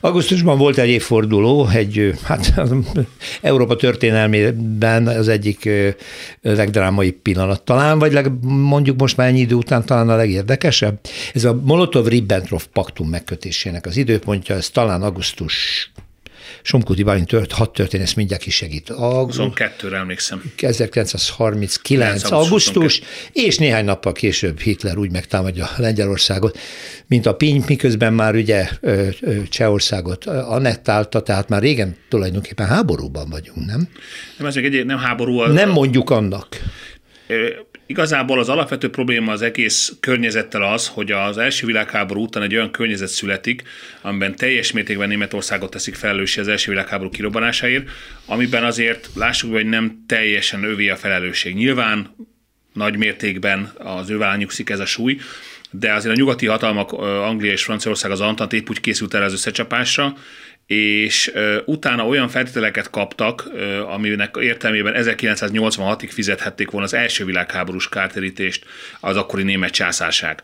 Augusztusban 0.00 0.58
volt 0.58 0.78
egy 0.78 0.88
évforduló, 0.88 1.68
egy, 1.68 2.14
hát 2.22 2.54
Európa 3.40 3.76
történelmében 3.76 5.06
az 5.06 5.28
egyik 5.28 5.68
legdrámai 6.42 7.10
pillanat 7.10 7.62
talán, 7.62 7.98
vagy 7.98 8.12
leg, 8.12 8.32
mondjuk 8.44 8.98
most 8.98 9.16
már 9.16 9.28
ennyi 9.28 9.40
idő 9.40 9.54
után 9.54 9.84
talán 9.84 10.08
a 10.08 10.16
legérdekesebb. 10.16 10.98
Ez 11.34 11.44
a 11.44 11.60
Molotov-Ribbentrop 11.64 12.62
paktum 12.72 13.08
megkötésének 13.08 13.86
az 13.86 13.96
időpontja, 13.96 14.54
ez 14.54 14.70
talán 14.70 15.02
augusztus 15.02 15.54
Somkuti 16.62 17.02
Bálint 17.02 17.28
tört, 17.28 17.52
hat 17.52 17.72
történész 17.72 18.14
mindjárt 18.14 18.48
segít. 18.50 18.90
A, 18.90 19.26
22-re 19.26 19.96
emlékszem. 19.96 20.52
1939. 20.56 22.30
augusztus, 22.30 23.00
és 23.32 23.58
néhány 23.58 23.84
nappal 23.84 24.12
később 24.12 24.60
Hitler 24.60 24.96
úgy 24.98 25.10
megtámadja 25.10 25.70
Lengyelországot, 25.76 26.58
mint 27.06 27.26
a 27.26 27.34
Piny, 27.34 27.64
miközben 27.66 28.12
már 28.12 28.34
ugye 28.34 28.68
Csehországot 29.48 30.24
annettálta, 30.26 31.20
tehát 31.20 31.48
már 31.48 31.60
régen 31.60 31.96
tulajdonképpen 32.08 32.66
háborúban 32.66 33.30
vagyunk, 33.30 33.66
nem? 33.66 33.88
Nem, 34.38 34.46
ez 34.46 34.54
még 34.54 34.64
egy, 34.64 34.86
nem 34.86 34.98
háború. 34.98 35.38
A, 35.38 35.48
nem 35.48 35.70
mondjuk 35.70 36.10
annak. 36.10 36.58
Igazából 37.90 38.38
az 38.38 38.48
alapvető 38.48 38.90
probléma 38.90 39.32
az 39.32 39.42
egész 39.42 39.92
környezettel 40.00 40.62
az, 40.62 40.88
hogy 40.88 41.12
az 41.12 41.38
első 41.38 41.66
világháború 41.66 42.22
után 42.22 42.42
egy 42.42 42.54
olyan 42.54 42.70
környezet 42.70 43.08
születik, 43.08 43.62
amiben 44.00 44.36
teljes 44.36 44.72
mértékben 44.72 45.08
Németországot 45.08 45.70
teszik 45.70 45.94
felelőssé 45.94 46.40
az 46.40 46.48
első 46.48 46.70
világháború 46.70 47.10
kirobbanásáért, 47.10 47.88
amiben 48.26 48.64
azért 48.64 49.10
lássuk, 49.14 49.52
hogy 49.52 49.66
nem 49.66 50.04
teljesen 50.06 50.64
övé 50.64 50.88
a 50.88 50.96
felelősség. 50.96 51.54
Nyilván 51.54 52.14
nagy 52.72 52.96
mértékben 52.96 53.72
az 53.78 54.10
ő 54.10 54.18
nyugszik 54.36 54.70
ez 54.70 54.80
a 54.80 54.86
súly, 54.86 55.16
de 55.70 55.92
azért 55.92 56.14
a 56.14 56.18
nyugati 56.18 56.46
hatalmak, 56.46 56.92
Anglia 56.92 57.52
és 57.52 57.64
Franciaország 57.64 58.10
az 58.10 58.20
Antant 58.20 58.52
épp 58.52 58.68
úgy 58.70 58.80
készült 58.80 59.14
el 59.14 59.22
az 59.22 59.32
összecsapásra, 59.32 60.16
és 60.74 61.32
utána 61.64 62.06
olyan 62.06 62.28
feltételeket 62.28 62.90
kaptak, 62.90 63.50
uh, 63.52 63.92
aminek 63.92 64.36
értelmében 64.40 64.94
1986-ig 64.96 66.08
fizethették 66.12 66.70
volna 66.70 66.86
az 66.86 66.94
első 66.94 67.24
világháborús 67.24 67.88
kártérítést 67.88 68.64
az 69.00 69.16
akkori 69.16 69.42
német 69.42 69.70
császárság. 69.70 70.42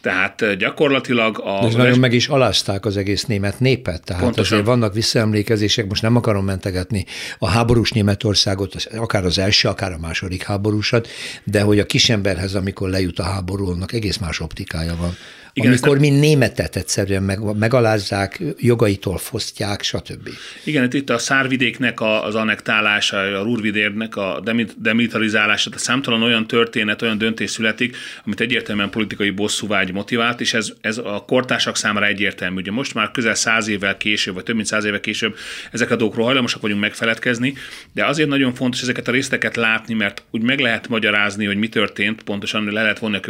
Tehát 0.00 0.56
gyakorlatilag 0.56 1.38
a... 1.38 1.66
És 1.66 1.74
nagyon 1.74 1.98
meg 1.98 2.12
is 2.12 2.28
alázták 2.28 2.84
az 2.84 2.96
egész 2.96 3.24
német 3.24 3.60
népet, 3.60 4.04
tehát 4.04 4.22
Pontosan. 4.22 4.44
azért 4.44 4.66
vannak 4.66 4.94
visszaemlékezések, 4.94 5.86
most 5.88 6.02
nem 6.02 6.16
akarom 6.16 6.44
mentegetni 6.44 7.04
a 7.38 7.48
háborús 7.48 7.90
Németországot, 7.90 8.74
akár 8.96 9.24
az 9.24 9.38
első, 9.38 9.68
akár 9.68 9.92
a 9.92 9.98
második 9.98 10.42
háborúsat, 10.42 11.08
de 11.44 11.60
hogy 11.60 11.78
a 11.78 11.86
kisemberhez, 11.86 12.54
amikor 12.54 12.88
lejut 12.88 13.18
a 13.18 13.22
háború, 13.22 13.70
annak 13.70 13.92
egész 13.92 14.16
más 14.16 14.40
optikája 14.40 14.96
van. 14.96 15.16
Igen, 15.52 15.70
amikor 15.70 15.98
mind 15.98 16.18
németet 16.18 16.76
egyszerűen 16.76 17.22
meg, 17.22 17.56
megalázzák, 17.58 18.42
jogaitól 18.58 19.18
fosztják, 19.18 19.82
stb. 19.82 20.28
Igen, 20.64 20.88
itt 20.92 21.10
a 21.10 21.18
szárvidéknek 21.18 22.00
az 22.00 22.34
annektálása, 22.34 23.16
a 23.16 23.42
Rurvidérnek 23.42 24.16
a 24.16 24.42
demilitarizálása, 24.76 25.70
tehát 25.70 25.84
számtalan 25.84 26.22
olyan 26.22 26.46
történet, 26.46 27.02
olyan 27.02 27.18
döntés 27.18 27.50
születik, 27.50 27.96
amit 28.24 28.40
egyértelműen 28.40 28.90
politikai 28.90 29.30
bosszúvágy 29.30 29.92
motivált, 29.92 30.40
és 30.40 30.54
ez, 30.54 30.72
ez 30.80 30.98
a 30.98 31.24
kortársak 31.26 31.76
számára 31.76 32.06
egyértelmű. 32.06 32.56
Ugye 32.56 32.70
most 32.70 32.94
már 32.94 33.10
közel 33.10 33.34
száz 33.34 33.68
évvel 33.68 33.96
később, 33.96 34.34
vagy 34.34 34.44
több 34.44 34.54
mint 34.54 34.66
száz 34.66 34.84
évvel 34.84 35.00
később 35.00 35.36
ezek 35.72 35.90
a 35.90 35.96
dolgokról 35.96 36.26
hajlamosak 36.26 36.62
vagyunk 36.62 36.80
megfeledkezni, 36.80 37.54
de 37.92 38.06
azért 38.06 38.28
nagyon 38.28 38.54
fontos 38.54 38.82
ezeket 38.82 39.08
a 39.08 39.12
részteket 39.12 39.56
látni, 39.56 39.94
mert 39.94 40.22
úgy 40.30 40.42
meg 40.42 40.58
lehet 40.60 40.88
magyarázni, 40.88 41.46
hogy 41.46 41.56
mi 41.56 41.68
történt, 41.68 42.22
pontosan 42.22 42.64
le 42.64 42.82
lehet 42.82 42.98
vonni 42.98 43.16
a 43.16 43.20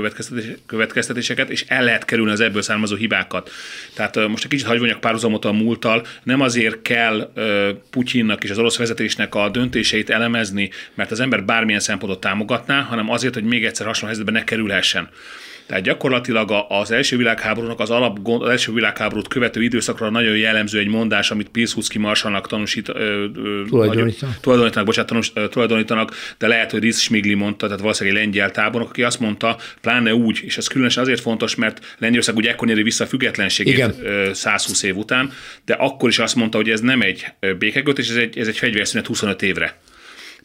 következtetéseket, 0.67 1.51
és 1.51 1.65
el 1.69 1.85
lehet 1.85 2.05
elkerülni 2.09 2.33
az 2.33 2.41
ebből 2.41 2.63
származó 2.63 2.97
hibákat. 2.97 3.51
Tehát 3.95 4.29
most 4.29 4.45
egy 4.45 4.51
kicsit 4.51 4.67
hagyvonyak 4.67 5.01
párhuzamot 5.01 5.45
a 5.45 5.53
múlttal, 5.53 6.07
nem 6.23 6.41
azért 6.41 6.83
kell 6.83 7.33
Putyinnak 7.91 8.45
és 8.45 8.51
az 8.51 8.59
orosz 8.59 8.77
vezetésnek 8.77 9.35
a 9.35 9.49
döntéseit 9.49 10.11
elemezni, 10.11 10.71
mert 10.95 11.11
az 11.11 11.21
ember 11.21 11.45
bármilyen 11.45 11.81
szempontot 11.81 12.21
támogatná, 12.21 12.81
hanem 12.81 13.11
azért, 13.11 13.35
hogy 13.35 13.45
még 13.45 13.65
egyszer 13.65 13.87
hasonló 13.87 14.15
helyzetbe 14.15 14.39
ne 14.39 14.45
kerülhessen. 14.45 15.09
Tehát 15.69 15.83
gyakorlatilag 15.85 16.67
az 16.69 16.91
első 16.91 17.17
világháborúnak 17.17 17.81
az, 17.81 17.91
alap, 17.91 18.29
az 18.29 18.49
első 18.49 18.73
világháborút 18.73 19.29
követő 19.29 19.63
időszakra 19.63 20.11
nagyon 20.11 20.37
jellemző 20.37 20.79
egy 20.79 20.89
mondás, 20.89 21.31
amit 21.31 21.49
Pilsudski 21.49 21.99
marsalnak 21.99 22.47
tanúsít, 22.47 22.93
tulajdonítanak. 23.69 24.41
tulajdonítanak, 24.41 24.87
bocsánat, 24.87 25.09
tanús, 25.11 25.33
tulajdonítanak, 25.51 26.15
de 26.39 26.47
lehet, 26.47 26.71
hogy 26.71 26.81
Riz 26.81 26.99
Smigli 27.01 27.35
mondta, 27.35 27.67
tehát 27.67 27.81
valószínűleg 27.81 28.19
egy 28.19 28.25
lengyel 28.25 28.51
tábornok, 28.51 28.91
aki 28.91 29.03
azt 29.03 29.21
mondta, 29.21 29.57
pláne 29.81 30.15
úgy, 30.15 30.41
és 30.43 30.57
ez 30.57 30.67
különösen 30.67 31.03
azért 31.03 31.21
fontos, 31.21 31.55
mert 31.55 31.97
Lengyelország 31.99 32.37
ugye 32.37 32.51
ekkor 32.51 32.69
nyeri 32.69 32.83
vissza 32.83 33.05
a 33.05 33.07
függetlenségét 33.07 33.75
Igen. 33.75 33.95
120 34.35 34.83
év 34.83 34.97
után, 34.97 35.33
de 35.65 35.75
akkor 35.75 36.09
is 36.09 36.19
azt 36.19 36.35
mondta, 36.35 36.57
hogy 36.57 36.71
ez 36.71 36.81
nem 36.81 37.01
egy 37.01 37.27
békekötés, 37.59 38.09
ez 38.09 38.17
egy, 38.17 38.39
ez 38.39 38.49
egy 38.49 38.59
fegyverszünet 38.59 39.07
25 39.07 39.43
évre. 39.43 39.77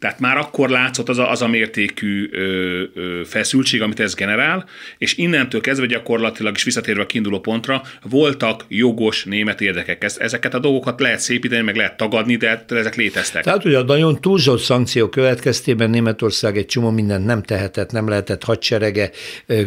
Tehát 0.04 0.20
már 0.20 0.38
akkor 0.38 0.70
látszott 0.70 1.10
az 1.10 1.18
a, 1.18 1.32
az 1.32 1.42
a 1.42 1.48
mértékű 1.48 2.30
ö, 2.32 2.84
ö, 2.94 3.22
feszültség, 3.26 3.82
amit 3.82 4.00
ez 4.00 4.14
generál, 4.14 4.66
és 4.98 5.18
innentől 5.18 5.62
kezdve 5.62 5.86
gyakorlatilag 5.86 6.56
is 6.56 6.64
visszatérve 6.64 7.02
a 7.02 7.06
kiinduló 7.06 7.40
pontra, 7.40 7.82
voltak 8.10 8.66
jogos 8.68 9.24
német 9.24 9.62
érdekek. 9.62 10.04
Ez, 10.04 10.18
ezeket 10.20 10.54
a 10.54 10.60
dolgokat 10.60 11.00
lehet 11.00 11.20
szépíteni, 11.20 11.62
meg 11.62 11.76
lehet 11.76 11.98
tagadni, 11.98 12.36
de 12.36 12.66
ezek 12.68 12.96
léteztek. 12.96 13.44
Tehát, 13.44 13.62
hogy 13.62 13.74
a 13.74 13.84
nagyon 13.84 14.22
túlzott 14.22 14.60
szankció 14.60 15.10
következtében 15.10 15.90
Németország 15.90 16.58
egy 16.58 16.66
csomó 16.66 16.90
mindent 16.90 17.26
nem 17.26 17.44
tehetett, 17.44 17.92
nem 17.92 18.08
lehetett 18.08 18.44
hadserege, 18.44 19.12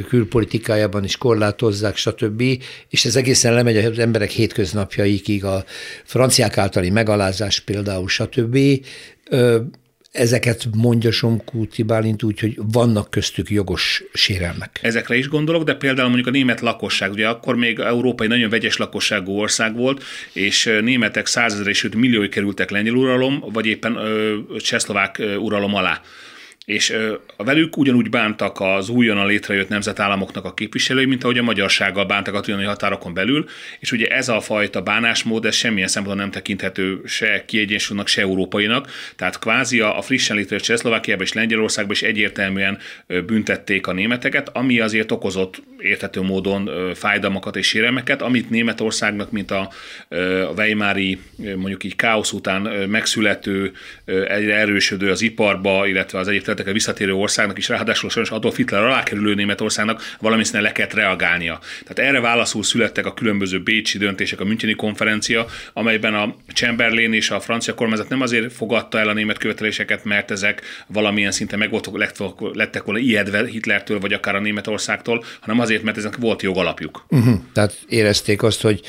külpolitikájában 0.08 1.04
is 1.04 1.16
korlátozzák, 1.16 1.96
stb. 1.96 2.42
És 2.88 3.04
ez 3.04 3.16
egészen 3.16 3.54
lemegy 3.54 3.76
az 3.76 3.98
emberek 3.98 4.30
hétköznapjaikig, 4.30 5.44
a 5.44 5.64
franciák 6.04 6.58
általi 6.58 6.90
megalázás 6.90 7.60
például, 7.60 8.08
stb 8.08 8.58
ezeket 10.16 10.68
mondja 10.76 11.10
Somkúti 11.10 11.82
Bálint 11.82 12.22
úgy, 12.22 12.40
hogy 12.40 12.58
vannak 12.72 13.10
köztük 13.10 13.50
jogos 13.50 14.02
sérelmek. 14.12 14.78
Ezekre 14.82 15.16
is 15.16 15.28
gondolok, 15.28 15.62
de 15.62 15.74
például 15.74 16.06
mondjuk 16.08 16.28
a 16.28 16.30
német 16.30 16.60
lakosság, 16.60 17.10
ugye 17.10 17.28
akkor 17.28 17.56
még 17.56 17.78
európai 17.78 18.26
nagyon 18.26 18.50
vegyes 18.50 18.76
lakosságú 18.76 19.32
ország 19.32 19.76
volt, 19.76 20.04
és 20.32 20.78
németek 20.80 21.26
százezer 21.26 21.66
és 21.66 21.88
milliói 21.96 22.28
kerültek 22.28 22.70
lengyel 22.70 22.94
uralom, 22.94 23.44
vagy 23.52 23.66
éppen 23.66 23.98
csehszlovák 24.58 25.22
uralom 25.38 25.74
alá 25.74 26.00
és 26.66 26.96
a 27.36 27.44
velük 27.44 27.76
ugyanúgy 27.76 28.10
bántak 28.10 28.60
az 28.60 28.88
újonnan 28.88 29.26
létrejött 29.26 29.68
nemzetállamoknak 29.68 30.44
a 30.44 30.54
képviselői, 30.54 31.04
mint 31.04 31.24
ahogy 31.24 31.38
a 31.38 31.42
magyarsággal 31.42 32.04
bántak 32.04 32.34
a 32.34 32.40
trianoni 32.40 32.66
határokon 32.66 33.14
belül, 33.14 33.44
és 33.78 33.92
ugye 33.92 34.06
ez 34.06 34.28
a 34.28 34.40
fajta 34.40 34.82
bánásmód, 34.82 35.44
ez 35.44 35.54
semmilyen 35.54 35.88
szempontból 35.88 36.24
nem 36.24 36.32
tekinthető 36.34 37.00
se 37.04 37.44
kiegyensúlynak, 37.44 38.08
se 38.08 38.20
európainak, 38.20 38.90
tehát 39.16 39.38
kvázi 39.38 39.80
a 39.80 40.02
frissen 40.02 40.36
létrejött 40.36 40.64
Csehszlovákiában 40.64 41.24
és 41.24 41.32
Lengyelországban 41.32 41.94
is 41.94 42.02
egyértelműen 42.02 42.78
büntették 43.26 43.86
a 43.86 43.92
németeket, 43.92 44.48
ami 44.52 44.80
azért 44.80 45.12
okozott 45.12 45.62
érthető 45.78 46.20
módon 46.20 46.70
fájdalmakat 46.94 47.56
és 47.56 47.66
sérelmeket, 47.66 48.22
amit 48.22 48.50
Németországnak, 48.50 49.30
mint 49.30 49.50
a, 49.50 49.70
a 50.48 50.52
Weimári 50.56 51.18
mondjuk 51.56 51.84
így 51.84 51.96
káosz 51.96 52.32
után 52.32 52.60
megszülető, 52.88 53.72
egyre 54.04 54.54
erősödő 54.54 55.10
az 55.10 55.22
iparba, 55.22 55.86
illetve 55.86 56.18
az 56.18 56.28
egyik 56.28 56.42
területekre 56.56 56.72
visszatérő 56.72 57.14
országnak 57.14 57.58
is, 57.58 57.68
ráadásul 57.68 58.10
sajnos 58.10 58.30
Adolf 58.30 58.56
Hitler 58.56 58.82
alá 58.82 59.02
kerülő 59.02 59.34
Németországnak 59.34 60.02
valamint 60.20 60.50
le 60.50 60.72
kellett 60.72 60.94
reagálnia. 60.94 61.58
Tehát 61.86 62.10
erre 62.10 62.20
válaszul 62.20 62.62
születtek 62.62 63.06
a 63.06 63.14
különböző 63.14 63.62
bécsi 63.62 63.98
döntések, 63.98 64.40
a 64.40 64.44
Müncheni 64.44 64.74
konferencia, 64.74 65.46
amelyben 65.72 66.14
a 66.14 66.34
Chamberlain 66.54 67.12
és 67.12 67.30
a 67.30 67.40
francia 67.40 67.74
kormányzat 67.74 68.08
nem 68.08 68.20
azért 68.20 68.52
fogadta 68.52 68.98
el 68.98 69.08
a 69.08 69.12
német 69.12 69.38
követeléseket, 69.38 70.04
mert 70.04 70.30
ezek 70.30 70.62
valamilyen 70.86 71.30
szinten 71.30 71.58
meg 71.58 71.70
lettek 72.52 72.82
volna 72.82 73.00
ijedve 73.00 73.46
Hitlertől, 73.46 74.00
vagy 74.00 74.12
akár 74.12 74.34
a 74.34 74.40
Németországtól, 74.40 75.24
hanem 75.40 75.60
azért, 75.60 75.82
mert 75.82 75.96
ezek 75.96 76.16
volt 76.16 76.42
jogalapjuk. 76.42 77.06
Uh-huh. 77.08 77.34
Tehát 77.52 77.78
érezték 77.88 78.42
azt, 78.42 78.62
hogy 78.62 78.80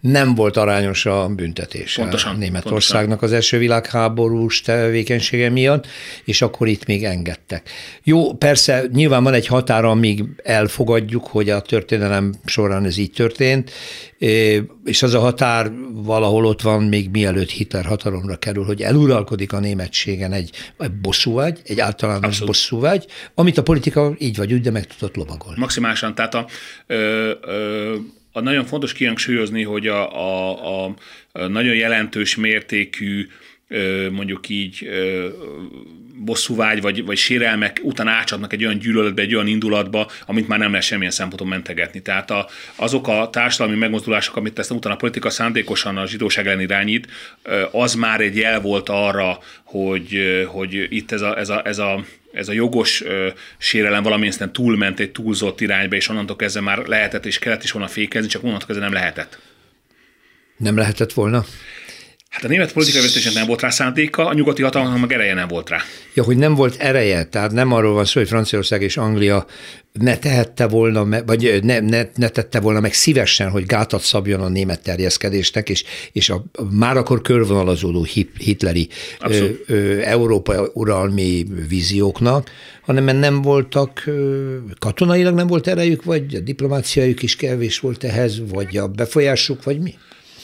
nem 0.00 0.34
volt 0.34 0.56
arányos 0.56 1.06
a 1.06 1.28
büntetés 1.28 1.94
pontosan, 1.94 2.38
Németországnak 2.38 3.08
pontosan. 3.08 3.28
az 3.28 3.32
első 3.32 3.58
világháborús 3.58 4.60
tevékenysége 4.60 5.50
miatt, 5.50 5.86
és 6.24 6.42
akkor 6.42 6.68
itt 6.68 6.86
még 6.86 7.04
engedtek. 7.16 7.70
Jó, 8.02 8.34
persze 8.34 8.84
nyilván 8.92 9.22
van 9.22 9.34
egy 9.34 9.46
határa, 9.46 9.90
amíg 9.90 10.24
elfogadjuk, 10.42 11.26
hogy 11.26 11.50
a 11.50 11.60
történelem 11.60 12.34
során 12.44 12.84
ez 12.84 12.96
így 12.96 13.10
történt, 13.10 13.70
és 14.84 15.02
az 15.02 15.14
a 15.14 15.20
határ 15.20 15.72
valahol 15.92 16.44
ott 16.44 16.62
van, 16.62 16.82
még 16.82 17.10
mielőtt 17.10 17.50
Hitler 17.50 17.84
hatalomra 17.84 18.36
kerül, 18.36 18.64
hogy 18.64 18.82
eluralkodik 18.82 19.52
a 19.52 19.60
németségen 19.60 20.32
egy, 20.32 20.50
egy 20.78 20.92
bosszúvágy, 20.92 21.60
egy 21.64 21.80
általános 21.80 22.24
Abszolút. 22.24 22.46
bosszúvágy, 22.46 23.06
amit 23.34 23.58
a 23.58 23.62
politika 23.62 24.14
így 24.18 24.36
vagy 24.36 24.52
úgy, 24.52 24.60
de 24.60 24.70
meg 24.70 24.86
tudott 24.86 25.16
lovagolni. 25.16 25.60
Maximálisan, 25.60 26.14
tehát 26.14 26.34
a, 26.34 26.46
ö, 26.86 27.30
ö, 27.40 27.94
a 28.32 28.40
nagyon 28.40 28.64
fontos 28.64 28.92
kihangsúlyozni, 28.92 29.62
hogy 29.62 29.86
a, 29.86 30.00
a, 30.12 30.84
a 31.32 31.46
nagyon 31.46 31.74
jelentős 31.74 32.36
mértékű 32.36 33.28
mondjuk 34.10 34.48
így 34.48 34.88
bosszúvágy 36.24 36.80
vagy, 36.80 37.04
vagy 37.04 37.16
sérelmek 37.16 37.80
után 37.82 38.08
átcsapnak 38.08 38.52
egy 38.52 38.64
olyan 38.64 38.78
gyűlöletbe, 38.78 39.22
egy 39.22 39.34
olyan 39.34 39.46
indulatba, 39.46 40.10
amit 40.26 40.48
már 40.48 40.58
nem 40.58 40.70
lehet 40.70 40.86
semmilyen 40.86 41.12
szemponton 41.12 41.48
mentegetni. 41.48 42.02
Tehát 42.02 42.30
a, 42.30 42.48
azok 42.74 43.08
a 43.08 43.28
társadalmi 43.32 43.78
megmozdulások, 43.78 44.36
amit 44.36 44.58
ezt 44.58 44.70
utána 44.70 44.94
a 44.94 44.98
politika 44.98 45.30
szándékosan 45.30 45.96
a 45.96 46.06
zsidóság 46.06 46.46
ellen 46.46 46.60
irányít, 46.60 47.06
az 47.72 47.94
már 47.94 48.20
egy 48.20 48.36
jel 48.36 48.60
volt 48.60 48.88
arra, 48.88 49.38
hogy, 49.64 50.20
hogy 50.46 50.86
itt 50.88 51.12
ez 51.12 51.20
a, 51.20 51.38
ez 51.38 51.48
a, 51.48 51.62
ez 51.64 51.78
a 51.78 52.04
ez 52.32 52.48
a 52.48 52.52
jogos 52.52 53.02
ö, 53.02 53.28
sérelem 53.58 54.02
valamilyen 54.02 54.32
szinten 54.32 54.52
túlment 54.52 55.00
egy 55.00 55.12
túlzott 55.12 55.60
irányba, 55.60 55.96
és 55.96 56.08
onnantól 56.08 56.36
kezdve 56.36 56.60
már 56.60 56.78
lehetett 56.78 57.26
és 57.26 57.38
kellett 57.38 57.62
is 57.62 57.70
volna 57.70 57.88
fékezni, 57.88 58.28
csak 58.28 58.42
onnantól 58.42 58.66
kezdve 58.66 58.84
nem 58.84 58.94
lehetett. 58.94 59.38
Nem 60.56 60.76
lehetett 60.76 61.12
volna? 61.12 61.44
Hát 62.28 62.44
a 62.44 62.48
német 62.48 62.72
politikai 62.72 63.00
vezetésen 63.00 63.32
nem 63.32 63.46
volt 63.46 63.60
rá 63.60 63.70
szándéka, 63.70 64.26
a 64.26 64.34
nyugati 64.34 64.62
hatalomnak 64.62 65.00
meg 65.00 65.12
ereje 65.12 65.34
nem 65.34 65.48
volt 65.48 65.68
rá. 65.68 65.78
Ja, 66.14 66.22
hogy 66.22 66.36
nem 66.36 66.54
volt 66.54 66.76
ereje, 66.78 67.24
tehát 67.24 67.52
nem 67.52 67.72
arról 67.72 67.94
van 67.94 68.04
szó, 68.04 68.20
hogy 68.20 68.28
Franciaország 68.28 68.82
és 68.82 68.96
Anglia 68.96 69.46
ne 69.92 70.18
tehette 70.18 70.66
volna, 70.66 71.22
vagy 71.26 71.60
ne, 71.62 71.80
ne, 71.80 72.02
ne 72.14 72.28
tette 72.28 72.60
volna 72.60 72.80
meg 72.80 72.92
szívesen, 72.92 73.50
hogy 73.50 73.66
gátat 73.66 74.00
szabjon 74.00 74.40
a 74.40 74.48
német 74.48 74.82
terjeszkedésnek, 74.82 75.68
és, 75.68 75.84
és 76.12 76.30
a, 76.30 76.44
már 76.70 76.96
akkor 76.96 77.20
körvonalazódó 77.20 78.06
hitleri 78.38 78.88
ö, 79.20 79.48
ö, 79.66 80.00
Európa 80.00 80.70
uralmi 80.72 81.46
vízióknak, 81.68 82.50
hanem 82.80 83.16
nem 83.16 83.42
voltak, 83.42 84.02
ö, 84.06 84.56
katonailag 84.78 85.34
nem 85.34 85.46
volt 85.46 85.66
erejük, 85.66 86.04
vagy 86.04 86.34
a 86.34 86.40
diplomáciájuk 86.40 87.22
is 87.22 87.36
kevés 87.36 87.78
volt 87.78 88.04
ehhez, 88.04 88.40
vagy 88.50 88.76
a 88.76 88.88
befolyásuk, 88.88 89.64
vagy 89.64 89.80
mi? 89.80 89.94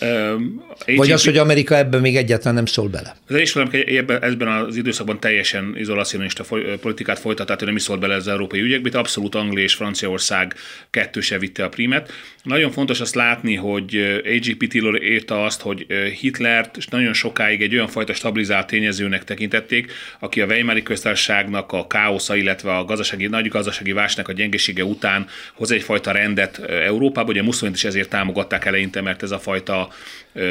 AGP... 0.03 0.97
Vagy 0.97 1.11
az, 1.11 1.25
hogy 1.25 1.39
Amerika 1.39 1.77
ebben 1.77 2.01
még 2.01 2.17
egyáltalán 2.17 2.55
nem 2.55 2.67
szól 2.67 2.89
bele? 2.89 3.17
Az 3.29 3.35
Egyesült 3.35 3.75
Államok 3.75 3.89
ebben, 3.89 4.23
ebben 4.23 4.49
az 4.49 4.77
időszakban 4.77 5.21
teljesen 5.21 5.75
izolacionista 5.79 6.45
politikát 6.81 7.19
folytat, 7.19 7.47
tehát 7.47 7.63
ő 7.63 7.65
nem 7.65 7.77
is 7.77 7.83
szólt 7.83 8.01
bele 8.01 8.15
az 8.15 8.29
európai 8.29 8.61
ügyekbe, 8.61 8.89
de 8.89 8.99
abszolút 8.99 9.35
Anglia 9.35 9.65
és 9.65 9.75
Franciaország 9.75 10.55
kettőse 10.91 11.39
vitte 11.39 11.65
a 11.65 11.69
primet. 11.69 12.13
Nagyon 12.43 12.71
fontos 12.71 13.01
azt 13.01 13.15
látni, 13.15 13.55
hogy 13.55 14.21
AGP 14.25 14.67
Taylor 14.73 15.03
írta 15.03 15.45
azt, 15.45 15.61
hogy 15.61 15.87
Hitlert 16.21 16.79
nagyon 16.91 17.13
sokáig 17.13 17.63
egy 17.63 17.75
olyan 17.75 17.89
fajta 17.89 18.15
stabilizált 18.15 18.67
tényezőnek 18.67 19.25
tekintették, 19.25 19.93
aki 20.19 20.41
a 20.41 20.47
Weimari 20.47 20.83
köztársaságnak 20.83 21.73
a 21.73 21.87
káosza, 21.87 22.35
illetve 22.35 22.77
a 22.77 22.85
gazdasági, 22.85 23.27
nagy 23.27 23.49
gazdasági 23.49 23.93
válságnak 23.93 24.29
a 24.29 24.33
gyengesége 24.33 24.85
után 24.85 25.27
hoz 25.55 25.71
egyfajta 25.71 26.11
rendet 26.11 26.59
Európába. 26.59 27.31
Ugye 27.31 27.43
Mussolini 27.43 27.77
is 27.77 27.85
ezért 27.85 28.09
támogatták 28.09 28.65
eleinte, 28.65 29.01
mert 29.01 29.23
ez 29.23 29.31
a 29.31 29.39
fajta 29.39 29.92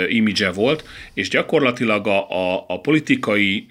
imidzse 0.07 0.49
volt, 0.49 0.83
és 1.13 1.29
gyakorlatilag 1.29 2.07
a, 2.07 2.29
a, 2.29 2.65
a 2.67 2.79
politikai 2.79 3.67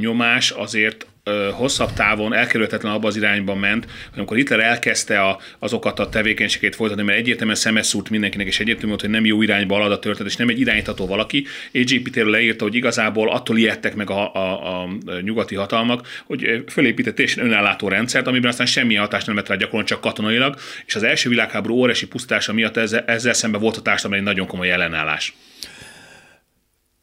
nyomás 0.00 0.50
azért 0.50 1.06
hosszabb 1.52 1.92
távon 1.92 2.34
elkerülhetetlen 2.34 2.92
abba 2.92 3.06
az 3.06 3.16
irányba 3.16 3.54
ment, 3.54 3.84
hogy 3.84 4.18
amikor 4.18 4.36
Hitler 4.36 4.60
elkezdte 4.60 5.20
a, 5.20 5.38
azokat 5.58 5.98
a 5.98 6.08
tevékenységét 6.08 6.74
folytatni, 6.74 7.02
mert 7.02 7.18
egyértelműen 7.18 7.56
szemeszúrt 7.56 8.10
mindenkinek, 8.10 8.46
és 8.46 8.60
egyértelmű 8.60 8.88
volt, 8.88 9.00
hogy 9.00 9.10
nem 9.10 9.24
jó 9.24 9.42
irányba 9.42 9.74
halad 9.74 9.92
a 9.92 9.98
történet, 9.98 10.32
és 10.32 10.38
nem 10.38 10.48
egy 10.48 10.60
irányítató 10.60 11.06
valaki. 11.06 11.46
AGP-téről 11.74 12.30
leírta, 12.30 12.64
hogy 12.64 12.74
igazából 12.74 13.30
attól 13.30 13.58
ijedtek 13.58 13.94
meg 13.94 14.10
a, 14.10 14.34
a, 14.34 14.82
a 14.82 14.88
nyugati 15.20 15.54
hatalmak, 15.54 16.22
hogy 16.26 16.64
fölépített 16.68 17.18
és 17.18 17.36
önállátó 17.36 17.88
rendszert, 17.88 18.26
amiben 18.26 18.50
aztán 18.50 18.66
semmi 18.66 18.94
hatást 18.94 19.26
nem 19.26 19.36
lett 19.36 19.48
rá 19.48 19.54
gyakorlatilag 19.54 20.00
csak 20.02 20.10
katonailag, 20.12 20.56
és 20.86 20.94
az 20.94 21.02
első 21.02 21.28
világháború 21.28 21.74
óriási 21.74 22.06
pusztása 22.06 22.52
miatt 22.52 22.76
ezzel, 22.76 23.04
ezzel 23.06 23.32
szemben 23.32 23.60
volt 23.60 23.76
a 23.76 23.82
társadalom 23.82 24.18
egy 24.18 24.24
nagyon 24.24 24.46
komoly 24.46 24.70
ellenállás. 24.70 25.34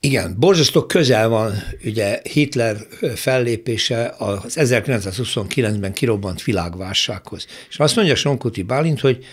Igen, 0.01 0.36
borzasztó 0.40 0.86
közel 0.86 1.30
van 1.30 1.54
ugye 1.84 2.22
Hitler 2.24 2.78
fellépése 3.16 4.16
az 4.18 4.57
1929-ben 4.60 5.94
kirobbant 5.94 6.44
világválsághoz. 6.44 7.46
És 7.69 7.80
azt 7.80 7.96
mondja 7.96 8.16
Sonkuti 8.16 8.63
Bálint, 8.63 9.00
hogy 9.00 9.25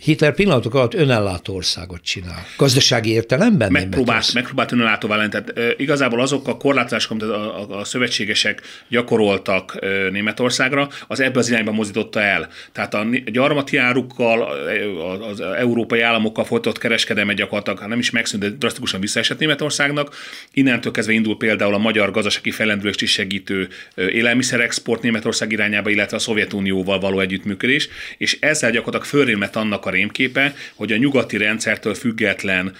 Hitler 0.00 0.34
pillanatok 0.34 0.74
alatt 0.74 0.94
önellátó 0.94 1.54
országot 1.54 2.02
csinál. 2.02 2.46
Gazdasági 2.56 3.10
értelemben? 3.10 3.72
Megpróbált, 3.72 4.34
megpróbált 4.34 4.72
önellátó 4.72 5.08
válni. 5.08 5.28
Tehát 5.28 5.58
e, 5.58 5.74
igazából 5.76 6.20
azok 6.20 6.48
a 6.48 6.56
korlátozások, 6.56 7.10
amit 7.10 7.22
a, 7.22 7.60
a, 7.60 7.78
a 7.78 7.84
szövetségesek 7.84 8.62
gyakoroltak 8.88 9.76
e, 9.80 10.10
Németországra, 10.10 10.88
az 11.06 11.20
ebbe 11.20 11.38
az 11.38 11.48
irányba 11.48 11.72
mozdította 11.72 12.20
el. 12.20 12.48
Tehát 12.72 12.94
a 12.94 13.06
gyarmati 13.24 13.76
árukkal, 13.76 14.42
az, 15.30 15.40
európai 15.40 16.00
államokkal 16.00 16.44
folytatott 16.44 16.78
kereskedelme 16.78 17.32
gyakorlatilag 17.32 17.88
nem 17.88 17.98
is 17.98 18.10
megszűnt, 18.10 18.42
de 18.42 18.48
drasztikusan 18.48 19.00
visszaesett 19.00 19.38
Németországnak. 19.38 20.14
Innentől 20.52 20.92
kezdve 20.92 21.12
indul 21.12 21.36
például 21.36 21.74
a 21.74 21.78
magyar 21.78 22.10
gazdasági 22.10 22.50
fellendülést 22.50 23.02
is 23.02 23.10
segítő 23.10 23.68
élelmiszerexport 23.94 25.02
Németország 25.02 25.52
irányába, 25.52 25.90
illetve 25.90 26.16
a 26.16 26.20
Szovjetunióval 26.20 27.00
való 27.00 27.20
együttműködés, 27.20 27.88
és 28.18 28.36
ezzel 28.40 28.70
gyakorlatilag 28.70 29.06
fölrémlett 29.06 29.56
annak 29.56 29.83
a 29.86 29.90
rémképe, 29.90 30.54
hogy 30.74 30.92
a 30.92 30.96
nyugati 30.96 31.36
rendszertől 31.36 31.94
független 31.94 32.72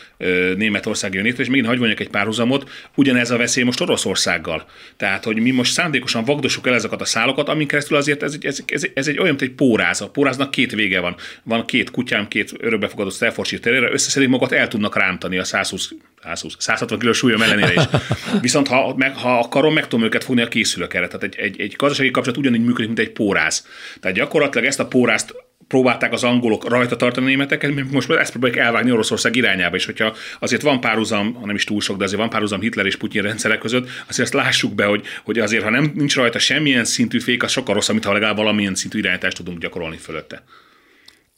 Németország 0.57 1.15
jön 1.15 1.25
létre, 1.25 1.43
és 1.43 1.49
megint 1.49 1.67
hagyj 1.67 1.95
egy 1.97 2.09
párhuzamot, 2.09 2.71
ugyanez 2.95 3.31
a 3.31 3.37
veszély 3.37 3.65
most 3.65 3.81
Oroszországgal. 3.81 4.67
Tehát, 4.97 5.25
hogy 5.25 5.41
mi 5.41 5.51
most 5.51 5.73
szándékosan 5.73 6.25
vagdossuk 6.25 6.67
el 6.67 6.75
ezeket 6.75 7.01
a 7.01 7.05
szálokat, 7.05 7.49
amin 7.49 7.67
keresztül 7.67 7.97
azért 7.97 8.23
ez, 8.23 8.37
ez, 8.41 8.59
ez, 8.67 8.87
ez 8.95 9.09
egy 9.09 9.19
olyan, 9.19 9.29
mint 9.29 9.43
egy 9.43 9.51
póráz. 9.51 10.01
A 10.01 10.11
póráznak 10.11 10.51
két 10.51 10.73
vége 10.73 11.01
van. 11.01 11.17
Van 11.43 11.67
két 11.67 11.91
kutyám, 11.91 12.29
két 12.29 12.53
örökbefogadott 12.59 13.15
Staffordshire 13.15 13.63
Terrier, 13.63 13.93
összeszedik 13.93 14.29
magat, 14.29 14.53
el 14.53 14.69
tudnak 14.69 14.97
rántani 14.97 15.39
a 15.39 15.45
120 15.45 15.91
120, 16.25 16.57
160 16.59 16.99
kilós 16.99 17.17
súlyom 17.17 17.43
ellenére 17.43 17.73
is. 17.73 17.83
Viszont 18.41 18.69
ha, 18.69 18.95
meg, 18.97 19.17
ha 19.17 19.39
akarom, 19.39 19.75
meg 19.75 19.89
tudom 19.89 20.05
őket 20.05 20.25
fogni 20.25 20.43
a 20.43 20.49
készülőkre. 20.49 21.07
Tehát 21.07 21.23
egy, 21.23 21.37
egy, 21.37 21.61
egy 21.61 21.75
gazdasági 21.77 22.11
kapcsolat 22.11 22.39
ugyanígy 22.39 22.65
működik, 22.65 22.87
mint 22.87 22.99
egy 22.99 23.11
póráz. 23.11 23.67
Tehát 24.01 24.17
gyakorlatilag 24.17 24.67
ezt 24.67 24.81
a 24.81 24.87
pórázt 24.87 25.35
próbálták 25.69 26.13
az 26.13 26.25
angolok 26.25 26.69
rajta 26.69 26.97
tartani 26.97 27.27
a 27.27 27.29
németeket, 27.29 27.91
most 27.91 28.11
ezt 28.11 28.31
próbálják 28.31 28.61
elvágni 28.61 28.91
Oroszország 28.91 29.37
irányába, 29.37 29.77
és 29.77 29.85
hogyha 29.85 30.15
azért 30.41 30.63
van 30.63 30.81
párhuzam, 30.81 31.35
ha 31.35 31.47
nem 31.47 31.55
is 31.55 31.65
túl 31.65 31.81
sok, 31.81 31.97
de 31.97 32.05
azért 32.05 32.21
van 32.21 32.31
párhuzam 32.31 32.61
Hitler 32.61 32.87
és 32.87 32.97
Putyin 32.97 33.23
rendszerek 33.23 33.59
között, 33.59 33.89
azért 34.09 34.35
ezt 34.35 34.43
lássuk 34.43 34.75
be, 34.75 34.85
hogy, 34.85 35.03
hogy 35.25 35.39
azért, 35.39 35.63
ha 35.63 35.71
nem 35.71 35.93
nincs 35.95 36.17
rajta 36.17 36.39
semmilyen 36.39 36.85
szintű 36.85 37.21
fék, 37.21 37.43
az 37.43 37.51
sokkal 37.51 37.75
rosszabb, 37.75 37.95
mint 37.95 38.07
ha 38.07 38.13
legalább 38.13 38.37
valamilyen 38.37 38.75
szintű 38.75 38.99
irányítást 38.99 39.37
tudunk 39.37 39.59
gyakorolni 39.59 39.97
fölötte. 39.97 40.45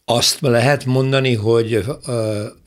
Azt 0.04 0.40
lehet 0.40 0.84
mondani, 0.84 1.34
hogy 1.34 1.84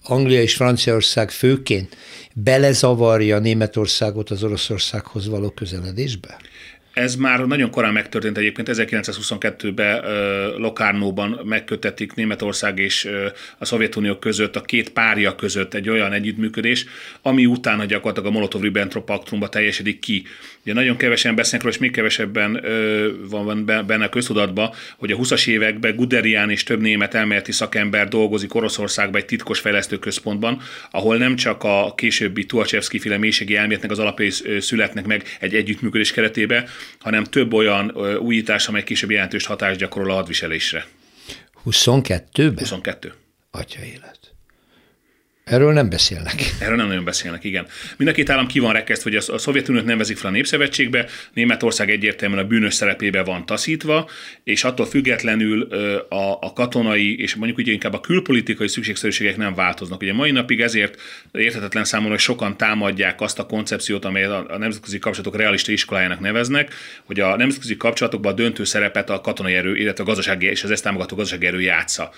Anglia 0.03 0.41
és 0.41 0.55
Franciaország 0.55 1.31
főként 1.31 1.97
belezavarja 2.33 3.39
Németországot 3.39 4.29
az 4.29 4.43
Oroszországhoz 4.43 5.27
való 5.27 5.49
közeledésbe? 5.49 6.37
Ez 6.99 7.15
már 7.15 7.39
nagyon 7.39 7.71
korán 7.71 7.93
megtörtént 7.93 8.37
egyébként, 8.37 8.69
1922-ben 8.71 10.03
Lokárnóban 10.57 11.39
megkötetik 11.43 12.13
Németország 12.13 12.79
és 12.79 13.09
a 13.57 13.65
Szovjetunió 13.65 14.15
között, 14.15 14.55
a 14.55 14.61
két 14.61 14.89
párja 14.89 15.35
között 15.35 15.73
egy 15.73 15.89
olyan 15.89 16.13
együttműködés, 16.13 16.85
ami 17.21 17.45
utána 17.45 17.85
gyakorlatilag 17.85 18.29
a 18.29 18.31
Molotov-Ribbentrop 18.31 19.05
paktumba 19.05 19.49
teljesedik 19.49 19.99
ki. 19.99 20.23
Ugye 20.63 20.73
nagyon 20.73 20.97
kevesen 20.97 21.35
beszélnek 21.35 21.61
róla, 21.61 21.73
és 21.75 21.81
még 21.81 21.91
kevesebben 21.91 22.65
ö, 22.65 23.09
van 23.29 23.65
benne 23.65 24.05
a 24.05 24.09
köztudatban, 24.09 24.73
hogy 24.97 25.11
a 25.11 25.17
20-as 25.17 25.47
években 25.47 25.95
Guderian 25.95 26.49
és 26.49 26.63
több 26.63 26.81
német 26.81 27.13
elméleti 27.13 27.51
szakember 27.51 28.07
dolgozik 28.07 28.55
Oroszországban 28.55 29.21
egy 29.21 29.27
titkos 29.27 29.59
fejlesztőközpontban, 29.59 30.61
ahol 30.91 31.17
nem 31.17 31.35
csak 31.35 31.63
a 31.63 31.93
későbbi 31.95 32.45
Tuachevsky 32.45 32.99
féle 32.99 33.17
mélységi 33.17 33.55
elméletnek 33.55 33.91
az 33.91 33.99
alapjai 33.99 34.31
születnek 34.59 35.05
meg 35.05 35.23
egy 35.39 35.55
együttműködés 35.55 36.11
keretében, 36.11 36.67
hanem 36.99 37.23
több 37.23 37.53
olyan 37.53 37.91
újítás, 38.19 38.67
amely 38.67 38.83
később 38.83 39.11
jelentős 39.11 39.45
hatást 39.45 39.79
gyakorol 39.79 40.11
a 40.11 40.13
hadviselésre. 40.13 40.85
22-ben? 41.65 42.57
22. 42.57 43.13
Atya 43.51 43.79
élet. 43.83 44.19
Erről 45.49 45.73
nem 45.73 45.89
beszélnek. 45.89 46.55
Erről 46.59 46.75
nem 46.75 46.87
nagyon 46.87 47.03
beszélnek, 47.03 47.43
igen. 47.43 47.67
Mind 47.97 48.09
a 48.09 48.13
két 48.13 48.29
állam 48.29 48.47
ki 48.47 48.59
van 48.59 48.73
rekesztve, 48.73 49.09
hogy 49.09 49.23
a 49.27 49.37
Szovjetuniót 49.37 49.85
nevezik 49.85 50.17
fel 50.17 50.29
a 50.29 50.33
Népszövetségbe, 50.33 51.05
Németország 51.33 51.89
egyértelműen 51.89 52.43
a 52.43 52.47
bűnös 52.47 52.73
szerepébe 52.73 53.23
van 53.23 53.45
taszítva, 53.45 54.09
és 54.43 54.63
attól 54.63 54.85
függetlenül 54.85 55.61
a, 56.09 56.37
a 56.41 56.53
katonai 56.53 57.21
és 57.21 57.35
mondjuk 57.35 57.57
ugye 57.57 57.71
inkább 57.71 57.93
a 57.93 57.99
külpolitikai 57.99 58.67
szükségszerűségek 58.67 59.37
nem 59.37 59.53
változnak. 59.53 60.01
Ugye 60.01 60.13
mai 60.13 60.31
napig 60.31 60.61
ezért 60.61 61.01
érthetetlen 61.31 61.83
számomra, 61.83 62.11
hogy 62.11 62.19
sokan 62.19 62.57
támadják 62.57 63.21
azt 63.21 63.39
a 63.39 63.45
koncepciót, 63.45 64.05
amelyet 64.05 64.31
a 64.31 64.57
nemzetközi 64.57 64.99
kapcsolatok 64.99 65.35
realista 65.35 65.71
iskolájának 65.71 66.19
neveznek, 66.19 66.73
hogy 67.03 67.19
a 67.19 67.35
nemzetközi 67.35 67.77
kapcsolatokban 67.77 68.31
a 68.31 68.35
döntő 68.35 68.63
szerepet 68.63 69.09
a 69.09 69.21
katonai 69.21 69.53
erő, 69.53 69.75
illetve 69.75 70.03
a 70.03 70.07
gazdasági 70.07 70.45
és 70.45 70.63
az 70.63 70.71
ezt 70.71 70.83
támogató 70.83 71.15
gazdasági 71.15 71.45
erő 71.45 71.61
játsza. 71.61 72.11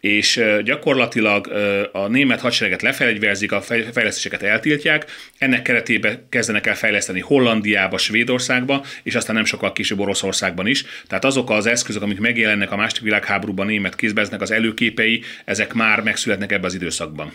És 0.00 0.40
gyakorlatilag 0.64 1.52
a 1.92 2.06
német 2.08 2.40
hadsereget 2.40 2.82
lefegyverzik, 2.82 3.52
a 3.52 3.60
fejlesztéseket 3.92 4.42
eltiltják, 4.42 5.04
ennek 5.38 5.62
keretében 5.62 6.26
kezdenek 6.28 6.66
el 6.66 6.76
fejleszteni 6.76 7.20
Hollandiába, 7.20 7.98
Svédországba, 7.98 8.84
és 9.02 9.14
aztán 9.14 9.34
nem 9.34 9.44
sokkal 9.44 9.72
később 9.72 9.98
Oroszországban 10.00 10.66
is. 10.66 10.84
Tehát 11.06 11.24
azok 11.24 11.50
az 11.50 11.66
eszközök, 11.66 12.02
amik 12.02 12.20
megjelennek 12.20 12.72
a 12.72 12.76
második 12.76 13.02
világháborúban 13.02 13.66
német 13.66 13.96
kézbeznek, 13.96 14.40
az 14.40 14.50
előképei, 14.50 15.22
ezek 15.44 15.72
már 15.72 16.00
megszületnek 16.00 16.52
ebbe 16.52 16.66
az 16.66 16.74
időszakban. 16.74 17.32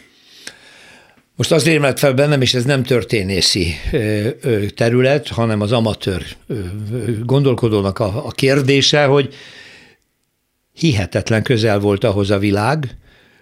Most 1.36 1.52
az 1.52 1.68
érmelt 1.68 2.00
fel 2.00 2.14
bennem, 2.14 2.42
és 2.42 2.54
ez 2.54 2.66
nem 2.66 2.84
történészi 2.84 3.76
terület, 4.76 5.28
hanem 5.28 5.62
az 5.62 5.72
amatőr 5.72 6.24
gondolkodónak 7.24 8.00
a, 8.00 8.26
a 8.26 8.32
kérdése, 8.32 9.04
hogy 9.04 9.34
hihetetlen 10.74 11.44
közel 11.44 11.80
volt 11.80 12.04
ahhoz 12.04 12.30
a 12.30 12.38
világ, 12.38 12.98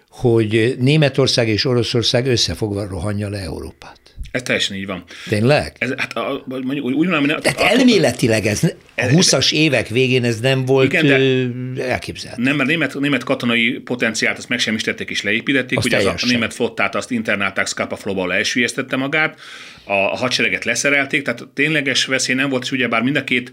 hogy 0.08 0.76
Németország 0.78 1.48
és 1.48 1.64
Oroszország 1.64 2.26
összefogva 2.26 2.86
rohanja 2.86 3.28
le 3.28 3.38
Európát. 3.38 3.99
Ez 4.30 4.42
teljesen 4.42 4.76
így 4.76 4.86
van. 4.86 5.04
Tényleg? 5.28 5.76
Ez, 5.78 5.92
hát 5.96 6.16
a, 6.16 6.44
mondjuk 6.46 6.84
úgy, 6.84 6.94
mondom, 6.94 7.26
Tehát 7.26 7.46
attól, 7.46 7.66
elméletileg 7.66 8.46
ez, 8.46 8.62
a 8.96 9.02
20-as 9.02 9.52
évek 9.52 9.88
végén 9.88 10.24
ez 10.24 10.40
nem 10.40 10.64
volt 10.64 10.92
igen, 10.92 11.76
elképzelhető. 11.80 12.42
Nem, 12.42 12.56
mert 12.56 12.68
német, 12.68 12.98
német 13.00 13.24
katonai 13.24 13.70
potenciált 13.70 14.38
azt 14.38 14.48
megsemmisítették 14.48 15.10
és 15.10 15.22
leépítették, 15.22 15.78
azt 15.78 15.86
ugye 15.86 15.96
az 15.96 16.04
a, 16.04 16.10
a 16.10 16.26
német 16.26 16.54
flottát 16.54 16.94
azt 16.94 17.10
internálták, 17.10 17.66
Scapa 17.66 17.96
Flóba 17.96 18.34
elsüllyesztette 18.34 18.96
magát, 18.96 19.40
a, 19.84 19.92
a 19.92 20.16
hadsereget 20.16 20.64
leszerelték, 20.64 21.22
tehát 21.22 21.48
tényleges 21.54 22.04
veszély 22.04 22.34
nem 22.34 22.48
volt, 22.48 22.62
és 22.62 22.70
ugye 22.70 22.88
bár 22.88 23.02
mind 23.02 23.16
a 23.16 23.24
két 23.24 23.50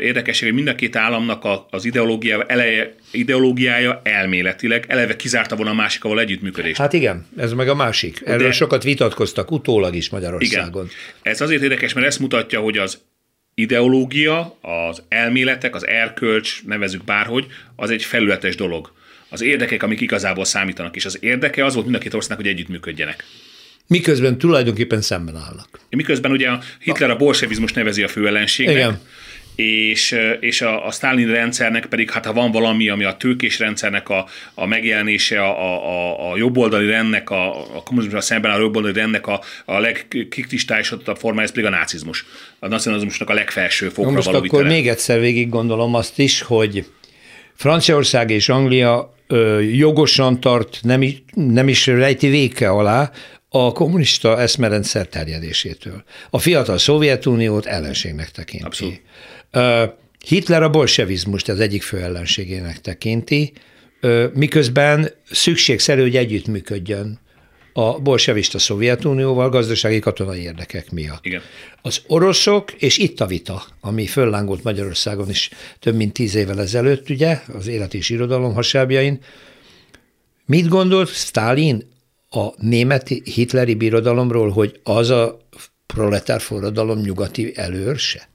érdekesség, 0.00 0.48
hogy 0.48 0.56
mind 0.56 0.68
a 0.68 0.74
két 0.74 0.96
államnak 0.96 1.44
a, 1.44 1.66
az 1.70 1.84
ideológia, 1.84 2.44
eleje, 2.46 2.94
ideológiája 3.10 4.00
elméletileg 4.04 4.84
eleve 4.88 5.16
kizárta 5.16 5.56
volna 5.56 5.70
a 5.70 5.74
másikával 5.74 6.20
együttműködést. 6.20 6.76
Hát 6.76 6.92
igen, 6.92 7.26
ez 7.36 7.52
meg 7.52 7.68
a 7.68 7.74
másik. 7.74 8.20
Erről 8.24 8.46
De, 8.46 8.52
sokat 8.52 8.82
vitatkoztak 8.82 9.50
utólag 9.50 9.94
is 9.94 10.09
Magyarországon. 10.10 10.84
Igen. 10.84 10.96
Ez 11.22 11.40
azért 11.40 11.62
érdekes, 11.62 11.92
mert 11.92 12.06
ezt 12.06 12.18
mutatja, 12.18 12.60
hogy 12.60 12.78
az 12.78 12.98
ideológia, 13.54 14.58
az 14.60 15.02
elméletek, 15.08 15.74
az 15.74 15.86
erkölcs, 15.86 16.64
nevezük 16.64 17.04
bárhogy, 17.04 17.46
az 17.76 17.90
egy 17.90 18.04
felületes 18.04 18.56
dolog. 18.56 18.92
Az 19.28 19.40
érdekek, 19.40 19.82
amik 19.82 20.00
igazából 20.00 20.44
számítanak, 20.44 20.96
és 20.96 21.04
az 21.04 21.18
érdeke 21.20 21.64
az 21.64 21.74
volt 21.74 21.86
mind 21.86 21.96
a 21.96 22.02
két 22.02 22.14
országnak, 22.14 22.46
hogy 22.46 22.54
együttműködjenek. 22.54 23.24
Miközben 23.86 24.38
tulajdonképpen 24.38 25.00
szemben 25.00 25.36
állnak. 25.36 25.80
Miközben 25.90 26.30
ugye 26.30 26.48
a 26.48 26.60
Hitler 26.80 27.10
a 27.10 27.16
bolsevizmus 27.16 27.72
nevezi 27.72 28.02
a 28.02 28.08
főellenségnek, 28.08 28.76
Igen 28.76 29.00
és, 29.62 30.16
és 30.40 30.60
a, 30.60 30.86
a 30.86 30.90
Stalin 30.90 31.30
rendszernek 31.30 31.86
pedig, 31.86 32.10
hát 32.10 32.26
ha 32.26 32.32
van 32.32 32.50
valami, 32.50 32.88
ami 32.88 33.04
a 33.04 33.16
tőkés 33.16 33.58
rendszernek 33.58 34.08
a, 34.08 34.26
a 34.54 34.66
megjelenése, 34.66 35.42
a, 35.42 35.84
a, 35.88 36.30
a 36.30 36.36
jobboldali 36.36 36.86
rendnek, 36.86 37.30
a, 37.30 37.58
a 37.76 37.82
kommunizmusra 37.82 38.20
szemben 38.20 38.50
a 38.50 38.58
jobboldali 38.58 38.94
rendnek 38.94 39.26
a, 39.26 39.40
a 39.64 39.78
legkikristályosodtabb 39.78 41.16
formája, 41.16 41.46
ez 41.46 41.52
pedig 41.52 41.66
a 41.66 41.70
nácizmus. 41.70 42.24
A 42.58 42.68
nacionalizmusnak 42.68 43.30
a 43.30 43.34
legfelső 43.34 43.88
fokra 43.88 44.10
Most 44.10 44.26
való 44.26 44.38
akkor 44.38 44.50
vitele. 44.50 44.74
még 44.74 44.88
egyszer 44.88 45.20
végig 45.20 45.48
gondolom 45.48 45.94
azt 45.94 46.18
is, 46.18 46.42
hogy 46.42 46.86
Franciaország 47.54 48.30
és 48.30 48.48
Anglia 48.48 49.14
ö, 49.26 49.60
jogosan 49.60 50.40
tart, 50.40 50.78
nem, 50.82 51.04
nem 51.34 51.68
is 51.68 51.86
rejti 51.86 52.28
véke 52.28 52.68
alá 52.68 53.10
a 53.52 53.72
kommunista 53.72 54.40
eszmerendszer 54.40 55.06
terjedésétől. 55.06 56.04
A 56.30 56.38
fiatal 56.38 56.78
Szovjetuniót 56.78 57.66
ellenségnek 57.66 58.30
tekinti. 58.30 58.64
Abszolút. 58.64 59.00
Hitler 60.26 60.62
a 60.62 60.70
bolsevizmust 60.70 61.48
az 61.48 61.60
egyik 61.60 61.82
fő 61.82 61.98
ellenségének 61.98 62.80
tekinti, 62.80 63.52
miközben 64.34 65.10
szükségszerű, 65.30 66.00
hogy 66.00 66.16
együttműködjön 66.16 67.18
a 67.72 68.00
bolsevista 68.00 68.58
Szovjetunióval 68.58 69.48
gazdasági 69.48 69.98
katonai 69.98 70.40
érdekek 70.40 70.90
miatt. 70.90 71.24
Igen. 71.24 71.42
Az 71.82 72.00
oroszok, 72.06 72.72
és 72.72 72.98
itt 72.98 73.20
a 73.20 73.26
vita, 73.26 73.62
ami 73.80 74.06
föllángolt 74.06 74.62
Magyarországon 74.62 75.28
is 75.28 75.50
több 75.78 75.94
mint 75.94 76.12
tíz 76.12 76.34
évvel 76.34 76.60
ezelőtt, 76.60 77.10
ugye, 77.10 77.40
az 77.54 77.66
élet 77.66 77.94
és 77.94 78.10
irodalom 78.10 78.54
hasábjain, 78.54 79.20
mit 80.46 80.68
gondolt 80.68 81.08
Stalin 81.08 81.88
a 82.30 82.66
németi 82.66 83.22
hitleri 83.24 83.74
birodalomról, 83.74 84.50
hogy 84.50 84.80
az 84.82 85.10
a 85.10 85.46
proletár 85.86 86.40
forradalom 86.40 86.98
nyugati 86.98 87.52
előrse? 87.56 88.29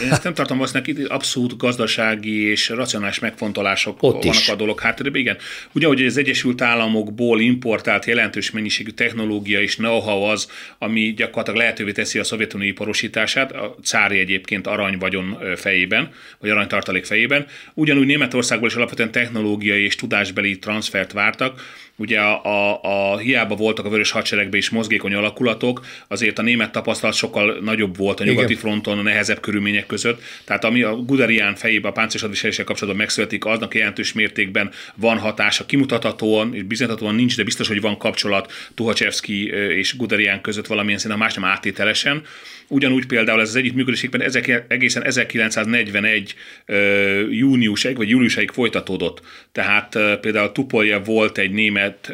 Én 0.00 0.10
ezt 0.10 0.24
nem 0.24 0.34
tartom 0.34 0.56
valószínűleg 0.56 0.98
itt 0.98 1.08
abszolút 1.08 1.56
gazdasági 1.56 2.40
és 2.40 2.68
racionális 2.68 3.18
megfontolások 3.18 4.02
Ott 4.02 4.22
vannak 4.22 4.38
is. 4.40 4.48
a 4.48 4.54
dolog 4.54 4.80
hátterében. 4.80 5.20
Igen, 5.20 5.36
ugye, 5.72 5.86
hogy 5.86 6.04
az 6.04 6.16
Egyesült 6.16 6.60
Államokból 6.60 7.40
importált 7.40 8.04
jelentős 8.04 8.50
mennyiségű 8.50 8.90
technológia 8.90 9.60
és 9.60 9.76
know-how 9.76 10.22
az, 10.22 10.48
ami 10.78 11.12
gyakorlatilag 11.16 11.58
lehetővé 11.58 11.92
teszi 11.92 12.18
a 12.18 12.24
szovjetunió 12.24 12.68
iparosítását, 12.68 13.52
a 13.52 13.76
cári 13.82 14.18
egyébként 14.18 14.66
arany 14.66 14.98
vagyon 14.98 15.38
fejében, 15.56 16.10
vagy 16.38 16.50
aranytartalék 16.50 17.04
fejében. 17.04 17.46
Ugyanúgy 17.74 18.06
Németországból 18.06 18.68
is 18.68 18.74
alapvetően 18.74 19.10
technológiai 19.12 19.84
és 19.84 19.94
tudásbeli 19.94 20.58
transfert 20.58 21.12
vártak, 21.12 21.60
ugye 21.96 22.20
a, 22.20 22.44
a, 22.44 22.80
a 23.12 23.18
hiába 23.18 23.54
voltak 23.54 23.84
a 23.84 23.88
vörös 23.88 24.10
hadseregben 24.10 24.58
is 24.58 24.70
mozgékony 24.70 25.14
alakulatok, 25.14 25.86
azért 26.08 26.38
a 26.38 26.42
német 26.42 26.72
tapasztalat 26.72 27.14
sokkal 27.14 27.58
nagyobb 27.60 27.96
volt 27.96 28.20
a 28.20 28.24
nyugati 28.24 28.50
Igen. 28.50 28.62
fronton, 28.62 28.98
a 28.98 29.02
nehezebb 29.02 29.40
körülmények 29.40 29.86
között. 29.86 30.22
Tehát 30.44 30.64
ami 30.64 30.82
a 30.82 30.94
Guderian 30.96 31.54
fejében 31.54 31.90
a 31.90 31.94
páncélos 31.94 32.40
kapcsolatban 32.40 32.96
megszületik, 32.96 33.44
aznak 33.44 33.74
jelentős 33.74 34.12
mértékben 34.12 34.70
van 34.94 35.18
hatása. 35.18 35.66
Kimutathatóan 35.66 36.54
és 36.54 36.62
bizonyíthatóan 36.62 37.14
nincs, 37.14 37.36
de 37.36 37.44
biztos, 37.44 37.68
hogy 37.68 37.80
van 37.80 37.98
kapcsolat 37.98 38.52
Tuhachevsky 38.74 39.46
és 39.50 39.96
Guderian 39.96 40.40
között 40.40 40.66
valamilyen 40.66 40.98
szinten, 40.98 41.18
más 41.18 41.34
nem 41.34 41.44
áttételesen. 41.44 42.22
Ugyanúgy 42.72 43.06
például 43.06 43.40
ez 43.40 43.48
az 43.48 43.56
együttműködésében 43.56 44.22
ezek, 44.22 44.64
egészen 44.68 45.04
1941 45.04 46.34
júniusig 47.30 47.96
vagy 47.96 48.08
júliusáig 48.08 48.50
folytatódott. 48.50 49.22
Tehát 49.52 49.98
például 50.20 50.52
Tupoljev 50.52 51.04
volt 51.04 51.38
egy 51.38 51.50
német 51.50 52.12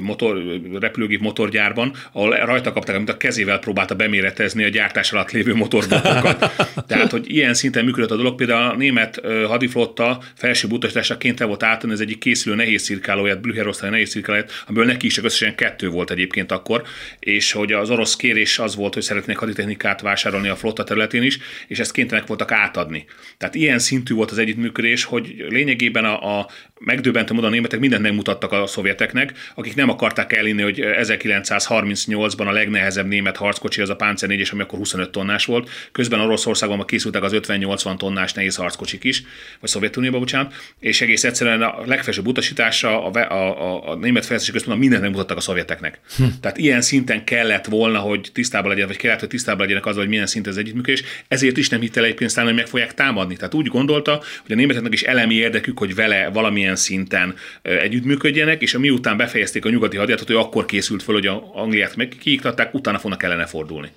motor, 0.00 0.42
repülőgép 0.80 1.20
motorgyárban, 1.20 1.94
ahol 2.12 2.30
rajta 2.30 2.72
kapták, 2.72 2.96
amit 2.96 3.08
a 3.08 3.16
kezével 3.16 3.58
próbálta 3.58 3.94
beméretezni 3.94 4.64
a 4.64 4.68
gyártás 4.68 5.12
alatt 5.12 5.30
lévő 5.30 5.54
motorblokokat. 5.54 6.52
Tehát, 6.88 7.10
hogy 7.10 7.34
ilyen 7.34 7.54
szinten 7.54 7.84
működött 7.84 8.10
a 8.10 8.16
dolog, 8.16 8.34
például 8.34 8.70
a 8.70 8.76
német 8.76 9.20
hadiflotta 9.46 10.22
felső 10.34 10.68
utasításra 10.68 11.16
kénytelen 11.16 11.48
volt 11.48 11.62
átadni 11.62 11.92
az 11.92 12.00
egyik 12.00 12.18
készülő 12.18 12.54
nehéz 12.54 12.84
cirkálóját, 12.84 13.40
Blücher 13.40 13.66
osztály 13.66 13.90
nehéz 13.90 14.10
cirkálóját, 14.10 14.64
amiből 14.66 14.86
neki 14.86 15.06
is 15.06 15.18
összesen 15.18 15.54
kettő 15.54 15.88
volt 15.88 16.10
egyébként 16.10 16.52
akkor, 16.52 16.82
és 17.18 17.52
hogy 17.52 17.72
az 17.72 17.90
orosz 17.90 18.16
kérés 18.16 18.58
az 18.58 18.76
volt, 18.76 18.94
hogy 18.94 19.02
szeretnék 19.02 19.36
haditechnikát 19.36 19.68
technikát 19.70 20.00
vásárolni 20.00 20.48
a 20.48 20.56
flotta 20.56 20.84
területén 20.84 21.22
is, 21.22 21.38
és 21.68 21.78
ezt 21.78 21.92
kénytelenek 21.92 22.28
voltak 22.28 22.52
átadni. 22.52 23.04
Tehát 23.38 23.54
ilyen 23.54 23.78
szintű 23.78 24.14
volt 24.14 24.30
az 24.30 24.38
együttműködés, 24.38 25.04
hogy 25.04 25.46
lényegében 25.48 26.04
a, 26.04 26.38
a 26.38 26.48
megdöbbentő 26.80 27.34
módon 27.34 27.50
a 27.50 27.52
németek 27.52 27.80
mindent 27.80 28.02
megmutattak 28.02 28.52
a 28.52 28.66
szovjeteknek, 28.66 29.32
akik 29.54 29.74
nem 29.74 29.88
akarták 29.88 30.32
elinni, 30.32 30.62
hogy 30.62 30.80
1938-ban 30.80 32.46
a 32.46 32.52
legnehezebb 32.52 33.06
német 33.06 33.36
harckocsi 33.36 33.80
az 33.80 33.90
a 33.90 33.96
Panzer 33.96 34.28
4 34.28 34.48
ami 34.52 34.62
akkor 34.62 34.78
25 34.78 35.10
tonnás 35.10 35.44
volt. 35.44 35.70
Közben 35.92 36.20
Oroszországban 36.20 36.86
készültek 36.86 37.22
az 37.22 37.32
50-80 37.34 37.96
tonnás 37.96 38.32
nehéz 38.32 38.56
harckocsik 38.56 39.04
is, 39.04 39.22
vagy 39.60 39.70
Szovjetunióban, 39.70 40.20
bocsánat, 40.20 40.54
és 40.78 41.00
egész 41.00 41.24
egyszerűen 41.24 41.62
a 41.62 41.86
legfelsőbb 41.86 42.26
utasításra 42.26 43.04
a, 43.04 43.10
a, 43.14 43.34
a, 43.34 43.90
a 43.90 43.94
német 43.94 44.24
fejlesztési 44.24 44.52
központban 44.52 44.78
mindent 44.78 45.02
megmutattak 45.02 45.36
a 45.36 45.40
szovjeteknek. 45.40 46.00
Hm. 46.16 46.24
Tehát 46.40 46.58
ilyen 46.58 46.80
szinten 46.80 47.24
kellett 47.24 47.66
volna, 47.66 47.98
hogy 47.98 48.30
tisztában 48.32 48.70
legyen, 48.70 48.86
vagy 48.86 48.96
kellett, 48.96 49.20
hogy 49.20 49.28
tisztában 49.28 49.59
legyenek 49.60 49.86
azzal, 49.86 50.00
hogy 50.00 50.08
milyen 50.08 50.26
szint 50.26 50.46
az 50.46 50.56
együttműködés. 50.56 51.02
Ezért 51.28 51.56
is 51.56 51.68
nem 51.68 51.80
hitte 51.80 52.02
egyébként 52.02 52.32
hogy 52.34 52.54
meg 52.54 52.66
fogják 52.66 52.94
támadni. 52.94 53.36
Tehát 53.36 53.54
úgy 53.54 53.66
gondolta, 53.66 54.22
hogy 54.42 54.52
a 54.52 54.54
németeknek 54.54 54.92
is 54.92 55.02
elemi 55.02 55.34
érdekük, 55.34 55.78
hogy 55.78 55.94
vele 55.94 56.28
valamilyen 56.28 56.76
szinten 56.76 57.34
együttműködjenek, 57.62 58.62
és 58.62 58.76
miután 58.76 59.16
befejezték 59.16 59.64
a 59.64 59.70
nyugati 59.70 59.96
hadijátot, 59.96 60.30
ő 60.30 60.38
akkor 60.38 60.64
készült 60.66 61.02
föl, 61.02 61.14
hogy 61.14 61.26
a 61.26 61.50
Angliát 61.54 61.96
meg 61.96 62.16
kiiktatták, 62.20 62.74
utána 62.74 62.98
fognak 62.98 63.22
ellene 63.22 63.46
fordulni. 63.46 63.88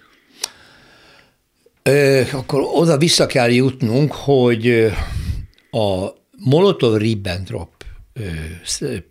Ö, 1.84 2.22
akkor 2.32 2.62
oda 2.74 2.98
vissza 2.98 3.26
kell 3.26 3.52
jutnunk, 3.52 4.12
hogy 4.12 4.92
a 5.72 6.08
Molotov-Ribbentrop 6.38 7.72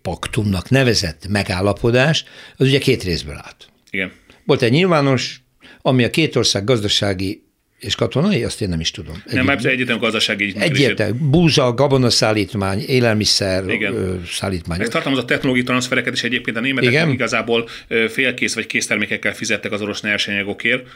paktumnak 0.02 0.68
nevezett 0.68 1.28
megállapodás, 1.28 2.24
az 2.56 2.66
ugye 2.66 2.78
két 2.78 3.02
részből 3.02 3.36
állt. 3.36 3.68
Igen. 3.90 4.12
Volt 4.44 4.62
egy 4.62 4.70
nyilvános, 4.70 5.41
ami 5.82 6.04
a 6.04 6.10
két 6.10 6.36
ország 6.36 6.64
gazdasági 6.64 7.42
És 7.78 7.94
katonai? 7.94 8.44
Azt 8.44 8.60
én 8.60 8.68
nem 8.68 8.80
is 8.80 8.90
tudom. 8.90 9.22
Egy, 9.26 9.34
nem, 9.34 9.44
mert 9.44 9.64
egyetem 9.64 9.98
gazdasági 9.98 10.54
Egyértelmű. 10.58 11.18
Búza, 11.18 11.74
gabonaszállítmány, 11.74 12.78
élelmiszer 12.78 13.68
Igen. 13.68 14.22
szállítmány. 14.26 14.80
Ez 14.80 14.88
tartalmaz 14.88 15.22
a 15.22 15.24
technológiai 15.24 15.66
transfereket 15.66 16.12
is 16.12 16.22
egyébként 16.22 16.56
a 16.56 16.60
németek 16.60 16.90
Igen? 16.90 17.10
igazából 17.10 17.68
félkész 18.08 18.54
vagy 18.54 18.66
késztermékekkel 18.66 19.34
fizettek 19.34 19.72
az 19.72 19.80
orosz 19.80 20.02
nyersanyagokért 20.02 20.86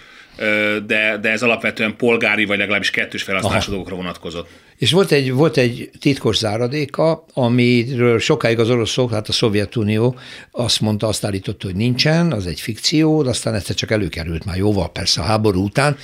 de, 0.86 1.18
de 1.20 1.30
ez 1.30 1.42
alapvetően 1.42 1.96
polgári, 1.96 2.44
vagy 2.44 2.58
legalábbis 2.58 2.90
kettős 2.90 3.22
felhasználású 3.22 3.70
dolgokra 3.70 3.96
vonatkozott. 3.96 4.48
És 4.76 4.92
volt 4.92 5.12
egy, 5.12 5.32
volt 5.32 5.56
egy 5.56 5.90
titkos 6.00 6.36
záradéka, 6.36 7.24
amiről 7.32 8.18
sokáig 8.18 8.58
az 8.58 8.70
oroszok, 8.70 9.10
hát 9.10 9.28
a 9.28 9.32
Szovjetunió 9.32 10.16
azt 10.50 10.80
mondta, 10.80 11.06
azt 11.06 11.24
állította, 11.24 11.66
hogy 11.66 11.76
nincsen, 11.76 12.32
az 12.32 12.46
egy 12.46 12.60
fikció, 12.60 13.22
de 13.22 13.28
aztán 13.28 13.54
egyszer 13.54 13.74
csak 13.74 13.90
előkerült 13.90 14.44
már 14.44 14.56
jóval 14.56 14.92
persze 14.92 15.20
a 15.20 15.24
háború 15.24 15.64
után. 15.64 15.96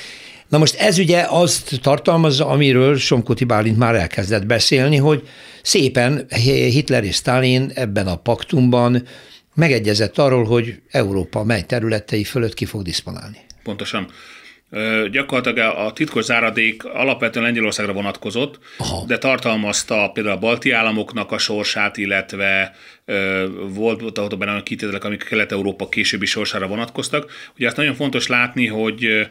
Na 0.48 0.58
most 0.58 0.74
ez 0.74 0.98
ugye 0.98 1.26
azt 1.28 1.80
tartalmazza, 1.82 2.46
amiről 2.46 2.96
Somkoti 2.96 3.44
Bálint 3.44 3.78
már 3.78 3.94
elkezdett 3.94 4.46
beszélni, 4.46 4.96
hogy 4.96 5.28
szépen 5.62 6.26
Hitler 6.44 7.04
és 7.04 7.14
Stalin 7.14 7.70
ebben 7.74 8.06
a 8.06 8.16
paktumban 8.16 9.02
megegyezett 9.54 10.18
arról, 10.18 10.44
hogy 10.44 10.80
Európa 10.90 11.44
mely 11.44 11.62
területei 11.62 12.24
fölött 12.24 12.54
ki 12.54 12.64
fog 12.64 12.82
diszponálni 12.82 13.38
pontosan. 13.62 14.06
Gyakorlatilag 15.10 15.76
a 15.76 15.92
titkos 15.92 16.24
záradék 16.24 16.84
alapvetően 16.84 17.44
Lengyelországra 17.44 17.92
vonatkozott, 17.92 18.58
Aha. 18.78 19.04
de 19.06 19.18
tartalmazta 19.18 20.10
például 20.14 20.36
a 20.36 20.38
balti 20.38 20.70
államoknak 20.70 21.32
a 21.32 21.38
sorsát, 21.38 21.96
illetve 21.96 22.74
volt 23.68 24.18
ott 24.18 24.38
benne 24.38 24.50
olyan 24.50 24.62
kitételek, 24.62 25.04
amik 25.04 25.24
Kelet-Európa 25.24 25.88
későbbi 25.88 26.26
sorsára 26.26 26.66
vonatkoztak. 26.66 27.30
Ugye 27.56 27.66
azt 27.66 27.76
nagyon 27.76 27.94
fontos 27.94 28.26
látni, 28.26 28.66
hogy 28.66 29.28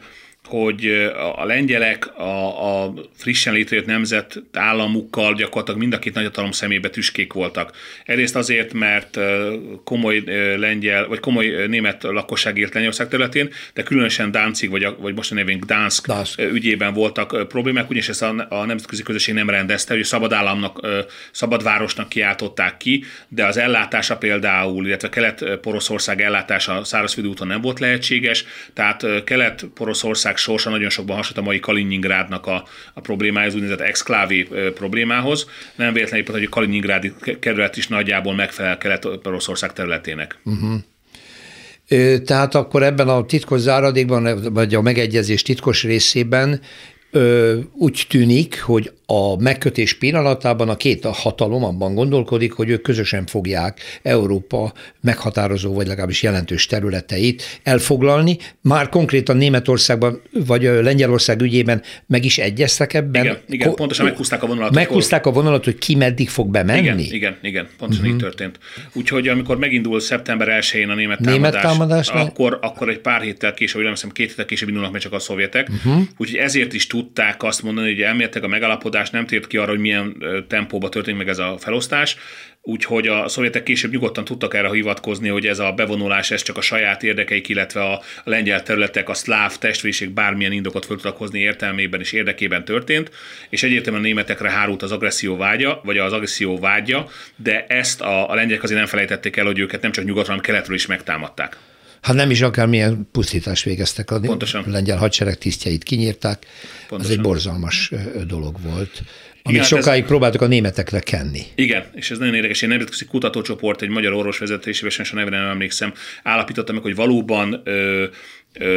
hogy 0.48 1.10
a 1.36 1.44
lengyelek 1.44 2.18
a, 2.18 2.84
a 2.84 2.94
frissen 3.16 3.52
létrejött 3.52 3.86
nemzet 3.86 4.42
államukkal 4.52 5.34
gyakorlatilag 5.34 5.80
mind 5.80 5.92
a 5.92 5.98
két 5.98 6.14
nagyhatalom 6.14 6.50
szemébe 6.50 6.88
tüskék 6.88 7.32
voltak. 7.32 7.76
Egyrészt 8.04 8.36
azért, 8.36 8.72
mert 8.72 9.18
komoly 9.84 10.22
lengyel, 10.56 11.06
vagy 11.06 11.20
komoly 11.20 11.66
német 11.66 12.02
lakosság 12.02 12.58
élt 12.58 12.72
Lengyelország 12.72 13.08
területén, 13.08 13.50
de 13.74 13.82
különösen 13.82 14.30
Danzig, 14.30 14.70
vagy, 14.70 14.84
a, 14.84 14.96
vagy 14.98 15.14
most 15.14 15.30
a 15.30 15.34
nevén 15.34 15.60
Gdansk 15.60 16.06
Dansk. 16.06 16.40
ügyében 16.40 16.92
voltak 16.92 17.48
problémák, 17.48 17.84
ugyanis 17.84 18.08
ezt 18.08 18.22
a, 18.22 18.46
a 18.48 18.64
nemzetközi 18.64 19.02
közösség 19.02 19.34
nem 19.34 19.50
rendezte, 19.50 19.94
hogy 19.94 20.04
szabad 20.04 20.32
államnak, 20.32 20.86
szabad 21.30 21.62
városnak 21.62 22.08
kiáltották 22.08 22.76
ki, 22.76 23.04
de 23.28 23.46
az 23.46 23.56
ellátása 23.56 24.16
például, 24.16 24.86
illetve 24.86 25.08
Kelet-Poroszország 25.08 26.20
ellátása 26.20 26.84
szárazföldi 26.84 27.28
úton 27.28 27.46
nem 27.46 27.60
volt 27.60 27.80
lehetséges, 27.80 28.44
tehát 28.72 29.04
Kelet-Poroszország 29.24 30.31
sorsa 30.36 30.70
nagyon 30.70 30.90
sokban 30.90 31.16
hasonlít 31.16 31.42
a 31.42 31.46
mai 31.46 31.60
Kaliningrádnak 31.60 32.46
a, 32.46 32.64
a 32.94 33.00
problémához, 33.00 33.54
úgynevezett 33.54 33.86
exklávé 33.86 34.48
problémához. 34.74 35.46
Nem 35.74 35.92
véletlenül, 35.92 36.26
hogy 36.30 36.44
a 36.44 36.48
Kaliningrádi 36.48 37.12
kerület 37.40 37.76
is 37.76 37.88
nagyjából 37.88 38.34
megfelel 38.34 38.78
Kelet-Oroszország 38.78 39.72
területének. 39.72 40.38
Uh-huh. 40.44 40.80
Tehát 42.24 42.54
akkor 42.54 42.82
ebben 42.82 43.08
a 43.08 43.26
titkos 43.26 43.60
záradékban, 43.60 44.52
vagy 44.52 44.74
a 44.74 44.82
megegyezés 44.82 45.42
titkos 45.42 45.82
részében 45.82 46.60
úgy 47.72 48.06
tűnik, 48.08 48.62
hogy 48.62 48.92
a 49.14 49.36
megkötés 49.36 49.94
pillanatában 49.94 50.68
a 50.68 50.76
két 50.76 51.04
hatalom 51.04 51.64
abban 51.64 51.94
gondolkodik, 51.94 52.52
hogy 52.52 52.68
ők 52.68 52.82
közösen 52.82 53.26
fogják 53.26 53.80
Európa 54.02 54.72
meghatározó, 55.00 55.74
vagy 55.74 55.86
legalábbis 55.86 56.22
jelentős 56.22 56.66
területeit 56.66 57.60
elfoglalni. 57.62 58.36
Már 58.60 58.88
konkrétan 58.88 59.36
Németországban, 59.36 60.22
vagy 60.46 60.62
Lengyelország 60.62 61.40
ügyében 61.40 61.82
meg 62.06 62.24
is 62.24 62.38
egyeztek 62.38 62.94
ebben. 62.94 63.24
Igen, 63.24 63.38
igen 63.48 63.66
Ko- 63.66 63.76
pontosan 63.76 64.04
meghúzták 64.04 64.42
a 64.42 64.46
vonalat. 64.46 64.74
Meghúzták 64.74 65.26
a 65.26 65.30
vonalat, 65.30 65.64
hogy 65.64 65.78
ki 65.78 65.94
meddig 65.94 66.28
fog 66.28 66.50
bemenni? 66.50 66.80
Igen, 66.82 66.98
igen, 66.98 67.36
igen 67.42 67.68
pontosan 67.78 68.04
uh-huh. 68.04 68.18
így 68.18 68.22
történt. 68.22 68.58
Úgyhogy 68.92 69.28
amikor 69.28 69.58
megindul 69.58 70.00
szeptember 70.00 70.48
1-én 70.60 70.88
a 70.88 70.94
német 70.94 71.18
támadás, 71.18 71.34
német 71.34 71.60
támadás 71.62 72.08
akkor, 72.08 72.58
akkor 72.62 72.88
egy 72.88 72.98
pár 72.98 73.20
héttel 73.20 73.54
később, 73.54 73.82
nem 73.82 73.90
hiszem 73.90 74.10
két 74.10 74.28
héttel 74.28 74.44
később 74.44 74.68
indulnak 74.68 74.92
meg 74.92 75.00
csak 75.00 75.12
a 75.12 75.18
szovjetek. 75.18 75.68
Uh-huh. 75.68 76.02
Úgyhogy 76.16 76.38
ezért 76.38 76.72
is 76.72 76.86
tudták 76.86 77.42
azt 77.42 77.62
mondani, 77.62 77.92
hogy 77.92 78.00
elméletileg 78.00 78.44
a 78.44 78.48
megalapodás 78.48 79.00
megoldás 79.02 79.10
nem 79.10 79.26
tért 79.26 79.46
ki 79.46 79.56
arra, 79.56 79.70
hogy 79.70 79.80
milyen 79.80 80.16
tempóba 80.48 80.88
történik 80.88 81.18
meg 81.18 81.28
ez 81.28 81.38
a 81.38 81.56
felosztás, 81.58 82.16
úgyhogy 82.60 83.08
a 83.08 83.28
szovjetek 83.28 83.62
később 83.62 83.92
nyugodtan 83.92 84.24
tudtak 84.24 84.54
erre 84.54 84.70
hivatkozni, 84.70 85.28
hogy 85.28 85.46
ez 85.46 85.58
a 85.58 85.72
bevonulás 85.72 86.30
ez 86.30 86.42
csak 86.42 86.56
a 86.56 86.60
saját 86.60 87.02
érdekeik, 87.02 87.48
illetve 87.48 87.82
a 87.82 88.02
lengyel 88.24 88.62
területek, 88.62 89.08
a 89.08 89.14
szláv 89.14 89.58
testvérség 89.58 90.10
bármilyen 90.10 90.52
indokot 90.52 90.84
fel 90.86 90.96
tudtak 90.96 91.16
hozni 91.16 91.40
értelmében 91.40 92.00
és 92.00 92.12
érdekében 92.12 92.64
történt, 92.64 93.10
és 93.50 93.62
egyértelműen 93.62 94.04
a 94.04 94.06
németekre 94.06 94.50
hárult 94.50 94.82
az 94.82 94.92
agresszió 94.92 95.36
vágya, 95.36 95.80
vagy 95.84 95.98
az 95.98 96.12
agresszió 96.12 96.58
vágya, 96.58 97.08
de 97.36 97.66
ezt 97.66 98.00
a, 98.00 98.30
a 98.30 98.34
lengyelek 98.34 98.62
azért 98.62 98.78
nem 98.78 98.88
felejtették 98.88 99.36
el, 99.36 99.46
hogy 99.46 99.58
őket 99.58 99.82
nem 99.82 99.92
csak 99.92 100.04
nyugatról, 100.04 100.36
hanem 100.36 100.42
keletről 100.42 100.76
is 100.76 100.86
megtámadták. 100.86 101.56
Hát 102.02 102.16
nem 102.16 102.30
is 102.30 102.40
akármilyen 102.40 103.08
pusztítást 103.12 103.64
végeztek 103.64 104.10
a 104.10 104.20
Pontosan. 104.20 104.64
lengyel 104.66 104.96
hadsereg 104.96 105.38
tisztjeit 105.38 105.82
kinyírták. 105.82 106.46
Pontosan. 106.88 107.12
Ez 107.12 107.18
egy 107.18 107.24
borzalmas 107.24 107.92
dolog 108.26 108.56
volt. 108.60 109.02
Amit 109.44 109.56
igen, 109.56 109.64
sokáig 109.64 110.02
ez... 110.02 110.08
próbáltak 110.08 110.40
a 110.40 110.46
németekre 110.46 111.00
kenni. 111.00 111.42
Igen, 111.54 111.84
és 111.94 112.10
ez 112.10 112.18
nagyon 112.18 112.34
érdekes. 112.34 112.62
Egy 112.62 112.68
nemzetközi 112.68 113.04
kutatócsoport, 113.04 113.82
egy 113.82 113.88
magyar 113.88 114.12
orvos 114.12 114.38
vezetésével, 114.38 114.90
sem 114.90 115.18
nevre 115.18 115.38
nem 115.38 115.48
emlékszem, 115.48 115.92
állapította 116.22 116.72
meg, 116.72 116.82
hogy 116.82 116.94
valóban 116.94 117.60
ö, 117.64 118.04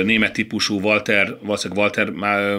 német 0.04 0.34
típusú 0.34 0.80
Walter, 0.80 1.38
valószínűleg 1.42 1.84
Walter 1.84 2.10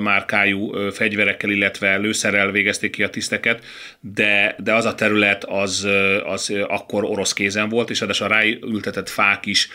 márkájú 0.01 0.91
fegyverekkel, 0.91 1.51
illetve 1.51 1.97
lőszerrel 1.97 2.51
végezték 2.51 2.91
ki 2.91 3.03
a 3.03 3.11
tiszteket, 3.11 3.65
de, 4.01 4.57
de 4.59 4.75
az 4.75 4.85
a 4.85 4.95
terület 4.95 5.45
az, 5.45 5.89
az 6.25 6.53
akkor 6.69 7.05
orosz 7.05 7.33
kézen 7.33 7.69
volt, 7.69 7.91
és 7.91 8.01
ráadásul 8.01 8.27
a 8.27 8.29
ráültetett 8.29 9.09
fák 9.09 9.47
is 9.47 9.69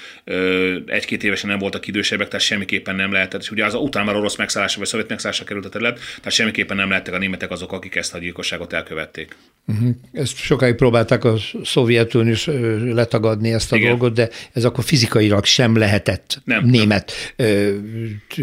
egy-két 0.86 1.24
évesen 1.24 1.50
nem 1.50 1.60
voltak 1.60 1.88
idősebbek, 1.88 2.28
tehát 2.28 2.46
semmiképpen 2.46 2.96
nem 2.96 3.12
lehetett. 3.12 3.42
És 3.42 3.52
ugye 3.52 3.66
az 3.66 3.74
utána 3.74 4.06
már 4.06 4.16
orosz 4.16 4.36
megszállásra 4.36 4.80
vagy 4.80 4.88
szovjet 4.88 5.10
megszállásra 5.10 5.46
került 5.46 5.66
a 5.66 5.70
terület, 5.70 6.00
tehát 6.18 6.32
semmiképpen 6.32 6.78
nem 6.78 6.90
lehettek 6.90 7.14
a 7.14 7.18
németek 7.18 7.52
azok, 7.52 7.72
akik 7.72 7.96
ezt 7.96 8.14
a 8.14 8.18
gyilkosságot 8.18 8.74
elkövették. 8.74 9.36
Uh-huh. 9.68 9.90
Ezt 10.14 10.38
sokáig 10.38 10.76
próbálták 10.76 11.24
a 11.24 11.36
Szovjetunió 11.64 12.32
is 12.32 12.50
letagadni 12.84 13.54
ezt 13.54 13.72
a 13.72 13.76
Igen. 13.76 13.90
dolgot, 13.90 14.14
de 14.14 14.30
ez 14.54 14.66
akkor 14.66 14.84
fizikailag 14.84 15.46
sem 15.46 15.78
lehetett 15.78 16.42
nem, 16.44 16.66
német. 16.66 17.31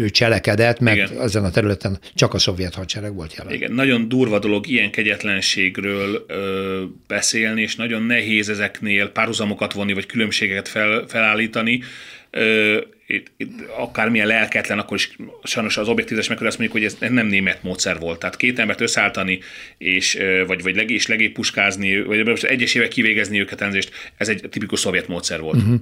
Cselekedett, 0.09 0.79
mert 0.79 0.95
Igen. 0.97 1.21
ezen 1.21 1.43
a 1.43 1.49
területen 1.49 1.99
csak 2.15 2.33
a 2.33 2.37
szovjet 2.37 2.75
hadsereg 2.75 3.13
volt 3.13 3.35
jelen. 3.35 3.53
Igen, 3.53 3.71
nagyon 3.71 4.07
durva 4.09 4.39
dolog 4.39 4.67
ilyen 4.67 4.91
kegyetlenségről 4.91 6.25
ö, 6.27 6.83
beszélni, 7.07 7.61
és 7.61 7.75
nagyon 7.75 8.03
nehéz 8.03 8.49
ezeknél 8.49 9.09
párhuzamokat 9.09 9.73
vonni, 9.73 9.93
vagy 9.93 10.05
különbségeket 10.05 10.67
fel, 10.67 11.05
felállítani. 11.07 11.81
Ö, 12.29 12.77
itt, 13.11 13.31
itt 13.37 13.61
akármilyen 13.77 14.27
lelketlen, 14.27 14.79
akkor 14.79 14.97
is 14.97 15.15
sajnos 15.43 15.77
az 15.77 15.87
objektivizás 15.87 16.27
meg 16.27 16.43
azt 16.43 16.57
mondjuk, 16.57 16.71
hogy 16.71 16.93
ez 17.01 17.11
nem 17.11 17.27
német 17.27 17.63
módszer 17.63 17.99
volt. 17.99 18.19
Tehát 18.19 18.35
két 18.35 18.59
embert 18.59 18.81
összeállítani, 18.81 19.39
és, 19.77 20.17
vagy, 20.47 20.61
vagy 20.61 20.75
legé, 20.75 20.93
és 20.93 21.07
legébb 21.07 21.31
puskázni, 21.31 22.01
vagy 22.01 22.39
egyesével 22.41 22.87
kivégezni 22.87 23.39
őket 23.39 23.61
enzést, 23.61 23.91
ez 24.17 24.29
egy 24.29 24.43
tipikus 24.49 24.79
szovjet 24.79 25.07
módszer 25.07 25.39
volt. 25.39 25.55
Uh-huh. 25.55 25.79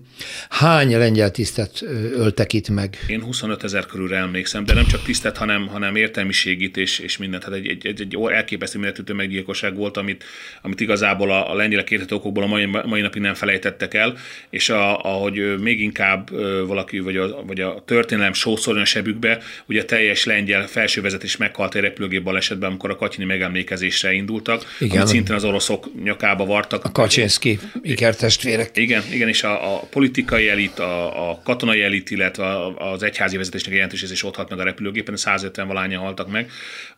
Hány 0.49 0.97
lengyel 0.97 1.31
tisztet 1.31 1.81
öltek 2.13 2.53
itt 2.53 2.69
meg? 2.69 2.97
Én 3.07 3.21
25 3.21 3.63
ezer 3.63 3.85
körülre 3.85 4.17
emlékszem, 4.17 4.65
de 4.65 4.73
nem 4.73 4.85
csak 4.85 5.03
tisztet, 5.03 5.37
hanem, 5.37 5.67
hanem 5.67 5.95
értelmiségit 5.95 6.77
és, 6.77 6.99
és 6.99 7.17
mindent. 7.17 7.43
Tehát 7.43 7.59
egy, 7.59 7.67
egy, 7.67 7.85
egy, 7.87 8.01
egy 8.01 8.17
elképesztő 8.31 8.79
méretű 8.79 9.13
meggyilkosság 9.13 9.75
volt, 9.75 9.97
amit, 9.97 10.23
amit 10.61 10.79
igazából 10.79 11.31
a, 11.31 11.51
a 11.51 11.55
lengyelek 11.55 11.91
érthető 11.91 12.15
okokból 12.15 12.43
a 12.43 12.47
mai, 12.47 12.65
mai 12.65 13.01
napig 13.01 13.21
nem 13.21 13.33
felejtettek 13.33 13.93
el, 13.93 14.17
és 14.49 14.69
a, 14.69 15.03
ahogy 15.03 15.59
még 15.59 15.81
inkább 15.81 16.29
valaki, 16.67 16.99
vagy 16.99 17.15
a, 17.17 17.43
vagy 17.45 17.61
a 17.61 17.83
történelem 17.85 18.33
sószorjon 18.33 18.83
a 18.83 18.85
sebükbe, 18.85 19.39
ugye 19.65 19.81
a 19.81 19.85
teljes 19.85 20.25
lengyel 20.25 20.67
felsővezetés 20.67 21.37
meghalt 21.37 21.75
egy 21.75 21.81
repülőgép 21.81 22.23
balesetben, 22.23 22.69
amikor 22.69 22.89
a 22.89 22.95
Katyini 22.95 23.25
megemlékezésre 23.25 24.13
indultak, 24.13 24.75
igen, 24.79 24.97
amit 24.97 25.07
szintén 25.07 25.35
az 25.35 25.43
oroszok 25.43 26.03
nyakába 26.03 26.45
vartak. 26.45 26.83
A 26.83 26.91
Kaczynszki 26.91 27.59
ikertestvérek. 27.81 28.77
Igen, 28.77 29.03
igen, 29.11 29.27
és 29.27 29.43
a, 29.43 29.75
a 29.75 29.79
politikai 29.79 30.49
elit, 30.49 30.79
a, 30.79 31.29
a 31.29 31.41
katonai 31.43 31.81
elit, 31.81 32.09
illetve 32.09 32.45
az 32.77 33.03
egyházi 33.03 33.37
vezetésnek 33.37 33.73
jelentős 33.73 34.01
is 34.01 34.23
ott 34.23 34.35
halt 34.35 34.49
meg 34.49 34.59
a 34.59 34.63
repülőgépen, 34.63 35.15
150 35.15 35.67
valányan 35.67 36.01
haltak 36.01 36.31
meg, 36.31 36.51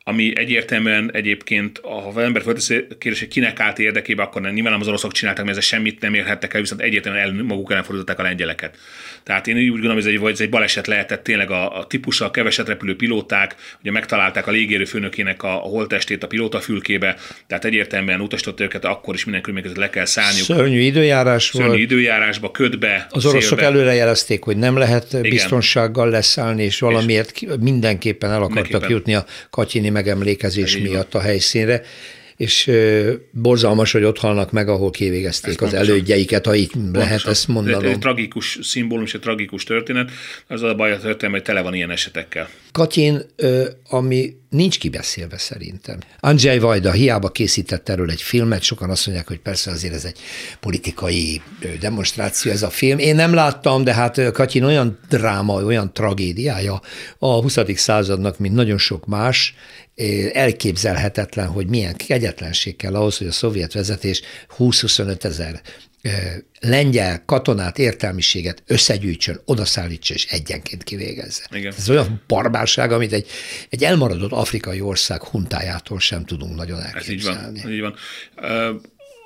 ami 0.10 0.32
egyértelműen 0.36 1.10
egyébként, 1.14 1.80
ha 1.84 2.12
az 2.16 2.18
ember 2.18 2.42
fölteszi 2.42 2.86
kérdés, 3.00 3.20
hogy 3.20 3.28
kinek 3.28 3.60
állt 3.60 3.80
érdekébe, 3.80 4.24
akkor 4.24 4.42
nem, 4.42 4.54
nyilván 4.54 4.72
nem 4.72 4.82
az 4.82 4.88
oroszok 4.88 5.12
csináltak, 5.12 5.46
mert 5.46 5.58
ezzel 5.58 5.70
semmit 5.70 6.02
nem 6.02 6.14
érhettek 6.14 6.54
el, 6.54 6.62
viszont 6.62 6.82
egyértelműen 6.82 7.26
el, 7.26 7.44
maguk 7.44 7.72
ellen 7.72 7.84
fordították 7.84 8.20
a 8.20 8.24
lengyeleket. 8.24 8.78
Tehát 9.24 9.48
én 9.48 9.56
úgy 9.56 9.68
gondolom, 9.68 9.96
hogy 9.96 10.06
ez 10.06 10.12
egy, 10.12 10.20
vagy 10.20 10.32
ez 10.32 10.40
egy 10.40 10.50
baleset 10.50 10.88
lehetett 10.88 11.24
tényleg 11.24 11.52
a, 11.52 11.80
a 11.80 11.88
típusa, 11.88 12.26
a 12.26 12.32
keveset 12.32 12.68
repülő 12.68 12.96
pilóták, 12.96 13.56
ugye 13.82 13.92
megtalálták 13.92 14.48
a 14.48 14.52
légérő 14.52 14.86
főnökének 14.86 15.44
a, 15.44 15.54
a 15.54 15.68
holtestét 15.68 16.24
a 16.24 16.28
pilótafülkébe, 16.28 17.16
tehát 17.48 17.66
egyértelműen 17.66 18.22
utasított 18.22 18.60
őket, 18.60 18.86
akkor 18.86 19.14
is 19.14 19.24
minden 19.24 19.42
körülmények 19.42 19.78
le 19.78 19.90
kell 19.90 20.06
szállniuk. 20.06 20.46
Szörnyű 20.46 20.80
időjárás 20.80 21.44
Szörnyű 21.44 21.68
volt. 21.68 21.80
időjárásba, 21.80 22.52
ködbe. 22.52 23.08
Az 23.10 23.26
oroszok 23.26 23.60
szélbe. 23.60 23.74
előrejelezték, 23.74 24.44
hogy 24.44 24.58
nem 24.58 24.78
lehet 24.78 25.14
Igen. 25.14 25.22
biztonsággal 25.22 26.10
leszállni, 26.10 26.64
és 26.64 26.80
valamiért 26.80 27.42
és 27.42 27.48
mindenképpen 27.60 28.30
el 28.30 28.44
akartak 28.44 28.64
mindenképpen. 28.64 28.96
jutni 28.96 29.16
a 29.16 29.26
Katyini 29.50 29.90
megemlékezés 30.00 30.78
miatt 30.78 31.14
a 31.16 31.20
helyszínre 31.20 31.82
és 32.40 32.72
borzalmas, 33.32 33.92
hogy 33.92 34.04
ott 34.04 34.18
halnak 34.18 34.52
meg, 34.52 34.70
ahol 34.70 34.92
kivégezték 34.92 35.52
ezt 35.52 35.62
az 35.62 35.70
pontosan. 35.70 35.94
elődjeiket, 35.94 36.46
ha 36.46 36.56
így 36.56 36.72
pontosan. 36.72 37.08
lehet 37.08 37.26
ezt 37.26 37.48
mondanom. 37.48 37.84
Ez 37.84 37.92
egy 37.92 38.00
tragikus 38.00 38.60
szimbólum 38.62 39.04
és 39.04 39.14
egy 39.14 39.20
tragikus 39.20 39.64
történet. 39.64 40.12
Az 40.48 40.62
a 40.64 40.76
baj 40.76 40.92
a 40.92 41.00
történet, 41.00 41.36
hogy 41.36 41.44
tele 41.44 41.62
van 41.62 41.74
ilyen 41.74 41.92
esetekkel. 41.92 42.50
Katyin, 42.72 43.22
ami 43.90 44.34
nincs 44.50 44.78
kibeszélve 44.80 45.38
szerintem. 45.38 45.98
Andrzej 46.20 46.60
Vajda 46.60 46.92
hiába 46.92 47.30
készített 47.30 47.90
erről 47.90 48.12
egy 48.12 48.22
filmet, 48.22 48.64
sokan 48.64 48.90
azt 48.90 49.06
mondják, 49.06 49.28
hogy 49.28 49.40
persze 49.40 49.72
azért 49.72 49.94
ez 49.94 50.06
egy 50.06 50.18
politikai 50.60 51.42
demonstráció 51.80 52.52
ez 52.52 52.64
a 52.64 52.70
film. 52.70 53.00
Én 53.00 53.16
nem 53.16 53.34
láttam, 53.34 53.84
de 53.84 53.94
hát 53.94 54.32
Katyin 54.32 54.64
olyan 54.64 55.00
dráma, 55.10 55.54
olyan 55.54 55.94
tragédiája 55.94 56.82
a 57.18 57.42
20. 57.42 57.58
századnak, 57.76 58.40
mint 58.40 58.56
nagyon 58.56 58.78
sok 58.78 59.06
más, 59.06 59.56
elképzelhetetlen, 60.34 61.48
hogy 61.48 61.68
milyen 61.68 61.96
kegyetlenség 61.96 62.76
kell 62.76 62.96
ahhoz, 62.96 63.18
hogy 63.18 63.28
a 63.28 63.32
szovjet 63.32 63.74
vezetés 63.74 64.22
20-25 64.58 65.24
ezer 65.24 65.62
lengyel 66.60 67.24
katonát, 67.26 67.80
értelmiséget 67.80 68.64
összegyűjtsön, 68.68 69.42
odaszállítsa 69.46 70.14
és 70.14 70.26
egyenként 70.26 70.84
kivégezze. 70.84 71.44
Igen. 71.52 71.74
Ez 71.78 71.90
olyan 71.90 72.22
barbárság, 72.28 72.92
amit 72.92 73.14
egy, 73.14 73.28
egy 73.70 73.84
elmaradott 73.84 74.32
afrikai 74.32 74.82
ország 74.82 75.24
huntájától 75.24 76.00
sem 76.00 76.26
tudunk 76.26 76.56
nagyon 76.56 76.82
elképzelni. 76.82 77.60
Ez 77.60 77.66
így 77.66 77.82
van. 77.82 77.96
Ez 77.96 78.50
így 78.50 78.62
van. 78.62 78.76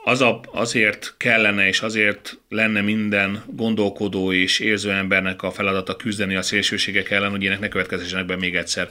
Az 0.05 0.21
a, 0.21 0.41
azért 0.53 1.13
kellene 1.17 1.67
és 1.67 1.81
azért 1.81 2.37
lenne 2.49 2.81
minden 2.81 3.43
gondolkodó 3.47 4.33
és 4.33 4.59
érző 4.59 4.91
embernek 4.91 5.41
a 5.41 5.51
feladata 5.51 5.95
küzdeni 5.95 6.35
a 6.35 6.41
szélsőségek 6.41 7.09
ellen, 7.09 7.29
hogy 7.29 7.41
ilyenek 7.41 7.59
ne 7.59 7.67
következzenek 7.67 8.25
be 8.25 8.35
még 8.35 8.55
egyszer. 8.55 8.89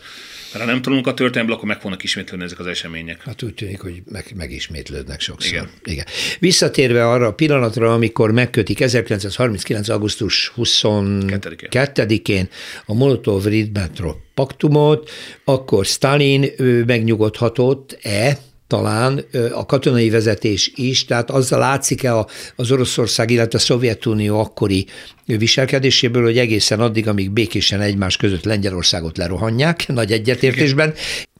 Mert 0.53 0.65
ha 0.65 0.71
nem 0.71 0.83
tanulunk 0.83 1.07
a 1.07 1.15
történelmből, 1.15 1.57
akkor 1.57 1.69
meg 1.69 1.81
fognak 1.81 2.03
ismétlődni 2.03 2.45
ezek 2.45 2.59
az 2.59 2.67
események. 2.67 3.23
Hát 3.23 3.43
úgy 3.43 3.55
tűnik, 3.55 3.81
hogy 3.81 4.03
meg, 4.11 4.33
megismétlődnek 4.35 5.21
sokszor. 5.21 5.53
Igen. 5.53 5.69
Igen. 5.85 6.05
Visszatérve 6.38 7.09
arra 7.09 7.27
a 7.27 7.35
pillanatra, 7.35 7.93
amikor 7.93 8.31
megkötik 8.33 8.81
1939. 8.81 9.88
augusztus 9.88 10.53
22-én 10.57 12.49
a 12.87 12.95
Molotov-Ribbentrop 12.95 14.19
paktumot, 14.35 15.11
akkor 15.45 15.85
Stalin 15.85 16.51
megnyugodhatott-e, 16.87 18.38
talán 18.72 19.24
a 19.52 19.66
katonai 19.66 20.11
vezetés 20.11 20.72
is, 20.74 21.04
tehát 21.04 21.30
azzal 21.30 21.58
látszik-e 21.58 22.26
az 22.56 22.70
Oroszország, 22.70 23.30
illetve 23.30 23.58
a 23.58 23.61
Szovjetunió 23.61 24.40
akkori 24.40 24.87
viselkedéséből, 25.26 26.22
hogy 26.22 26.38
egészen 26.38 26.80
addig, 26.80 27.08
amíg 27.08 27.30
békésen 27.30 27.80
egymás 27.80 28.16
között 28.16 28.44
Lengyelországot 28.44 29.16
lerohanják, 29.16 29.88
nagy 29.88 30.12
egyetértésben, 30.12 30.94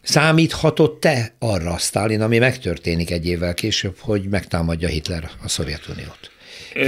Számíthatott-e 0.05 1.35
arra 1.39 1.79
Stalin, 1.79 2.21
ami 2.21 2.39
megtörténik 2.39 3.11
egy 3.11 3.27
évvel 3.27 3.55
később, 3.55 3.95
hogy 3.99 4.29
megtámadja 4.29 4.89
Hitler 4.89 5.31
a 5.45 5.49
Szovjetuniót? 5.49 6.32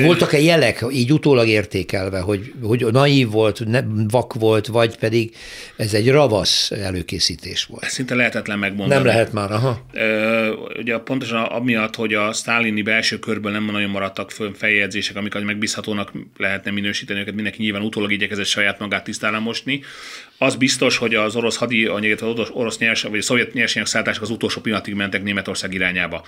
Voltak-e 0.03 0.41
jelek, 0.41 0.85
így 0.91 1.13
utólag 1.13 1.49
értékelve, 1.49 2.21
hogy, 2.21 2.53
hogy 2.63 2.87
naív 2.93 3.31
volt, 3.31 3.67
ne, 3.67 3.81
vak 4.09 4.35
volt, 4.35 4.67
vagy 4.67 4.97
pedig 4.97 5.37
ez 5.77 5.95
egy 5.95 6.11
ravasz 6.11 6.71
előkészítés 6.71 7.65
volt? 7.65 7.85
Szinte 7.85 8.15
lehetetlen 8.15 8.59
megmondani. 8.59 8.95
Nem 8.95 9.05
lehet 9.05 9.33
már, 9.33 9.53
aha. 9.53 9.87
Ö, 9.93 10.53
ugye 10.79 10.99
pontosan 10.99 11.43
amiatt, 11.43 11.95
hogy 11.95 12.15
a 12.15 12.33
sztálini 12.33 12.83
belső 12.83 13.19
körből 13.19 13.53
nem 13.53 13.65
nagyon 13.65 13.91
maradtak 13.91 14.31
fönn 14.31 14.53
feljegyzések, 14.53 15.17
amiket 15.17 15.43
megbízhatónak 15.43 16.13
lehetne 16.37 16.71
minősíteni 16.71 17.21
őket, 17.21 17.35
mindenki 17.35 17.63
nyilván 17.63 17.83
utólag 17.83 18.13
igyekezett 18.13 18.45
saját 18.45 18.79
magát 18.79 19.05
tisztára 19.05 19.41
mosni. 19.41 19.81
Az 20.39 20.57
biztos, 20.57 20.97
hogy 20.97 21.15
az 21.15 21.37
orosz 21.37 21.57
hadi, 21.57 21.87
az 21.87 22.51
orosz 22.53 22.79
nyers, 22.79 23.03
vagy 23.03 23.19
a 23.19 23.23
szovjet 23.23 23.53
nyersanyagszállítások 23.53 24.23
az 24.23 24.31
utolsó 24.31 24.61
pillanatig 24.61 24.95
mentek 24.95 25.23
Németország 25.23 25.75
irányába 25.75 26.25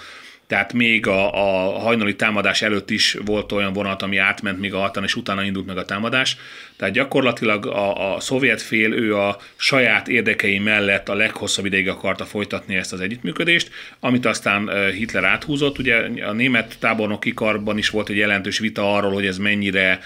tehát 0.47 0.73
még 0.73 1.07
a, 1.07 1.33
a 1.33 1.79
hajnali 1.79 2.17
támadás 2.17 2.63
előtt 2.63 2.91
is 2.91 3.17
volt 3.25 3.53
olyan 3.53 3.73
vonat, 3.73 4.03
ami 4.03 4.17
átment 4.17 4.61
még 4.61 4.75
a 4.75 4.79
hatan, 4.79 5.05
és 5.05 5.15
utána 5.15 5.43
indult 5.43 5.67
meg 5.67 5.77
a 5.77 5.85
támadás. 5.85 6.37
Tehát 6.77 6.95
gyakorlatilag 6.95 7.67
a, 7.67 8.15
a 8.15 8.21
szovjet 8.21 8.63
fél 8.63 8.93
ő 8.93 9.17
a 9.17 9.39
saját 9.57 10.09
érdekei 10.09 10.59
mellett 10.59 11.09
a 11.09 11.15
leghosszabb 11.15 11.65
ideig 11.65 11.89
akarta 11.89 12.25
folytatni 12.25 12.75
ezt 12.75 12.93
az 12.93 13.01
együttműködést, 13.01 13.71
amit 14.01 14.27
aztán 14.27 14.91
Hitler 14.93 15.25
áthúzott. 15.25 15.79
Ugye 15.79 15.97
a 16.27 16.33
német 16.33 16.77
tábornoki 16.79 17.35
karban 17.35 17.79
is 17.79 17.89
volt 17.89 18.09
egy 18.09 18.17
jelentős 18.17 18.59
vita 18.59 18.95
arról, 18.95 19.13
hogy 19.13 19.27
ez 19.27 19.39
mennyire 19.39 20.01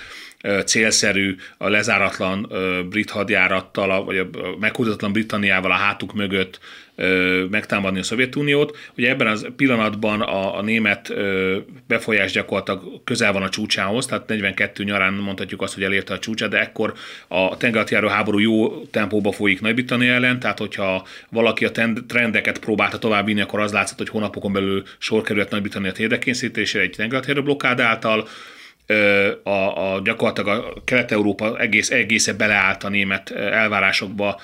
célszerű 0.64 1.37
a 1.59 1.68
lezáratlan 1.68 2.53
brit 2.88 3.11
hadjárattal, 3.11 4.05
vagy 4.05 4.18
a 4.18 4.29
meghúzatlan 4.61 5.12
Britanniával 5.12 5.70
a 5.70 5.74
hátuk 5.74 6.12
mögött 6.12 6.61
megtámadni 7.50 7.98
a 7.98 8.03
Szovjetuniót. 8.03 8.76
Ugye 8.96 9.09
ebben 9.09 9.26
az 9.26 9.46
pillanatban 9.57 10.20
a, 10.20 10.59
a 10.59 10.62
német 10.62 11.12
befolyás 11.87 12.33
gyakorlatilag 12.33 13.05
közel 13.05 13.33
van 13.33 13.42
a 13.42 13.48
csúcsához, 13.48 14.07
tehát 14.07 14.26
42 14.26 14.85
nyarán 14.85 15.12
mondhatjuk 15.12 15.62
azt, 15.62 15.74
hogy 15.74 15.83
elérte 15.83 16.14
a 16.14 16.18
csúcsát, 16.18 16.50
de 16.50 16.61
ekkor 16.61 16.94
a 17.29 17.57
tengerjáró 17.57 18.09
háború 18.09 18.38
jó 18.38 18.85
tempóba 18.85 19.33
folyik 19.33 19.61
Nagy-Britannia 19.61 20.12
ellen, 20.12 20.40
tehát 20.40 20.59
hogyha 20.59 21.07
valaki 21.31 21.64
a 21.64 21.70
trendeket 22.07 22.59
próbálta 22.59 22.98
tovább 22.98 23.26
vinni, 23.26 23.40
akkor 23.40 23.61
az 23.61 23.72
látszott, 23.72 23.98
hogy 23.98 24.09
hónapokon 24.09 24.53
belül 24.53 24.83
sor 24.98 25.22
került 25.22 25.50
Nagy-Britannia 25.50 25.92
térdekészítésére 25.92 26.85
egy 26.85 26.94
tengerjáró 26.96 27.42
blokkád 27.42 27.81
által, 27.81 28.29
a, 29.42 29.94
a 29.94 30.00
gyakorlatilag 30.05 30.48
a 30.48 30.83
Kelet-Európa 30.85 31.59
egész, 31.59 31.90
egész 31.90 32.29
beleállt 32.29 32.85
a 32.85 32.88
német 32.88 33.31
elvárásokba, 33.31 34.40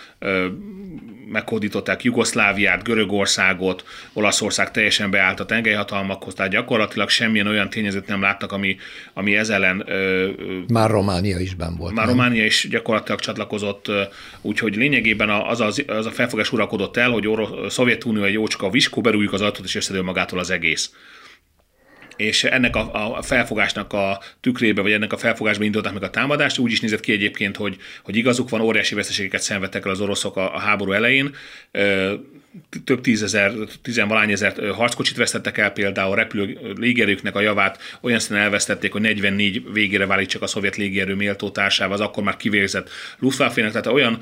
meghódították 1.29 2.03
Jugoszláviát, 2.03 2.83
Görögországot, 2.83 3.85
Olaszország 4.13 4.71
teljesen 4.71 5.11
beállt 5.11 5.41
a 5.41 5.47
tengelyhatalmakhoz, 5.47 6.35
tehát 6.35 6.53
gyakorlatilag 6.53 7.09
semmilyen 7.09 7.47
olyan 7.47 7.71
tényezőt 7.71 8.07
nem 8.07 8.21
láttak, 8.21 8.53
ami, 8.53 8.77
ami 9.15 9.37
ez 9.37 9.49
ellen... 9.49 9.89
Már 10.69 10.91
Románia 10.91 11.39
is 11.39 11.55
ben 11.55 11.77
volt. 11.77 11.95
Már 11.95 12.07
nem? 12.07 12.17
Románia 12.17 12.45
is 12.45 12.67
gyakorlatilag 12.71 13.21
csatlakozott, 13.21 13.91
úgyhogy 14.41 14.77
lényegében 14.77 15.31
az, 15.31 15.61
az, 15.61 15.85
az 15.87 16.07
a 16.07 16.11
felfogás 16.11 16.53
uralkodott 16.53 16.97
el, 16.97 17.11
hogy 17.11 17.27
a 17.27 17.71
Szovjetunió 17.71 18.23
egy 18.23 18.33
jócska 18.33 18.71
viskó, 18.71 19.01
berújjuk 19.01 19.33
az 19.33 19.41
ajtót, 19.41 19.65
és 19.65 19.75
összedől 19.75 20.03
magától 20.03 20.39
az 20.39 20.51
egész 20.51 20.91
és 22.17 22.45
ennek 22.45 22.77
a, 22.77 23.17
a 23.17 23.23
felfogásnak 23.23 23.93
a 23.93 24.21
tükrébe, 24.41 24.83
vagy 24.83 24.93
ennek 24.93 25.13
a 25.13 25.17
felfogásba 25.17 25.65
indultak 25.65 25.93
meg 25.93 26.03
a 26.03 26.11
támadást. 26.11 26.59
Úgy 26.59 26.73
is 26.73 26.81
nézett 26.81 27.01
ki 27.01 27.13
egyébként, 27.13 27.57
hogy, 27.57 27.77
hogy 28.03 28.17
igazuk 28.17 28.49
van, 28.49 28.61
óriási 28.61 28.95
veszteségeket 28.95 29.41
szenvedtek 29.41 29.85
el 29.85 29.91
az 29.91 30.01
oroszok 30.01 30.37
a, 30.37 30.55
a 30.55 30.59
háború 30.59 30.93
elején. 30.93 31.35
Több 32.85 33.01
tízezer, 33.01 33.53
tizenvalány 33.83 34.31
ezer 34.31 34.71
harckocsit 34.71 35.17
vesztettek 35.17 35.59
el 35.59 35.71
például, 35.71 36.17
repülő 36.17 36.59
légierőknek 36.79 37.35
a 37.35 37.41
javát 37.41 37.79
olyan 38.01 38.19
szinten 38.19 38.45
elvesztették, 38.45 38.93
hogy 38.93 39.01
44 39.01 39.73
végére 39.73 40.07
válik 40.07 40.29
csak 40.29 40.43
a 40.43 40.47
szovjet 40.47 40.77
légierő 40.77 41.15
méltó 41.15 41.51
társával, 41.51 41.95
az 41.95 42.01
akkor 42.01 42.23
már 42.23 42.37
kivégzett 42.37 42.91
Luftwaffe-nek, 43.19 43.71
tehát 43.71 43.87
olyan 43.87 44.19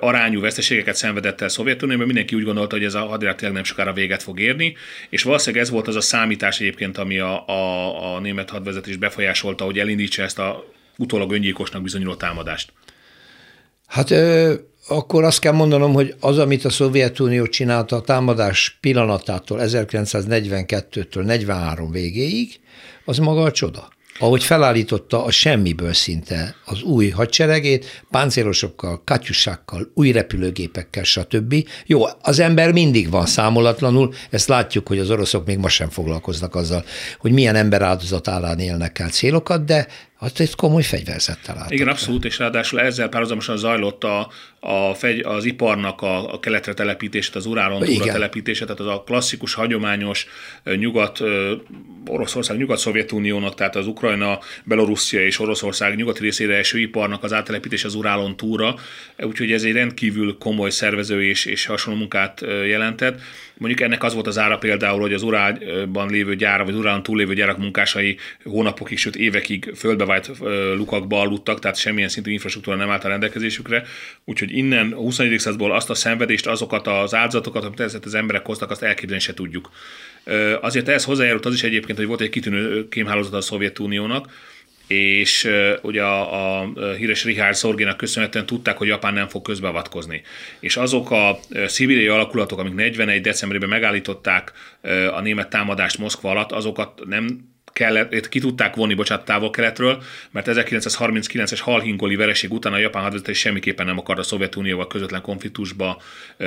arányú 0.00 0.40
veszteségeket 0.40 0.94
szenvedett 0.94 1.40
el 1.40 1.48
Szovjetunióban, 1.48 2.06
mindenki 2.06 2.34
úgy 2.34 2.44
gondolta, 2.44 2.76
hogy 2.76 2.84
ez 2.84 2.94
a 2.94 3.06
hadjárat 3.06 3.36
tényleg 3.36 3.56
nem 3.56 3.64
sokára 3.64 3.92
véget 3.92 4.22
fog 4.22 4.40
érni, 4.40 4.76
és 5.10 5.22
valószínűleg 5.22 5.64
ez 5.64 5.70
volt 5.70 5.88
az 5.88 5.96
a 5.96 6.00
számítás 6.00 6.60
egyébként, 6.60 6.98
ami 6.98 7.18
a, 7.18 7.48
a, 7.48 8.14
a 8.14 8.20
német 8.20 8.50
hadvezetés 8.50 8.96
befolyásolta, 8.96 9.64
hogy 9.64 9.78
elindítsa 9.78 10.22
ezt 10.22 10.38
a 10.38 10.64
utólag 10.96 11.32
öngyilkosnak 11.32 11.82
bizonyuló 11.82 12.14
támadást. 12.14 12.72
Hát 13.86 14.10
ö, 14.10 14.54
akkor 14.96 15.24
azt 15.24 15.38
kell 15.38 15.52
mondanom, 15.52 15.92
hogy 15.92 16.14
az, 16.20 16.38
amit 16.38 16.64
a 16.64 16.70
Szovjetunió 16.70 17.46
csinálta 17.46 17.96
a 17.96 18.00
támadás 18.00 18.78
pillanatától 18.80 19.58
1942-től 19.62 21.24
43 21.24 21.90
végéig, 21.90 22.60
az 23.04 23.18
maga 23.18 23.42
a 23.42 23.50
csoda 23.50 23.88
ahogy 24.18 24.44
felállította 24.44 25.24
a 25.24 25.30
semmiből 25.30 25.92
szinte 25.92 26.54
az 26.64 26.82
új 26.82 27.08
hadseregét, 27.08 28.02
páncélosokkal, 28.10 29.02
katyusákkal, 29.04 29.90
új 29.94 30.12
repülőgépekkel, 30.12 31.02
stb. 31.02 31.54
Jó, 31.86 32.04
az 32.20 32.38
ember 32.38 32.72
mindig 32.72 33.10
van 33.10 33.26
számolatlanul, 33.26 34.14
ezt 34.30 34.48
látjuk, 34.48 34.88
hogy 34.88 34.98
az 34.98 35.10
oroszok 35.10 35.46
még 35.46 35.58
ma 35.58 35.68
sem 35.68 35.88
foglalkoznak 35.88 36.54
azzal, 36.54 36.84
hogy 37.18 37.32
milyen 37.32 37.54
ember 37.54 37.82
áldozat 37.82 38.28
állán 38.28 38.58
élnek 38.58 38.98
el 38.98 39.08
célokat, 39.08 39.64
de 39.64 39.86
Hát 40.22 40.38
itt 40.38 40.54
komoly 40.54 40.82
fegyverzettel 40.82 41.56
álltak. 41.56 41.72
Igen, 41.72 41.88
abszolút, 41.88 42.24
és 42.24 42.38
ráadásul 42.38 42.80
ezzel 42.80 43.08
párhuzamosan 43.08 43.56
zajlott 43.56 44.04
a, 44.04 44.30
a 44.60 44.94
fegy, 44.94 45.20
az 45.20 45.44
iparnak 45.44 46.02
a, 46.02 46.32
a 46.32 46.40
keletre 46.40 46.74
telepítését, 46.74 47.34
az 47.34 47.46
Urálon 47.46 47.82
túlra 47.82 48.04
telepítése, 48.04 48.64
tehát 48.64 48.80
az 48.80 48.86
a 48.86 49.02
klasszikus, 49.06 49.54
hagyományos 49.54 50.26
nyugat, 50.64 51.20
Oroszország, 52.06 52.56
nyugat-szovjetuniónak, 52.56 53.54
tehát 53.54 53.76
az 53.76 53.86
Ukrajna, 53.86 54.38
Belorusszia 54.64 55.26
és 55.26 55.38
Oroszország 55.38 55.96
nyugati 55.96 56.22
részére 56.22 56.56
eső 56.56 56.78
iparnak 56.78 57.22
az 57.22 57.32
áttelepítés 57.32 57.84
az 57.84 57.94
Urálon 57.94 58.36
túra, 58.36 58.74
úgyhogy 59.18 59.52
ez 59.52 59.62
egy 59.62 59.72
rendkívül 59.72 60.38
komoly 60.38 60.70
szervező 60.70 61.24
és, 61.24 61.44
és 61.44 61.66
hasonló 61.66 61.98
munkát 61.98 62.40
jelentett. 62.66 63.20
Mondjuk 63.56 63.80
ennek 63.80 64.02
az 64.02 64.14
volt 64.14 64.26
az 64.26 64.38
ára 64.38 64.58
például, 64.58 65.00
hogy 65.00 65.12
az 65.12 65.22
Urálban 65.22 66.10
lévő 66.10 66.36
gyára, 66.36 66.64
vagy 66.64 66.74
Urálon 66.74 67.02
túl 67.02 67.16
lévő 67.16 67.34
gyárak 67.34 67.58
munkásai 67.58 68.16
hónapokig, 68.44 68.98
sőt 68.98 69.16
évekig 69.16 69.70
földbevált 70.20 70.76
lukakba 70.76 71.20
aludtak, 71.20 71.58
tehát 71.58 71.76
semmilyen 71.76 72.08
szintű 72.08 72.30
infrastruktúra 72.30 72.76
nem 72.76 72.90
állt 72.90 73.04
a 73.04 73.08
rendelkezésükre. 73.08 73.84
Úgyhogy 74.24 74.56
innen 74.56 74.92
a 74.92 74.96
21. 74.96 75.38
századból 75.38 75.72
azt 75.72 75.90
a 75.90 75.94
szenvedést, 75.94 76.46
azokat 76.46 76.86
az 76.86 77.14
áldozatokat, 77.14 77.64
amit 77.64 77.80
ezeket 77.80 78.06
az 78.06 78.14
emberek 78.14 78.46
hoztak, 78.46 78.70
azt 78.70 78.82
elképzelni 78.82 79.22
se 79.22 79.34
tudjuk. 79.34 79.70
Azért 80.60 80.88
ehhez 80.88 81.04
hozzájárult 81.04 81.46
az 81.46 81.54
is 81.54 81.62
egyébként, 81.62 81.98
hogy 81.98 82.06
volt 82.06 82.20
egy 82.20 82.30
kitűnő 82.30 82.88
kémhálózat 82.88 83.34
a 83.34 83.40
Szovjetuniónak, 83.40 84.28
és 84.86 85.48
ugye 85.82 86.02
a, 86.02 86.60
a 86.60 86.72
híres 86.96 87.24
Richard 87.24 87.54
Szorgénak 87.54 87.96
köszönhetően 87.96 88.46
tudták, 88.46 88.76
hogy 88.76 88.88
Japán 88.88 89.14
nem 89.14 89.28
fog 89.28 89.42
közbeavatkozni. 89.42 90.22
És 90.60 90.76
azok 90.76 91.10
a 91.10 91.38
szibériai 91.66 92.06
alakulatok, 92.06 92.58
amik 92.58 92.74
41. 92.74 93.20
decemberében 93.20 93.68
megállították 93.68 94.52
a 95.12 95.20
német 95.20 95.50
támadást 95.50 95.98
Moszkva 95.98 96.30
alatt, 96.30 96.52
azokat 96.52 97.02
nem 97.06 97.51
kellett, 97.72 98.28
ki 98.28 98.40
tudták 98.40 98.74
vonni, 98.74 98.94
bocsánat, 98.94 99.24
távol-keletről, 99.24 100.02
mert 100.30 100.46
1939-es 100.50 101.58
halhingoli 101.62 102.16
vereség 102.16 102.52
után 102.52 102.72
a 102.72 102.78
japán 102.78 103.02
hadvezetés 103.02 103.38
semmiképpen 103.38 103.86
nem 103.86 103.98
akart 103.98 104.18
a 104.18 104.22
Szovjetunióval 104.22 104.86
közvetlen 104.86 105.20
konfliktusba 105.20 106.02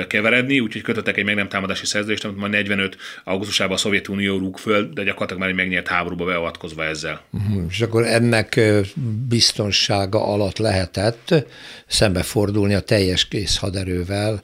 keveredni, 0.08 0.60
úgyhogy 0.60 0.82
kötöttek 0.82 1.16
egy 1.16 1.24
meg 1.24 1.34
nem 1.34 1.48
támadási 1.48 1.86
szerződést, 1.86 2.24
amit 2.24 2.36
majd 2.38 2.52
45. 2.52 2.96
augusztusában 3.24 3.74
a 3.74 3.78
Szovjetunió 3.78 4.38
rúg 4.38 4.56
föl, 4.56 4.88
de 4.94 5.02
gyakorlatilag 5.02 5.40
már 5.40 5.50
egy 5.50 5.56
megnyert 5.56 5.88
háborúba 5.88 6.24
beavatkozva 6.24 6.84
ezzel. 6.84 7.22
Uh-huh. 7.30 7.64
És 7.68 7.80
akkor 7.80 8.06
ennek 8.06 8.60
biztonsága 9.28 10.26
alatt 10.26 10.58
lehetett 10.58 11.34
szembefordulni 11.86 12.74
a 12.74 12.80
teljes 12.80 13.28
kész 13.28 13.58
haderővel, 13.58 14.42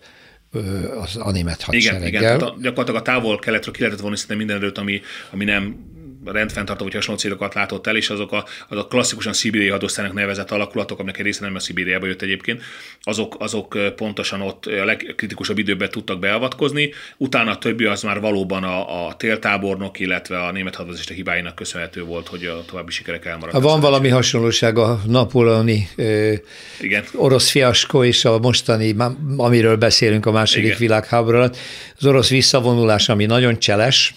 az 1.00 1.16
animet 1.16 1.62
hadsereggel. 1.62 2.06
Igen, 2.06 2.22
igen, 2.22 2.38
tehát 2.38 2.60
gyakorlatilag 2.60 3.00
a 3.00 3.04
távol 3.04 3.38
keletről 3.38 3.74
ki 3.74 3.80
lehetett 3.80 4.02
vonni 4.02 4.16
szinte 4.16 4.34
minden 4.34 4.56
erőt, 4.56 4.78
ami, 4.78 5.00
ami 5.30 5.44
nem 5.44 5.90
rendfenntartó 6.24 6.84
vagy 6.84 6.94
hasonló 6.94 7.20
célokat 7.20 7.54
látott 7.54 7.86
el, 7.86 7.96
és 7.96 8.10
azok 8.10 8.32
a, 8.32 8.44
azok 8.68 8.88
klasszikusan 8.88 9.32
szibériai 9.32 9.70
hadosztálynak 9.70 10.14
nevezett 10.14 10.50
alakulatok, 10.50 10.98
aminek 10.98 11.18
egy 11.18 11.24
része 11.24 11.44
nem 11.44 11.54
a 11.54 11.58
Szibériába 11.58 12.06
jött 12.06 12.22
egyébként, 12.22 12.62
azok, 13.02 13.36
azok 13.38 13.78
pontosan 13.96 14.40
ott 14.40 14.66
a 14.66 14.84
legkritikusabb 14.84 15.58
időben 15.58 15.90
tudtak 15.90 16.18
beavatkozni. 16.18 16.92
Utána 17.16 17.50
a 17.50 17.58
többi 17.58 17.84
az 17.84 18.02
már 18.02 18.20
valóban 18.20 18.64
a, 18.64 19.06
a 19.06 19.16
téltábornok, 19.16 20.00
illetve 20.00 20.38
a 20.38 20.52
német 20.52 20.74
hadvezést 20.74 21.08
hibáinak 21.08 21.54
köszönhető 21.54 22.02
volt, 22.04 22.28
hogy 22.28 22.44
a 22.44 22.64
további 22.64 22.90
sikerek 22.90 23.26
elmaradtak. 23.26 23.62
Van 23.62 23.80
valami 23.80 24.08
hasonlóság 24.08 24.78
a 24.78 25.00
napoleoni 25.06 25.88
Igen. 26.80 27.04
orosz 27.14 27.50
fiaskó 27.50 28.04
és 28.04 28.24
a 28.24 28.38
mostani, 28.38 28.94
amiről 29.36 29.76
beszélünk 29.76 30.26
a 30.26 30.30
második 30.30 30.64
Igen. 30.64 30.78
világháború 30.78 31.36
alatt. 31.36 31.56
Az 31.98 32.06
orosz 32.06 32.28
visszavonulás, 32.28 33.08
ami 33.08 33.26
nagyon 33.26 33.58
cseles, 33.58 34.14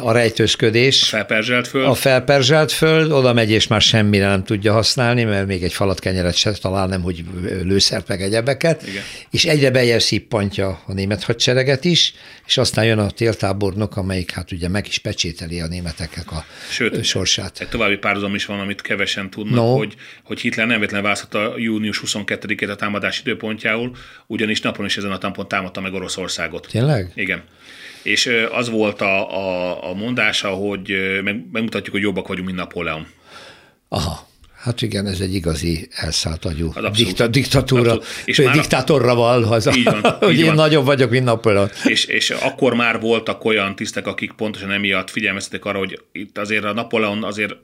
a 0.00 0.12
rejtőzködés. 0.12 1.02
A 1.02 1.06
felperzselt 1.06 1.68
föld. 1.68 1.86
A 1.86 1.94
felperzselt 1.94 2.72
föld, 2.72 3.12
oda 3.12 3.32
megy 3.32 3.50
és 3.50 3.66
már 3.66 3.80
semmire 3.80 4.28
nem 4.28 4.44
tudja 4.44 4.72
használni, 4.72 5.24
mert 5.24 5.46
még 5.46 5.62
egy 5.62 5.72
falat 5.72 6.00
kenyeret 6.00 6.34
se 6.34 6.52
talál, 6.52 6.86
nem 6.86 7.02
hogy 7.02 7.24
lőszert 7.62 8.08
meg 8.08 8.22
egyebeket. 8.22 8.86
Igen. 8.86 9.02
És 9.30 9.44
egyre 9.44 9.70
bejebb 9.70 10.00
szippantja 10.00 10.82
a 10.86 10.92
német 10.92 11.22
hadsereget 11.22 11.84
is, 11.84 12.14
és 12.46 12.58
aztán 12.58 12.84
jön 12.84 12.98
a 12.98 13.10
téltábornok, 13.10 13.96
amelyik 13.96 14.30
hát 14.30 14.52
ugye 14.52 14.68
meg 14.68 14.86
is 14.86 14.98
pecsételi 14.98 15.60
a 15.60 15.66
németeknek 15.66 16.32
a 16.32 16.44
Sőt, 16.70 17.04
sorsát. 17.04 17.60
Egy 17.60 17.68
további 17.68 17.96
párhuzam 17.96 18.34
is 18.34 18.44
van, 18.44 18.60
amit 18.60 18.80
kevesen 18.80 19.30
tudnak, 19.30 19.54
no. 19.54 19.76
hogy, 19.76 19.94
hogy 20.24 20.40
Hitler 20.40 20.66
nem 20.66 20.76
véletlenül 20.76 21.06
választotta 21.06 21.54
június 21.56 22.02
22-ét 22.06 22.70
a 22.70 22.74
támadás 22.74 23.20
időpontjául, 23.20 23.96
ugyanis 24.26 24.60
napon 24.60 24.84
is 24.84 24.96
ezen 24.96 25.10
a 25.10 25.18
tampon 25.18 25.48
támadta 25.48 25.80
meg 25.80 25.92
Oroszországot. 25.92 26.66
Tényleg? 26.70 27.12
Igen 27.14 27.42
és 28.06 28.30
az 28.52 28.70
volt 28.70 29.00
a, 29.00 29.36
a, 29.36 29.88
a 29.90 29.94
mondása, 29.94 30.48
hogy 30.48 30.94
megmutatjuk, 31.52 31.94
hogy 31.94 32.02
jobbak 32.02 32.28
vagyunk, 32.28 32.46
mint 32.46 32.58
Napóleon. 32.58 33.06
Aha. 33.88 34.28
Hát 34.56 34.82
igen, 34.82 35.06
ez 35.06 35.20
egy 35.20 35.34
igazi 35.34 35.88
elszállt 35.90 36.44
agyú 36.44 36.72
hát 36.74 36.90
Dikta, 36.90 37.26
diktatúra, 37.26 37.80
abszolút. 37.80 38.06
és 38.24 38.38
már 38.38 38.54
diktátorra 38.54 39.14
val, 39.14 39.42
az 39.44 39.76
így 39.76 39.84
van, 39.84 40.00
hogy 40.18 40.32
így 40.32 40.38
én 40.38 40.46
van. 40.46 40.54
nagyobb 40.54 40.84
vagyok, 40.84 41.10
mint 41.10 41.24
Napóleon. 41.24 41.68
És, 41.84 42.04
és 42.04 42.30
akkor 42.30 42.74
már 42.74 43.00
voltak 43.00 43.44
olyan 43.44 43.76
tisztek, 43.76 44.06
akik 44.06 44.32
pontosan 44.32 44.70
emiatt 44.70 45.10
figyelmeztetek 45.10 45.64
arra, 45.64 45.78
hogy 45.78 46.00
itt 46.12 46.38
azért 46.38 46.64
a 46.64 46.72
Napóleon 46.72 47.24
azért 47.24 47.56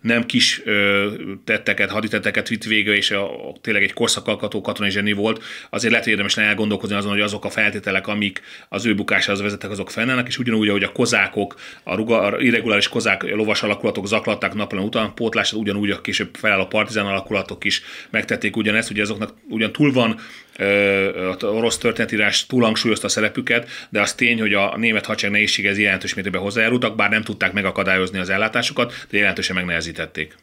nem 0.00 0.26
kis 0.26 0.60
ö, 0.64 1.10
tetteket, 1.44 1.90
haditetteket 1.90 2.48
vitt 2.48 2.64
végre, 2.64 2.94
és 2.94 3.10
a, 3.10 3.48
a, 3.48 3.54
tényleg 3.60 3.82
egy 3.82 3.92
korszakalkató 3.92 4.60
katonai 4.60 4.90
zseni 4.90 5.12
volt, 5.12 5.42
azért 5.70 5.92
lehet 5.92 6.06
érdemes 6.06 6.36
elgondolkozni 6.36 6.96
azon, 6.96 7.10
hogy 7.10 7.20
azok 7.20 7.44
a 7.44 7.50
feltételek, 7.50 8.06
amik 8.06 8.42
az 8.68 8.86
ő 8.86 8.94
bukásához 8.94 9.42
vezettek, 9.42 9.70
azok 9.70 9.90
fennállnak, 9.90 10.28
és 10.28 10.38
ugyanúgy, 10.38 10.68
ahogy 10.68 10.82
a 10.82 10.92
kozákok, 10.92 11.54
a, 11.82 11.94
ruga, 11.94 12.20
a 12.20 12.40
irreguláris 12.40 12.88
kozák 12.88 13.22
lovas 13.22 13.62
alakulatok 13.62 14.06
zaklatták 14.06 14.54
Napóleon 14.54 14.86
utánpótlását, 14.86 15.60
ugyanúgy 15.60 15.90
a 15.90 16.00
később 16.00 16.28
felálló 16.32 16.66
partizán 16.66 17.06
alakulatok 17.06 17.64
is 17.64 17.82
megtették 18.10 18.56
ugyanezt, 18.56 18.90
ugye 18.90 19.02
azoknak 19.02 19.34
ugyan 19.48 19.72
túl 19.72 19.92
van 19.92 20.18
orosz 21.40 21.78
történetírás 21.78 22.46
túlhangsúlyozta 22.46 23.06
a 23.06 23.10
szerepüket, 23.10 23.68
de 23.90 24.00
az 24.00 24.14
tény, 24.14 24.40
hogy 24.40 24.54
a 24.54 24.76
német 24.76 25.06
hadsereg 25.06 25.34
nehézséghez 25.34 25.78
jelentős 25.78 26.14
mértékben 26.14 26.42
hozzájárultak, 26.42 26.96
bár 26.96 27.10
nem 27.10 27.22
tudták 27.22 27.52
megakadályozni 27.52 28.18
az 28.18 28.30
ellátásukat, 28.30 29.06
de 29.10 29.18
jelentősen 29.18 29.56
megnehezítették. 29.56 30.34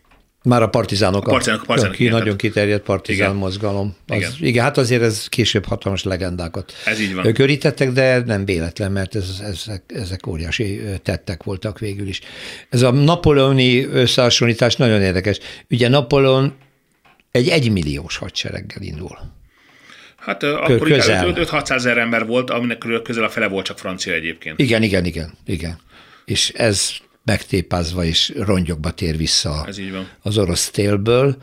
Már 0.43 0.61
a 0.61 0.69
partizánok, 0.69 1.27
a 1.27 1.29
partizánok, 1.29 1.61
a 1.61 1.65
partizánok 1.65 1.95
ki, 1.95 2.07
nagyon 2.07 2.37
kiterjedt 2.37 2.83
partizán 2.83 3.27
igen. 3.27 3.39
mozgalom. 3.39 3.95
Az, 4.07 4.17
igen. 4.17 4.31
igen, 4.39 4.63
hát 4.63 4.77
azért 4.77 5.01
ez 5.01 5.27
később 5.27 5.65
hatalmas 5.65 6.03
legendákat 6.03 6.73
ez 6.85 6.99
így 6.99 7.13
van. 7.13 7.33
körítettek, 7.33 7.91
de 7.91 8.19
nem 8.19 8.45
véletlen, 8.45 8.91
mert 8.91 9.15
ez, 9.15 9.41
ezek, 9.43 9.83
ezek 9.87 10.27
óriási 10.27 10.81
tettek 11.03 11.43
voltak 11.43 11.79
végül 11.79 12.07
is. 12.07 12.21
Ez 12.69 12.81
a 12.81 12.91
napoleoni 12.91 13.85
összehasonlítás 13.85 14.75
nagyon 14.75 15.01
érdekes. 15.01 15.39
Ugye 15.69 15.87
Napoleon 15.89 16.53
egy 17.31 17.47
egymilliós 17.47 18.17
hadsereggel 18.17 18.81
indul. 18.81 19.19
Hát 20.21 20.43
akkor 20.43 20.79
közel. 20.79 21.33
5-600 21.35 21.69
ezer 21.69 21.97
ember 21.97 22.25
volt, 22.25 22.49
aminek 22.49 22.85
közel 23.03 23.23
a 23.23 23.29
fele 23.29 23.47
volt 23.47 23.65
csak 23.65 23.79
francia 23.79 24.13
egyébként. 24.13 24.59
Igen, 24.59 24.83
igen, 24.83 25.05
igen, 25.05 25.33
igen. 25.45 25.79
És 26.25 26.49
ez 26.49 26.89
megtépázva 27.25 28.03
és 28.03 28.33
rongyokba 28.37 28.91
tér 28.91 29.17
vissza 29.17 29.67
az 30.21 30.37
orosz 30.37 30.69
télből. 30.69 31.37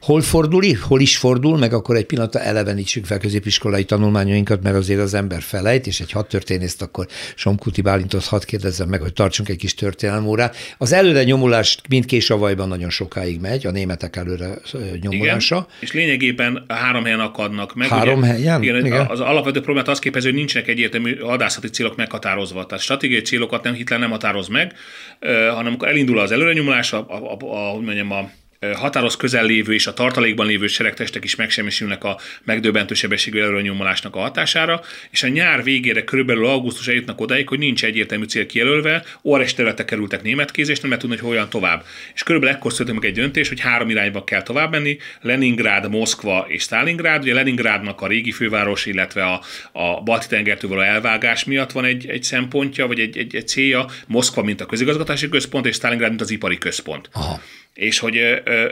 Hol 0.00 0.20
fordul, 0.20 0.62
hol 0.82 1.00
is 1.00 1.16
fordul, 1.16 1.58
meg 1.58 1.72
akkor 1.72 1.96
egy 1.96 2.06
pillanatra 2.06 2.40
elevenítsük 2.40 3.04
fel 3.04 3.18
középiskolai 3.18 3.84
tanulmányainkat, 3.84 4.62
mert 4.62 4.76
azért 4.76 5.00
az 5.00 5.14
ember 5.14 5.42
felejt, 5.42 5.86
és 5.86 6.00
egy 6.00 6.10
hadtörténészt 6.10 6.82
akkor 6.82 7.06
Somkuti 7.34 7.80
Bálintot 7.80 8.24
hadd 8.24 8.46
kérdezzem 8.46 8.88
meg, 8.88 9.00
hogy 9.00 9.12
tartsunk 9.12 9.48
egy 9.48 9.56
kis 9.56 9.74
történelmórát. 9.74 10.56
Az 10.78 10.92
előre 10.92 11.24
nyomulás 11.24 11.78
mindkés 11.88 12.30
avajban 12.30 12.68
nagyon 12.68 12.90
sokáig 12.90 13.40
megy, 13.40 13.66
a 13.66 13.70
németek 13.70 14.16
előre 14.16 14.58
nyomulása. 15.00 15.56
Igen, 15.56 15.68
és 15.80 15.92
lényegében 15.92 16.64
három 16.68 17.04
helyen 17.04 17.20
akadnak 17.20 17.74
meg. 17.74 17.88
Három 17.88 18.18
ugye, 18.18 18.26
helyen? 18.26 18.62
Igen, 18.62 18.86
igen, 18.86 19.06
az 19.06 19.20
alapvető 19.20 19.60
problémát 19.60 19.88
az 19.88 19.98
képezi, 19.98 20.26
hogy 20.26 20.36
nincsenek 20.36 20.68
egyértelmű 20.68 21.16
hadászati 21.18 21.68
célok 21.68 21.96
meghatározva. 21.96 22.66
Tehát 22.66 22.84
stratégiai 22.84 23.20
célokat 23.20 23.62
nem 23.62 23.74
Hitler 23.74 23.98
nem 23.98 24.10
határoz 24.10 24.48
meg, 24.48 24.72
hanem 25.20 25.66
amikor 25.66 25.88
elindul 25.88 26.18
az 26.18 26.30
előrenyomulás, 26.30 26.92
a, 26.92 27.06
a, 27.08 27.14
a, 27.14 27.36
a, 27.40 27.70
hogy 27.70 27.84
mondjam, 27.84 28.10
a 28.10 28.30
határoz 28.74 29.16
közel 29.16 29.44
lévő 29.44 29.74
és 29.74 29.86
a 29.86 29.94
tartalékban 29.94 30.46
lévő 30.46 30.66
seregtestek 30.66 31.24
is 31.24 31.36
megsemmisülnek 31.36 32.04
a 32.04 32.18
megdöbbentő 32.44 32.94
sebességű 32.94 33.40
előnyomolásnak 33.40 34.16
a 34.16 34.18
hatására, 34.18 34.80
és 35.10 35.22
a 35.22 35.28
nyár 35.28 35.62
végére 35.62 36.04
körülbelül 36.04 36.46
augusztus 36.46 36.88
eljutnak 36.88 37.20
odáig, 37.20 37.48
hogy 37.48 37.58
nincs 37.58 37.84
egyértelmű 37.84 38.24
cél 38.24 38.46
kijelölve, 38.46 39.04
óres 39.22 39.54
területek 39.54 39.86
kerültek 39.86 40.22
német 40.22 40.50
kézés, 40.50 40.80
nem 40.80 40.90
lehet 40.90 41.04
tudni, 41.04 41.18
hogy 41.18 41.28
hogyan 41.28 41.48
tovább. 41.48 41.84
És 42.14 42.22
körülbelül 42.22 42.56
ekkor 42.56 42.72
születik 42.72 43.00
meg 43.00 43.04
egy 43.04 43.14
döntés, 43.14 43.48
hogy 43.48 43.60
három 43.60 43.90
irányba 43.90 44.24
kell 44.24 44.42
tovább 44.42 44.70
menni, 44.70 44.98
Leningrád, 45.20 45.90
Moszkva 45.90 46.44
és 46.48 46.62
Stalingrád. 46.62 47.22
Ugye 47.22 47.34
Leningrádnak 47.34 48.00
a 48.00 48.06
régi 48.06 48.32
főváros, 48.32 48.86
illetve 48.86 49.24
a, 49.24 49.40
a 49.72 50.02
balti 50.02 50.26
tengertől 50.26 50.70
való 50.70 50.82
elvágás 50.82 51.44
miatt 51.44 51.72
van 51.72 51.84
egy, 51.84 52.06
egy 52.08 52.22
szempontja, 52.22 52.86
vagy 52.86 53.00
egy, 53.00 53.18
egy, 53.18 53.36
egy 53.36 53.48
célja, 53.48 53.86
Moszkva, 54.06 54.42
mint 54.42 54.60
a 54.60 54.66
közigazgatási 54.66 55.28
központ, 55.28 55.66
és 55.66 55.74
Stalingrád, 55.74 56.08
mint 56.08 56.22
az 56.22 56.30
ipari 56.30 56.58
központ. 56.58 57.08
Aha 57.12 57.40
és 57.76 57.98
hogy 57.98 58.16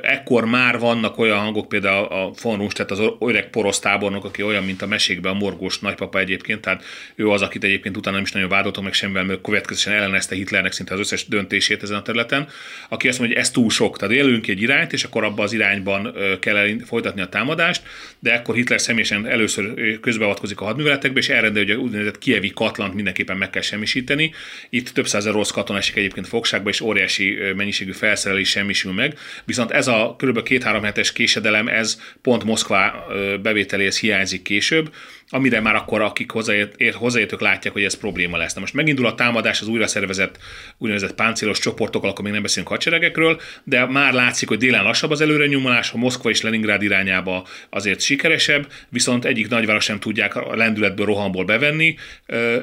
ekkor 0.03 0.45
már 0.45 0.79
vannak 0.79 1.19
olyan 1.19 1.39
hangok, 1.39 1.69
például 1.69 2.05
a 2.05 2.33
von 2.43 2.69
tehát 2.69 2.91
az 2.91 3.01
öreg 3.21 3.51
porosz 3.51 3.79
tábornok, 3.79 4.25
aki 4.25 4.43
olyan, 4.43 4.65
mint 4.65 4.83
a 4.83 4.87
mesékben 4.87 5.33
a 5.33 5.39
morgós 5.39 5.79
nagypapa 5.79 6.19
egyébként, 6.19 6.61
tehát 6.61 6.85
ő 7.15 7.29
az, 7.29 7.43
akit 7.43 7.65
egyébként 7.65 7.97
utána 7.97 8.17
nem 8.17 8.25
is 8.25 8.33
nagyon 8.33 8.49
vádoltak 8.49 8.83
meg 8.83 8.93
semmivel, 8.93 9.25
mert 9.25 9.41
következően 9.41 9.97
ellenezte 9.97 10.35
Hitlernek 10.35 10.73
szinte 10.73 10.95
az 10.95 11.01
összes 11.01 11.29
döntését 11.29 11.83
ezen 11.83 11.97
a 11.97 12.03
területen, 12.03 12.49
aki 12.89 13.09
azt 13.09 13.19
mondja, 13.19 13.37
hogy 13.37 13.47
ez 13.47 13.53
túl 13.53 13.71
sok, 13.71 13.99
tehát 13.99 14.15
élünk 14.15 14.49
egy 14.49 14.63
irányt, 14.63 14.93
és 14.93 15.05
akkor 15.05 15.25
abba 15.25 15.43
az 15.43 15.53
irányban 15.53 16.15
kell 16.41 16.67
folytatni 16.85 17.21
a 17.21 17.29
támadást, 17.29 17.83
de 18.19 18.33
ekkor 18.33 18.55
Hitler 18.55 18.81
személyesen 18.81 19.27
először 19.27 20.01
közbeavatkozik 20.01 20.61
a 20.61 20.65
hadműveletekbe, 20.65 21.19
és 21.19 21.29
elrendel, 21.29 21.65
hogy 21.65 21.73
úgynevezett 21.73 22.19
kievi 22.19 22.51
katlant 22.51 22.95
mindenképpen 22.95 23.37
meg 23.37 23.51
kell 23.51 23.63
semmisíteni. 23.63 24.33
Itt 24.71 24.89
több 24.89 25.07
százer 25.07 25.33
rossz 25.33 25.51
katona 25.51 25.79
esik 25.79 25.97
egyébként 25.97 26.29
fogságba, 26.29 26.69
és 26.69 26.81
óriási 26.81 27.39
mennyiségű 27.57 27.93
felszerelés 27.93 28.49
semmisül 28.49 28.93
meg. 28.95 29.19
Viszont 29.45 29.71
ez 29.71 29.87
a 29.87 30.17
kb. 30.19 30.43
két-három 30.43 30.83
hetes 30.83 31.13
késedelem, 31.13 31.69
ez 31.69 32.01
pont 32.23 32.45
Moszkvá 32.45 33.07
bevételéhez 33.43 33.99
hiányzik 33.99 34.43
később, 34.43 34.93
amire 35.35 35.61
már 35.61 35.75
akkor 35.75 36.01
akik 36.01 36.31
hozzáért, 36.31 36.95
hozzáértők 36.95 37.41
látják, 37.41 37.73
hogy 37.75 37.85
ez 37.85 37.97
probléma 37.97 38.37
lesz. 38.37 38.55
Na 38.55 38.61
most 38.61 38.75
megindul 38.75 39.07
a 39.07 39.15
támadás 39.15 39.61
az 39.61 39.69
újra 39.69 39.87
szervezett 39.87 40.39
úgynevezett 40.79 41.15
páncélos 41.15 41.59
csoportokkal, 41.59 42.11
akkor 42.11 42.25
még 42.25 42.33
nem 42.33 42.43
beszélünk 42.43 42.69
hadseregekről, 42.69 43.41
de 43.65 43.87
már 43.87 44.13
látszik, 44.13 44.49
hogy 44.49 44.59
délen 44.59 44.83
lassabb 44.83 45.11
az 45.11 45.21
előrenyomulás, 45.21 45.93
a 45.93 45.97
Moszkva 45.97 46.31
és 46.31 46.43
Leningrád 46.43 46.83
irányába 46.83 47.47
azért 47.71 48.01
sikeresebb, 48.01 48.67
viszont 48.89 49.25
egyik 49.25 49.49
nagyváros 49.49 49.85
sem 49.85 49.99
tudják 49.99 50.37
a 50.37 50.57
lendületből, 50.57 51.07
rohamból 51.07 51.45
bevenni. 51.45 51.97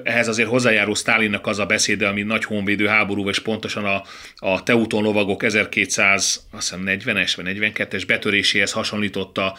Ehhez 0.03 0.27
azért 0.27 0.49
hozzájárul 0.49 0.95
Stálinnak 0.95 1.47
az 1.47 1.59
a 1.59 1.65
beszéde, 1.65 2.07
ami 2.07 2.21
nagy 2.21 2.43
honvédő 2.43 2.87
háború, 2.87 3.29
és 3.29 3.39
pontosan 3.39 3.85
a, 3.85 4.03
a 4.35 4.63
Teuton 4.63 5.03
lovagok 5.03 5.41
1240-es 5.45 7.33
vagy 7.35 7.57
42-es 7.57 8.03
betöréséhez 8.07 8.71
hasonlította 8.71 9.57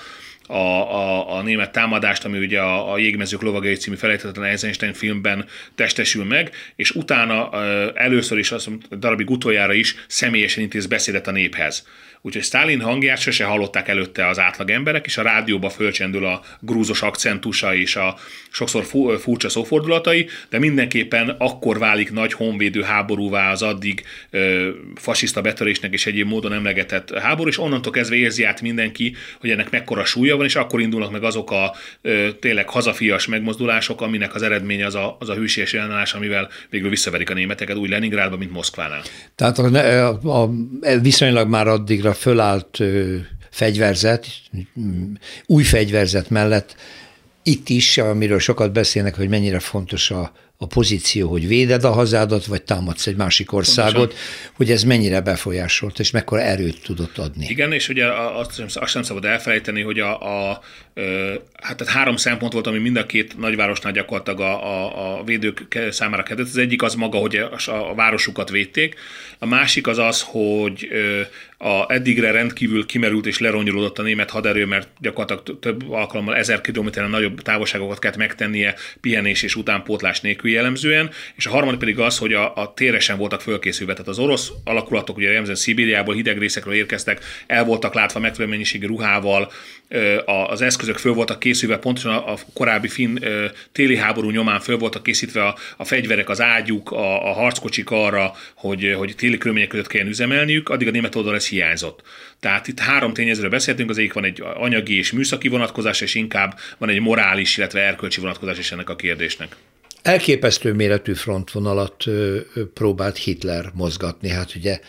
a, 0.52 0.94
a, 0.94 1.36
a 1.36 1.42
német 1.42 1.72
támadást, 1.72 2.24
ami 2.24 2.38
ugye 2.38 2.60
a, 2.60 2.92
a 2.92 2.98
Jégmezők 2.98 3.42
lovagai 3.42 3.74
című 3.74 3.96
felejthetetlen 3.96 4.44
Eisenstein 4.44 4.92
filmben 4.92 5.44
testesül 5.74 6.24
meg, 6.24 6.50
és 6.76 6.90
utána 6.90 7.50
először 7.94 8.38
is, 8.38 8.52
azt 8.52 8.68
mondom, 8.68 8.98
darabig 8.98 9.30
utoljára 9.30 9.72
is 9.72 9.94
személyesen 10.06 10.62
intéz 10.62 10.86
beszédet 10.86 11.26
a 11.26 11.30
néphez. 11.30 11.86
Úgyhogy 12.24 12.42
Stalin 12.42 12.80
hangját 12.80 13.20
sose 13.20 13.44
hallották 13.44 13.88
előtte 13.88 14.26
az 14.26 14.38
átlag 14.38 14.70
emberek, 14.70 15.06
és 15.06 15.16
a 15.16 15.22
rádióba 15.22 15.68
fölcsendül 15.68 16.26
a 16.26 16.42
grúzos 16.60 17.02
akcentusa 17.02 17.74
és 17.74 17.96
a 17.96 18.16
sokszor 18.50 18.84
furcsa 19.20 19.48
szófordulatai, 19.48 20.28
de 20.50 20.58
mindenképpen 20.58 21.28
akkor 21.28 21.78
válik 21.78 22.12
nagy 22.12 22.32
honvédő 22.32 22.82
háborúvá 22.82 23.50
az 23.50 23.62
addig 23.62 24.02
ö, 24.30 24.70
fasiszta 24.94 25.40
betörésnek 25.40 25.92
és 25.92 26.06
egyéb 26.06 26.28
módon 26.28 26.52
emlegetett 26.52 27.18
háború, 27.18 27.48
és 27.48 27.58
onnantól 27.58 27.92
kezdve 27.92 28.16
érzi 28.16 28.44
át 28.44 28.60
mindenki, 28.60 29.14
hogy 29.40 29.50
ennek 29.50 29.70
mekkora 29.70 30.04
súlya 30.04 30.36
van, 30.42 30.50
és 30.50 30.56
akkor 30.66 30.80
indulnak 30.80 31.10
meg 31.10 31.22
azok 31.22 31.50
a 31.50 31.74
ö, 32.02 32.28
tényleg 32.40 32.68
hazafias 32.68 33.26
megmozdulások, 33.26 34.00
aminek 34.00 34.34
az 34.34 34.42
eredménye 34.42 34.86
az 34.86 34.94
a, 34.94 35.16
az 35.18 35.28
a 35.28 35.34
hűséges 35.34 35.74
ellenállás, 35.74 36.14
amivel 36.14 36.48
végül 36.70 36.90
visszaverik 36.90 37.30
a 37.30 37.34
németeket 37.34 37.76
úgy 37.76 37.88
Leningrádba, 37.88 38.36
mint 38.36 38.52
Moszkvánál. 38.52 39.02
Tehát 39.34 39.58
a, 39.58 39.64
a, 40.08 40.40
a, 40.42 40.50
viszonylag 41.00 41.48
már 41.48 41.66
addigra 41.66 42.14
fölállt 42.14 42.78
fegyverzet, 43.50 44.26
új 45.46 45.62
fegyverzet 45.62 46.30
mellett 46.30 46.76
itt 47.42 47.68
is, 47.68 47.98
amiről 47.98 48.38
sokat 48.38 48.72
beszélnek, 48.72 49.14
hogy 49.14 49.28
mennyire 49.28 49.58
fontos 49.58 50.10
a, 50.10 50.32
a 50.62 50.66
pozíció, 50.66 51.30
hogy 51.30 51.48
véded 51.48 51.84
a 51.84 51.90
hazádat, 51.90 52.46
vagy 52.46 52.62
támadsz 52.62 53.06
egy 53.06 53.16
másik 53.16 53.52
országot, 53.52 53.94
Pontosan. 53.94 54.50
hogy 54.52 54.70
ez 54.70 54.82
mennyire 54.82 55.20
befolyásolt, 55.20 55.98
és 55.98 56.10
mekkora 56.10 56.40
erőt 56.40 56.82
tudott 56.82 57.18
adni. 57.18 57.46
Igen, 57.48 57.72
és 57.72 57.88
ugye 57.88 58.06
azt, 58.12 58.60
azt 58.74 58.92
sem 58.92 59.02
szabad 59.02 59.24
elfelejteni, 59.24 59.82
hogy 59.82 59.98
a, 59.98 60.20
a, 60.48 60.60
hát 61.62 61.76
tehát 61.76 61.92
három 61.92 62.16
szempont 62.16 62.52
volt, 62.52 62.66
ami 62.66 62.78
mind 62.78 62.96
a 62.96 63.06
két 63.06 63.38
nagyvárosnál 63.38 63.92
gyakorlatilag 63.92 64.40
a, 64.40 64.64
a, 64.64 65.18
a 65.18 65.24
védők 65.24 65.88
számára 65.90 66.22
kedvelt. 66.22 66.48
Az 66.48 66.56
egyik 66.56 66.82
az 66.82 66.94
maga, 66.94 67.18
hogy 67.18 67.36
a, 67.36 67.72
a 67.90 67.94
városukat 67.94 68.50
védték, 68.50 68.94
a 69.38 69.46
másik 69.46 69.86
az 69.86 69.98
az, 69.98 70.22
hogy 70.26 70.88
a 71.62 71.86
eddigre 71.88 72.30
rendkívül 72.30 72.86
kimerült 72.86 73.26
és 73.26 73.38
leronyolódott 73.38 73.98
a 73.98 74.02
német 74.02 74.30
haderő, 74.30 74.66
mert 74.66 74.88
gyakorlatilag 75.00 75.58
több 75.60 75.90
alkalommal 75.90 76.36
ezer 76.36 76.60
kilométeren 76.60 77.10
nagyobb 77.10 77.40
távolságokat 77.40 77.98
kellett 77.98 78.16
megtennie 78.16 78.74
pihenés 79.00 79.42
és 79.42 79.56
utánpótlás 79.56 80.20
nélkül 80.20 80.50
jellemzően, 80.50 81.10
és 81.34 81.46
a 81.46 81.50
harmadik 81.50 81.78
pedig 81.78 81.98
az, 81.98 82.18
hogy 82.18 82.32
a, 82.32 82.56
a 82.56 82.74
térre 82.74 82.98
sem 82.98 83.18
voltak 83.18 83.40
fölkészülve. 83.40 83.92
Tehát 83.92 84.08
az 84.08 84.18
orosz 84.18 84.50
alakulatok 84.64 85.16
ugye 85.16 85.26
jellemzően 85.26 85.56
Szibériából, 85.56 86.14
hideg 86.14 86.38
részekről 86.38 86.74
érkeztek, 86.74 87.24
el 87.46 87.64
voltak 87.64 87.94
látva 87.94 88.20
megfelelő 88.20 88.50
mennyiségű 88.50 88.86
ruhával, 88.86 89.52
az 90.24 90.62
eszközök 90.62 90.98
föl 90.98 91.12
voltak 91.12 91.38
készülve, 91.38 91.78
pontosan 91.78 92.14
a 92.14 92.34
korábbi 92.54 92.88
finn 92.88 93.18
téli 93.72 93.96
háború 93.96 94.30
nyomán 94.30 94.60
föl 94.60 94.78
voltak 94.78 95.02
készítve 95.02 95.44
a, 95.44 95.56
a 95.76 95.84
fegyverek, 95.84 96.28
az 96.28 96.40
ágyuk, 96.40 96.90
a, 96.90 97.30
a 97.30 97.32
harckocsik 97.32 97.90
arra, 97.90 98.32
hogy, 98.54 98.94
hogy 98.96 99.14
téli 99.16 99.38
körülmények 99.38 99.68
között 99.68 99.86
kelljen 99.86 100.08
üzemelniük, 100.08 100.68
addig 100.68 100.88
a 100.88 100.90
német 100.90 101.14
oldal 101.14 101.34
ez 101.34 101.46
hiányzott. 101.52 102.02
Tehát 102.40 102.68
itt 102.68 102.78
három 102.78 103.12
tényezőről 103.12 103.50
beszéltünk, 103.50 103.90
az 103.90 103.98
egyik 103.98 104.12
van 104.12 104.24
egy 104.24 104.42
anyagi 104.54 104.96
és 104.98 105.12
műszaki 105.12 105.48
vonatkozás, 105.48 106.00
és 106.00 106.14
inkább 106.14 106.58
van 106.78 106.88
egy 106.88 107.00
morális, 107.00 107.56
illetve 107.56 107.80
erkölcsi 107.80 108.20
vonatkozás 108.20 108.58
is 108.58 108.72
ennek 108.72 108.90
a 108.90 108.96
kérdésnek. 108.96 109.56
Elképesztő 110.02 110.72
méretű 110.72 111.14
frontvonalat 111.14 112.04
próbált 112.74 113.16
Hitler 113.16 113.70
mozgatni. 113.74 114.28
Hát 114.28 114.54
ugye 114.54 114.80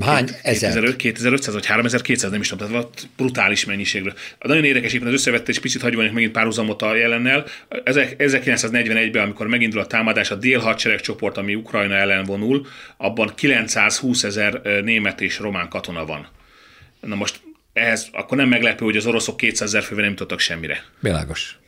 Hány 0.00 0.28
ezer? 0.42 0.96
2500 0.96 1.54
vagy 1.54 1.66
3200, 1.66 2.30
nem 2.30 2.40
is 2.40 2.48
tudom, 2.48 2.68
tehát 2.68 3.08
brutális 3.16 3.64
mennyiségről. 3.64 4.14
Nagyon 4.40 4.64
érdekes 4.64 4.92
éppen 4.92 5.06
az 5.06 5.12
összevetés, 5.12 5.58
picit 5.58 5.82
hagyva 5.82 6.02
megint 6.12 6.32
párhuzamot 6.32 6.82
a 6.82 6.94
jelennel. 6.94 7.46
1941-ben, 7.70 9.22
amikor 9.22 9.46
megindul 9.46 9.80
a 9.80 9.86
támadás, 9.86 10.30
a 10.30 10.34
dél 10.34 10.74
csoport, 11.00 11.36
ami 11.36 11.54
Ukrajna 11.54 11.94
ellen 11.94 12.24
vonul, 12.24 12.66
abban 12.96 13.32
920 13.34 14.22
ezer 14.22 14.60
német 14.82 15.20
és 15.20 15.38
román 15.38 15.68
katona 15.68 16.04
van. 16.04 16.28
Na 17.00 17.14
most 17.14 17.40
ehhez 17.72 18.08
akkor 18.12 18.36
nem 18.36 18.48
meglepő, 18.48 18.84
hogy 18.84 18.96
az 18.96 19.06
oroszok 19.06 19.36
200 19.36 19.68
ezer 19.68 19.82
fővel 19.82 20.02
nem 20.02 20.12
jutottak 20.12 20.40
semmire. 20.40 20.84
Világos 21.00 21.58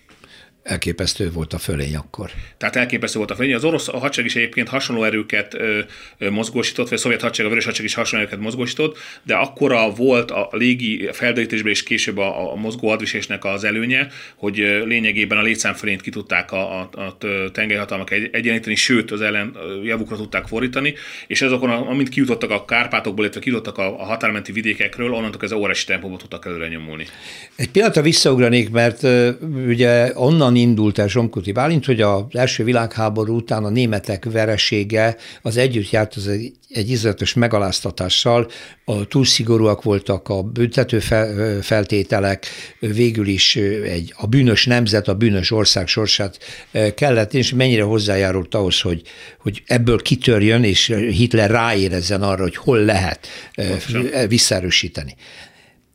elképesztő 0.67 1.31
volt 1.33 1.53
a 1.53 1.59
fölény 1.59 1.97
akkor. 1.97 2.31
Tehát 2.57 2.77
elképesztő 2.77 3.19
volt 3.19 3.31
a 3.31 3.35
fölény. 3.35 3.55
Az 3.55 3.65
orosz 3.65 3.87
hadsereg 3.87 4.31
is 4.31 4.37
egyébként 4.37 4.69
hasonló 4.69 5.05
erőket 5.05 5.55
ö, 5.55 5.81
ö, 6.19 6.31
mozgósított, 6.31 6.89
vagy 6.89 6.99
a 6.99 7.01
szovjet 7.01 7.21
hadsereg, 7.21 7.47
a 7.47 7.49
vörös 7.49 7.65
hadsereg 7.65 7.91
is 7.91 7.97
hasonló 7.97 8.25
erőket 8.25 8.45
mozgósított, 8.45 8.99
de 9.23 9.35
akkora 9.35 9.91
volt 9.91 10.31
a 10.31 10.49
légi 10.53 11.09
felderítésben 11.13 11.73
és 11.73 11.83
később 11.83 12.19
a, 12.19 12.53
a 12.53 12.55
mozgó 12.55 12.89
hadviselésnek 12.89 13.45
az 13.45 13.65
előnye, 13.65 14.09
hogy 14.37 14.57
lényegében 14.85 15.39
a 15.39 15.43
létszámfölényt 15.43 16.03
ki 16.03 16.11
tudták 16.11 16.53
a, 16.53 16.81
a, 16.81 16.91
a 17.01 17.17
tengerhatalmak 17.53 18.11
egy, 18.11 18.29
egyenlíteni, 18.33 18.75
sőt 18.75 19.11
az 19.11 19.21
ellen 19.21 19.57
javukra 19.85 20.17
tudták 20.17 20.47
fordítani, 20.47 20.95
és 21.27 21.43
azokon, 21.43 21.71
amint 21.71 22.09
kijutottak 22.09 22.51
a 22.51 22.65
Kárpátokból, 22.65 23.25
illetve 23.25 23.41
kijutottak 23.41 23.79
a, 23.79 24.01
a 24.01 24.05
határmenti 24.05 24.53
vidékekről, 24.53 25.13
onnantól 25.13 25.41
ez 25.43 25.53
óriási 25.53 25.87
tempóban 25.87 26.19
tudtak 26.19 26.47
előre 26.47 26.69
nyomulni. 26.69 27.07
Egy 27.57 27.71
pillanatra 27.71 28.03
visszaugranék, 28.03 28.71
mert 28.71 29.03
ugye 29.67 30.11
onnan 30.15 30.56
indult 30.57 30.99
el 30.99 31.09
Zsomkuti 31.09 31.53
Bálint, 31.53 31.85
hogy 31.85 32.01
az 32.01 32.23
első 32.31 32.65
világháború 32.65 33.37
után 33.37 33.65
a 33.65 33.69
németek 33.69 34.25
veresége 34.25 35.17
az 35.43 35.57
együtt 35.57 35.91
járt 35.91 36.15
az 36.15 36.29
egy, 36.29 36.53
egy 36.69 36.91
izletes 36.91 37.35
megaláztatással, 37.35 38.51
a 38.85 39.07
túl 39.07 39.25
szigorúak 39.25 39.83
voltak 39.83 40.29
a 40.29 40.43
büntető 40.43 40.99
feltételek, 41.61 42.47
végül 42.81 43.27
is 43.27 43.57
egy, 43.85 44.15
a 44.17 44.27
bűnös 44.27 44.67
nemzet, 44.67 45.09
a 45.09 45.15
bűnös 45.15 45.51
ország 45.51 45.87
sorsát 45.87 46.39
kellett, 46.95 47.35
és 47.35 47.53
mennyire 47.53 47.83
hozzájárult 47.83 48.55
ahhoz, 48.55 48.81
hogy, 48.81 49.03
hogy 49.39 49.63
ebből 49.67 50.03
kitörjön, 50.03 50.65
és 50.65 50.87
Hitler 51.11 51.51
ráérezzen 51.51 52.23
arra, 52.23 52.43
hogy 52.43 52.57
hol 52.57 52.79
lehet 52.79 53.27
Pontosan. 53.55 54.29
visszaerősíteni. 54.29 55.15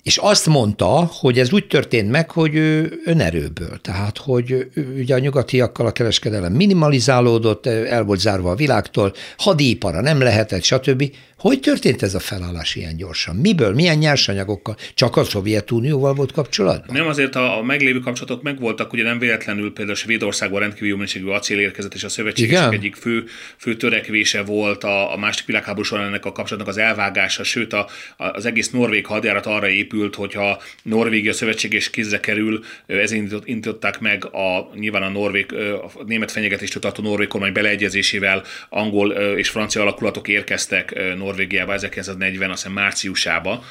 És 0.03 0.17
azt 0.17 0.47
mondta, 0.47 1.09
hogy 1.13 1.39
ez 1.39 1.53
úgy 1.53 1.67
történt 1.67 2.11
meg, 2.11 2.31
hogy 2.31 2.55
ő 2.55 3.01
önerőből, 3.05 3.79
tehát 3.81 4.17
hogy 4.17 4.67
ugye 4.97 5.15
a 5.15 5.19
nyugatiakkal 5.19 5.85
a 5.85 5.91
kereskedelem 5.91 6.53
minimalizálódott, 6.53 7.65
el 7.65 8.03
volt 8.03 8.19
zárva 8.19 8.51
a 8.51 8.55
világtól, 8.55 9.13
hadipara 9.37 10.01
nem 10.01 10.21
lehetett, 10.21 10.63
stb. 10.63 11.03
Hogy 11.37 11.59
történt 11.59 12.01
ez 12.01 12.15
a 12.15 12.19
felállás 12.19 12.75
ilyen 12.75 12.97
gyorsan? 12.97 13.35
Miből, 13.35 13.73
milyen 13.73 13.97
nyersanyagokkal? 13.97 14.75
Csak 14.93 15.17
a 15.17 15.23
Szovjetunióval 15.23 16.13
volt 16.13 16.31
kapcsolatban? 16.31 16.95
Nem, 16.95 17.07
azért 17.07 17.35
a, 17.35 17.57
a 17.57 17.61
meglévő 17.63 17.99
kapcsolatok 17.99 18.43
megvoltak, 18.43 18.93
ugye 18.93 19.03
nem 19.03 19.19
véletlenül 19.19 19.73
például 19.73 19.95
Svédországban 19.95 20.59
rendkívül 20.59 20.95
mennyiségű 20.95 21.27
acél 21.27 21.59
érkezett, 21.59 21.93
és 21.93 22.03
a 22.03 22.09
szövetségesek 22.09 22.73
egyik 22.73 22.95
fő, 22.95 23.23
fő 23.57 23.75
törekvése 23.75 24.43
volt 24.43 24.83
a, 24.83 25.13
a 25.13 25.17
második 25.17 25.45
világháború 25.45 25.83
során 25.83 26.07
ennek 26.07 26.25
a 26.25 26.31
kapcsolatnak 26.31 26.69
az 26.69 26.77
elvágása, 26.77 27.43
sőt 27.43 27.73
a, 27.73 27.87
az 28.17 28.45
egész 28.45 28.69
norvég 28.69 29.05
hadjárat 29.05 29.45
arra 29.45 29.69
épült, 29.69 29.90
épült, 29.91 30.15
hogyha 30.15 30.61
Norvégia 30.83 31.33
szövetséges 31.33 31.89
kézre 31.89 32.19
kerül, 32.19 32.63
ezért 32.85 33.45
indították 33.45 33.99
meg 33.99 34.25
a, 34.25 34.69
nyilván 34.75 35.01
a, 35.01 35.09
norvég, 35.09 35.53
a 35.53 36.03
német 36.05 36.31
fenyegetéstől 36.31 36.81
tartó 36.81 37.03
norvég 37.03 37.27
kormány 37.27 37.53
beleegyezésével 37.53 38.43
angol 38.69 39.11
és 39.11 39.49
francia 39.49 39.81
alakulatok 39.81 40.27
érkeztek 40.27 41.15
Norvégiába 41.17 41.73
1940, 41.73 42.49
azt 42.49 42.61
hiszem 42.61 42.75
márciusába, 42.75 43.63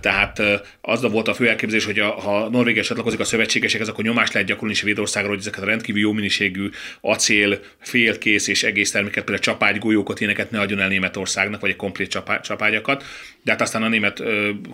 tehát 0.00 0.42
az 0.80 1.10
volt 1.10 1.28
a 1.28 1.34
fő 1.34 1.48
elképzelés, 1.48 1.84
hogy 1.84 1.98
ha 1.98 2.48
Norvégia 2.48 2.82
csatlakozik 2.82 3.20
a 3.20 3.24
szövetségesekhez, 3.24 3.88
akkor 3.88 4.04
nyomást 4.04 4.32
lehet 4.32 4.48
gyakorolni 4.48 4.74
Svédországra, 4.74 5.30
hogy 5.30 5.38
ezeket 5.38 5.62
a 5.62 5.66
rendkívül 5.66 6.00
jó 6.00 6.12
minőségű 6.12 6.68
acél, 7.00 7.58
félkész 7.78 8.48
és 8.48 8.62
egész 8.62 8.90
terméket, 8.90 9.24
például 9.24 9.38
csapágygolyókat, 9.38 10.20
ilyeneket 10.20 10.50
ne 10.50 10.60
adjon 10.60 10.80
el 10.80 10.88
Németországnak, 10.88 11.60
vagy 11.60 11.70
egy 11.70 11.76
komplét 11.76 12.10
csapá, 12.10 12.40
csapágyakat. 12.40 13.04
De 13.42 13.50
hát 13.50 13.60
aztán 13.60 13.82
a 13.82 13.88
német 13.88 14.22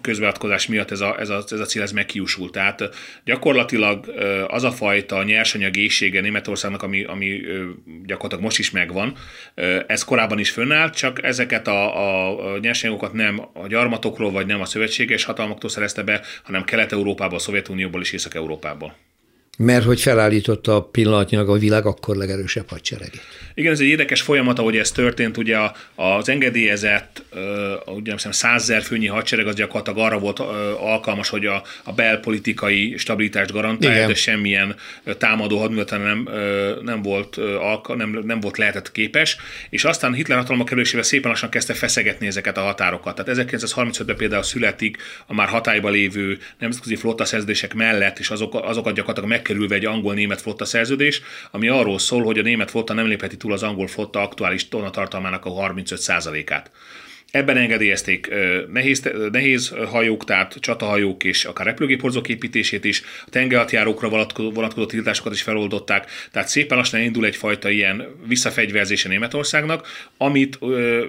közbeavatkozás 0.00 0.66
miatt 0.66 0.90
ez 0.90 1.00
a, 1.00 1.20
ez 1.20 1.28
a, 1.28 1.44
ez 1.50 1.60
a 1.60 1.64
cél 1.64 1.82
ez 1.82 1.92
meghiúsult. 1.92 2.52
Tehát 2.52 2.82
gyakorlatilag 3.24 4.14
az 4.48 4.64
a 4.64 4.70
fajta 4.70 5.22
nyersanyag 5.22 5.76
éjsége 5.76 6.20
Németországnak, 6.20 6.82
ami, 6.82 7.04
ami 7.04 7.40
gyakorlatilag 8.04 8.44
most 8.44 8.58
is 8.58 8.70
megvan, 8.70 9.16
ez 9.86 10.04
korábban 10.04 10.38
is 10.38 10.50
fönnállt, 10.50 10.94
csak 10.94 11.24
ezeket 11.24 11.66
a, 11.68 12.54
a 12.54 12.58
nyersanyagokat 12.58 13.12
nem 13.12 13.40
a 13.52 13.66
gyarmatokról, 13.66 14.30
vagy 14.30 14.46
nem 14.46 14.60
a 14.60 14.65
szövetséges 14.66 15.24
hatalmaktól 15.24 15.70
szerezte 15.70 16.02
be, 16.02 16.22
hanem 16.42 16.64
Kelet-Európából, 16.64 17.36
a 17.36 17.40
Szovjetunióból 17.40 18.00
és 18.00 18.12
Észak-Európából. 18.12 18.96
Mert 19.56 19.84
hogy 19.84 20.00
felállította 20.00 20.76
a 20.76 20.82
pillanatnyilag 20.82 21.48
a 21.48 21.58
világ 21.58 21.86
akkor 21.86 22.16
legerősebb 22.16 22.68
hadseregét. 22.68 23.22
Igen, 23.54 23.72
ez 23.72 23.80
egy 23.80 23.86
érdekes 23.86 24.20
folyamat, 24.20 24.58
ahogy 24.58 24.76
ez 24.76 24.90
történt. 24.90 25.36
Ugye 25.36 25.58
az 25.94 26.28
engedélyezett, 26.28 27.22
ugye 27.86 28.14
nem 28.14 28.32
százezer 28.32 28.82
főnyi 28.82 29.06
hadsereg 29.06 29.46
az 29.46 29.54
gyakorlatilag 29.54 29.98
arra 29.98 30.18
volt 30.18 30.38
alkalmas, 30.78 31.28
hogy 31.28 31.46
a, 31.46 31.62
a 31.84 31.92
belpolitikai 31.92 32.94
stabilitást 32.96 33.52
garantálja, 33.52 33.96
Igen. 33.96 34.08
de 34.08 34.14
semmilyen 34.14 34.76
támadó 35.18 35.58
hadműveleten 35.58 36.00
nem, 36.00 36.28
nem, 36.82 37.02
volt, 37.02 37.38
nem, 37.96 38.20
nem 38.24 38.40
volt 38.40 38.58
lehetett 38.58 38.92
képes. 38.92 39.36
És 39.70 39.84
aztán 39.84 40.14
Hitler 40.14 40.38
hatalma 40.38 40.64
kerülésével 40.64 41.04
szépen 41.04 41.30
lassan 41.30 41.50
kezdte 41.50 41.74
feszegetni 41.74 42.26
ezeket 42.26 42.56
a 42.56 42.60
határokat. 42.60 43.24
Tehát 43.24 43.46
1935-ben 43.50 44.16
például 44.16 44.42
születik 44.42 44.96
a 45.26 45.34
már 45.34 45.48
hatályba 45.48 45.88
lévő 45.88 46.38
nemzetközi 46.58 46.96
flotta 46.96 47.24
szerződések 47.24 47.74
mellett, 47.74 48.18
és 48.18 48.30
azok, 48.30 48.54
azokat 48.54 48.94
gyakorlatilag 48.94 49.30
megkerülve 49.46 49.74
egy 49.74 49.84
angol-német 49.84 50.40
flotta 50.40 50.64
szerződés, 50.64 51.22
ami 51.50 51.68
arról 51.68 51.98
szól, 51.98 52.24
hogy 52.24 52.38
a 52.38 52.42
német 52.42 52.70
flotta 52.70 52.92
nem 52.92 53.06
lépheti 53.06 53.36
túl 53.36 53.52
az 53.52 53.62
angol 53.62 53.86
flotta 53.86 54.22
aktuális 54.22 54.68
tonatartalmának 54.68 55.44
a 55.44 55.50
35%-át. 55.50 56.70
Ebben 57.30 57.56
engedélyezték 57.56 58.30
nehéz, 58.72 59.10
nehéz 59.32 59.68
hajók, 59.68 60.24
tehát 60.24 60.56
csatahajók 60.60 61.24
és 61.24 61.44
akár 61.44 61.66
repülőgéphordozók 61.66 62.28
építését 62.28 62.84
is, 62.84 63.02
a 63.26 63.30
tengerhatjárókra 63.30 64.08
vonatkozó 64.36 64.86
tiltásokat 64.86 65.32
is 65.32 65.42
feloldották, 65.42 66.10
tehát 66.32 66.48
szépen 66.48 66.76
lassan 66.76 67.00
indul 67.00 67.26
egyfajta 67.26 67.70
ilyen 67.70 68.06
visszafegyverzése 68.26 69.08
Németországnak, 69.08 69.86
amit 70.16 70.58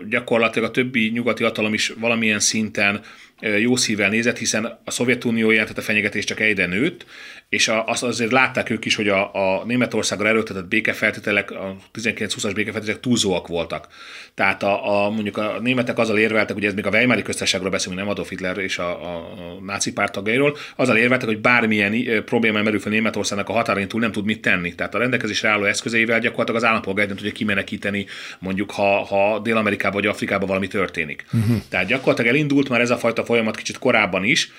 gyakorlatilag 0.10 0.70
a 0.70 0.72
többi 0.72 1.10
nyugati 1.10 1.44
hatalom 1.44 1.74
is 1.74 1.94
valamilyen 2.00 2.40
szinten 2.40 3.02
jó 3.42 3.76
szívvel 3.76 4.10
nézett, 4.10 4.38
hiszen 4.38 4.80
a 4.84 4.92
Szovjetunió 4.92 5.52
jelentette 5.52 5.82
fenyegetés 5.82 6.24
csak 6.24 6.40
egyre 6.40 6.66
nőtt, 6.66 7.06
és 7.50 7.72
azt 7.86 8.04
azért 8.04 8.32
látták 8.32 8.70
ők 8.70 8.86
is, 8.86 8.96
hogy 8.96 9.08
a, 9.08 9.34
a 9.34 9.66
Németországra 9.66 10.28
erőltetett 10.28 10.68
békefeltételek, 10.68 11.52
a 11.52 11.76
19-20-as 11.94 12.52
békefeltételek 12.56 13.00
túlzóak 13.02 13.48
voltak. 13.48 13.88
Tehát 14.34 14.64
a, 14.64 15.06
a, 15.06 15.10
mondjuk 15.10 15.38
a 15.38 15.60
németek 15.62 15.98
azzal 15.98 16.18
érveltek, 16.18 16.56
hogy 16.56 16.66
ez 16.66 16.74
még 16.74 16.86
a 16.86 16.90
Weimari 16.90 17.22
köztársaságról 17.22 17.72
beszélünk, 17.72 18.00
nem 18.00 18.10
Adolf 18.10 18.30
Hitler 18.30 18.58
és 18.58 18.78
a, 18.78 19.04
a, 19.04 19.16
a 19.16 19.64
náci 19.66 19.94
párt 19.94 20.12
tagjairól, 20.12 20.58
azzal 20.76 20.98
érveltek, 20.98 21.28
hogy 21.28 21.40
bármilyen 21.40 22.24
probléma 22.26 22.62
merül 22.62 22.80
fel 22.80 22.92
Németországnak 22.92 23.50
a 23.50 23.54
határain 23.54 23.88
túl 23.88 24.02
nem 24.02 24.12
tud 24.12 24.26
mit 24.26 24.42
tenni. 24.42 24.76
Tehát 24.76 24.96
a 24.96 24.98
rendelkezésre 24.98 25.50
álló 25.50 25.64
eszközeivel 25.64 26.20
gyakorlatilag 26.20 26.62
az 26.62 26.68
állampolgár 26.68 27.08
nem 27.08 27.16
tudja 27.16 27.32
kimenekíteni, 27.32 28.06
mondjuk 28.40 28.72
ha, 28.72 29.06
ha 29.06 29.40
Dél-Amerikában 29.40 30.02
vagy 30.02 30.10
Afrikában 30.10 30.48
valami 30.48 30.68
történik. 30.68 31.26
Uh-huh. 31.34 31.58
Tehát 31.70 31.88
gyakorlatilag 31.88 32.32
elindult 32.32 32.70
már 32.70 32.82
ez 32.82 32.90
a 32.90 32.98
fajta 32.98 33.26
folyamat 33.28 33.56
kicsit 33.56 33.78
korábban 33.78 34.24
is, 34.24 34.52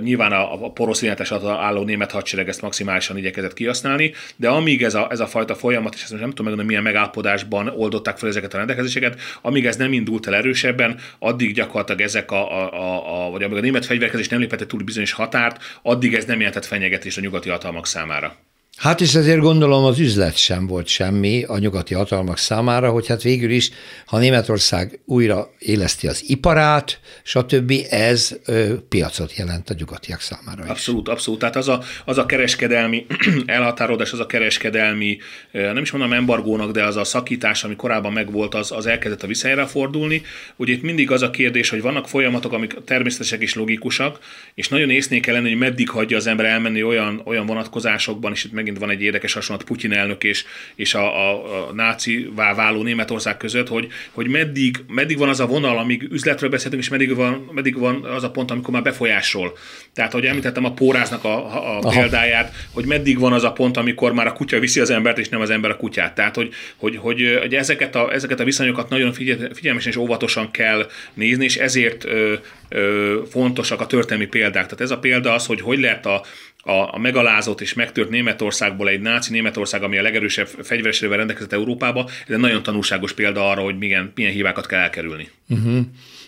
nyilván 0.00 0.32
a, 0.32 0.64
a 0.64 0.70
porosz 0.70 1.04
álló 1.44 1.84
német 1.84 2.10
hadsereg 2.10 2.48
ezt 2.48 2.62
maximálisan 2.62 3.16
igyekezett 3.16 3.54
kihasználni, 3.54 4.12
de 4.36 4.48
amíg 4.48 4.82
ez 4.82 4.94
a, 4.94 5.06
ez 5.10 5.20
a 5.20 5.26
fajta 5.26 5.54
folyamat, 5.54 5.94
és 5.94 6.02
ezt 6.02 6.10
nem 6.10 6.20
tudom 6.20 6.36
megmondani, 6.36 6.68
milyen 6.68 6.82
megállapodásban 6.82 7.68
oldották 7.68 8.18
fel 8.18 8.28
ezeket 8.28 8.54
a 8.54 8.56
rendelkezéseket, 8.56 9.20
amíg 9.42 9.66
ez 9.66 9.76
nem 9.76 9.92
indult 9.92 10.26
el 10.26 10.34
erősebben, 10.34 10.98
addig 11.18 11.54
gyakorlatilag 11.54 12.00
ezek 12.00 12.30
a, 12.30 12.62
a, 12.62 12.72
a, 12.72 13.26
a 13.26 13.30
vagy 13.30 13.42
amíg 13.42 13.56
a 13.56 13.60
német 13.60 13.86
fegyverkezés 13.86 14.28
nem 14.28 14.40
lépette 14.40 14.66
túl 14.66 14.82
bizonyos 14.82 15.12
határt, 15.12 15.62
addig 15.82 16.14
ez 16.14 16.24
nem 16.24 16.38
jelentett 16.38 16.64
fenyegetést 16.64 17.18
a 17.18 17.20
nyugati 17.20 17.48
hatalmak 17.48 17.86
számára. 17.86 18.36
Hát 18.76 19.00
és 19.00 19.14
ezért 19.14 19.40
gondolom 19.40 19.84
az 19.84 19.98
üzlet 19.98 20.36
sem 20.36 20.66
volt 20.66 20.86
semmi 20.86 21.42
a 21.42 21.58
nyugati 21.58 21.94
hatalmak 21.94 22.38
számára, 22.38 22.90
hogy 22.90 23.06
hát 23.06 23.22
végül 23.22 23.50
is, 23.50 23.70
ha 24.06 24.18
Németország 24.18 25.00
újra 25.04 25.50
éleszti 25.58 26.06
az 26.06 26.24
iparát, 26.26 27.00
stb., 27.22 27.72
ez 27.90 28.38
ö, 28.46 28.74
piacot 28.88 29.36
jelent 29.36 29.70
a 29.70 29.74
nyugatiak 29.78 30.20
számára 30.20 30.64
is. 30.64 30.70
Abszolút, 30.70 31.08
abszolút. 31.08 31.40
Tehát 31.40 31.56
az 31.56 31.68
a, 31.68 31.82
az 32.04 32.18
a 32.18 32.26
kereskedelmi 32.26 33.06
elhatárolás, 33.46 34.12
az 34.12 34.20
a 34.20 34.26
kereskedelmi, 34.26 35.18
nem 35.52 35.82
is 35.82 35.90
mondom 35.90 36.12
embargónak, 36.12 36.70
de 36.70 36.84
az 36.84 36.96
a 36.96 37.04
szakítás, 37.04 37.64
ami 37.64 37.76
korábban 37.76 38.12
megvolt, 38.12 38.54
az, 38.54 38.72
az 38.72 38.86
elkezdett 38.86 39.22
a 39.22 39.26
visszajára 39.26 39.66
fordulni. 39.66 40.22
Ugye 40.56 40.72
itt 40.72 40.82
mindig 40.82 41.10
az 41.10 41.22
a 41.22 41.30
kérdés, 41.30 41.68
hogy 41.68 41.82
vannak 41.82 42.08
folyamatok, 42.08 42.52
amik 42.52 42.74
természetesek 42.84 43.40
és 43.40 43.54
logikusak, 43.54 44.18
és 44.54 44.68
nagyon 44.68 44.90
észnék 44.90 45.22
kell 45.22 45.34
lenni, 45.34 45.48
hogy 45.48 45.58
meddig 45.58 45.90
hagyja 45.90 46.16
az 46.16 46.26
ember 46.26 46.46
elmenni 46.46 46.82
olyan, 46.82 47.22
olyan 47.24 47.46
vonatkozásokban, 47.46 48.32
és 48.32 48.44
itt 48.44 48.52
megint 48.62 48.78
van 48.78 48.90
egy 48.90 49.02
érdekes 49.02 49.32
hasonlat 49.32 49.64
Putyin 49.64 49.92
elnök 49.92 50.24
és, 50.24 50.44
és 50.74 50.94
a, 50.94 51.30
a, 51.30 51.68
a 51.68 51.72
náci 51.72 52.30
váló 52.34 52.82
Németország 52.82 53.36
között, 53.36 53.68
hogy, 53.68 53.88
hogy 54.10 54.28
meddig, 54.28 54.76
meddig 54.88 55.18
van 55.18 55.28
az 55.28 55.40
a 55.40 55.46
vonal, 55.46 55.78
amíg 55.78 56.08
üzletről 56.10 56.50
beszéltünk, 56.50 56.82
és 56.82 56.88
meddig 56.88 57.14
van, 57.14 57.50
meddig 57.52 57.78
van 57.78 58.04
az 58.04 58.24
a 58.24 58.30
pont, 58.30 58.50
amikor 58.50 58.72
már 58.72 58.82
befolyásol. 58.82 59.58
Tehát, 59.94 60.12
hogy 60.12 60.24
említettem 60.24 60.64
a 60.64 60.72
póráznak 60.72 61.24
a, 61.24 61.78
a 61.78 61.88
példáját, 61.88 62.54
hogy 62.72 62.86
meddig 62.86 63.18
van 63.18 63.32
az 63.32 63.44
a 63.44 63.52
pont, 63.52 63.76
amikor 63.76 64.12
már 64.12 64.26
a 64.26 64.32
kutya 64.32 64.58
viszi 64.58 64.80
az 64.80 64.90
embert, 64.90 65.18
és 65.18 65.28
nem 65.28 65.40
az 65.40 65.50
ember 65.50 65.70
a 65.70 65.76
kutyát. 65.76 66.14
Tehát, 66.14 66.34
hogy, 66.34 66.54
hogy, 66.76 66.96
hogy, 66.96 67.38
hogy 67.40 67.54
ezeket, 67.54 67.94
a, 67.94 68.12
ezeket 68.12 68.40
a 68.40 68.44
viszonyokat 68.44 68.88
nagyon 68.88 69.12
figyelmesen 69.52 69.90
és 69.90 69.96
óvatosan 69.96 70.50
kell 70.50 70.86
nézni, 71.14 71.44
és 71.44 71.56
ezért 71.56 72.04
ö, 72.04 72.34
ö, 72.68 73.20
fontosak 73.30 73.80
a 73.80 73.86
történelmi 73.86 74.26
példák. 74.26 74.64
Tehát 74.64 74.80
ez 74.80 74.90
a 74.90 74.98
példa 74.98 75.32
az, 75.32 75.46
hogy 75.46 75.60
hogy 75.60 75.80
lehet 75.80 76.06
a, 76.06 76.22
a, 76.62 76.94
a 76.94 76.98
megalázott 76.98 77.60
és 77.60 77.74
megtört 77.74 78.10
Németországból 78.10 78.88
egy 78.88 79.00
náci 79.00 79.32
Németország, 79.32 79.82
ami 79.82 79.98
a 79.98 80.02
legerősebb 80.02 80.46
fegyveresével 80.46 81.16
rendelkezett 81.16 81.52
Európába, 81.52 82.08
ez 82.26 82.34
egy 82.34 82.40
nagyon 82.40 82.62
tanulságos 82.62 83.12
példa 83.12 83.50
arra, 83.50 83.62
hogy 83.62 83.78
milyen, 83.78 84.12
milyen 84.14 84.32
hibákat 84.32 84.66
kell 84.66 84.80
elkerülni. 84.80 85.28
Uh-huh. 85.48 85.80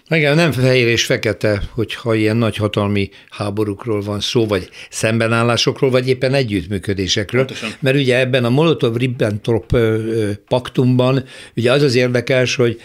Igen, 0.08 0.36
nem 0.36 0.52
fehér 0.52 0.86
és 0.86 1.04
fekete, 1.04 1.62
hogyha 1.70 2.14
ilyen 2.14 2.36
nagyhatalmi 2.36 3.10
háborúkról 3.30 4.00
van 4.00 4.20
szó, 4.20 4.46
vagy 4.46 4.68
szembenállásokról, 4.90 5.90
vagy 5.90 6.08
éppen 6.08 6.34
együttműködésekről. 6.34 7.44
Pontosan. 7.44 7.70
Mert 7.80 7.96
ugye 7.96 8.18
ebben 8.18 8.44
a 8.44 8.50
Molotov-Ribbentrop 8.50 9.76
paktumban 10.48 11.24
ugye 11.56 11.72
az 11.72 11.82
az 11.82 11.94
érdekes, 11.94 12.54
hogy 12.54 12.80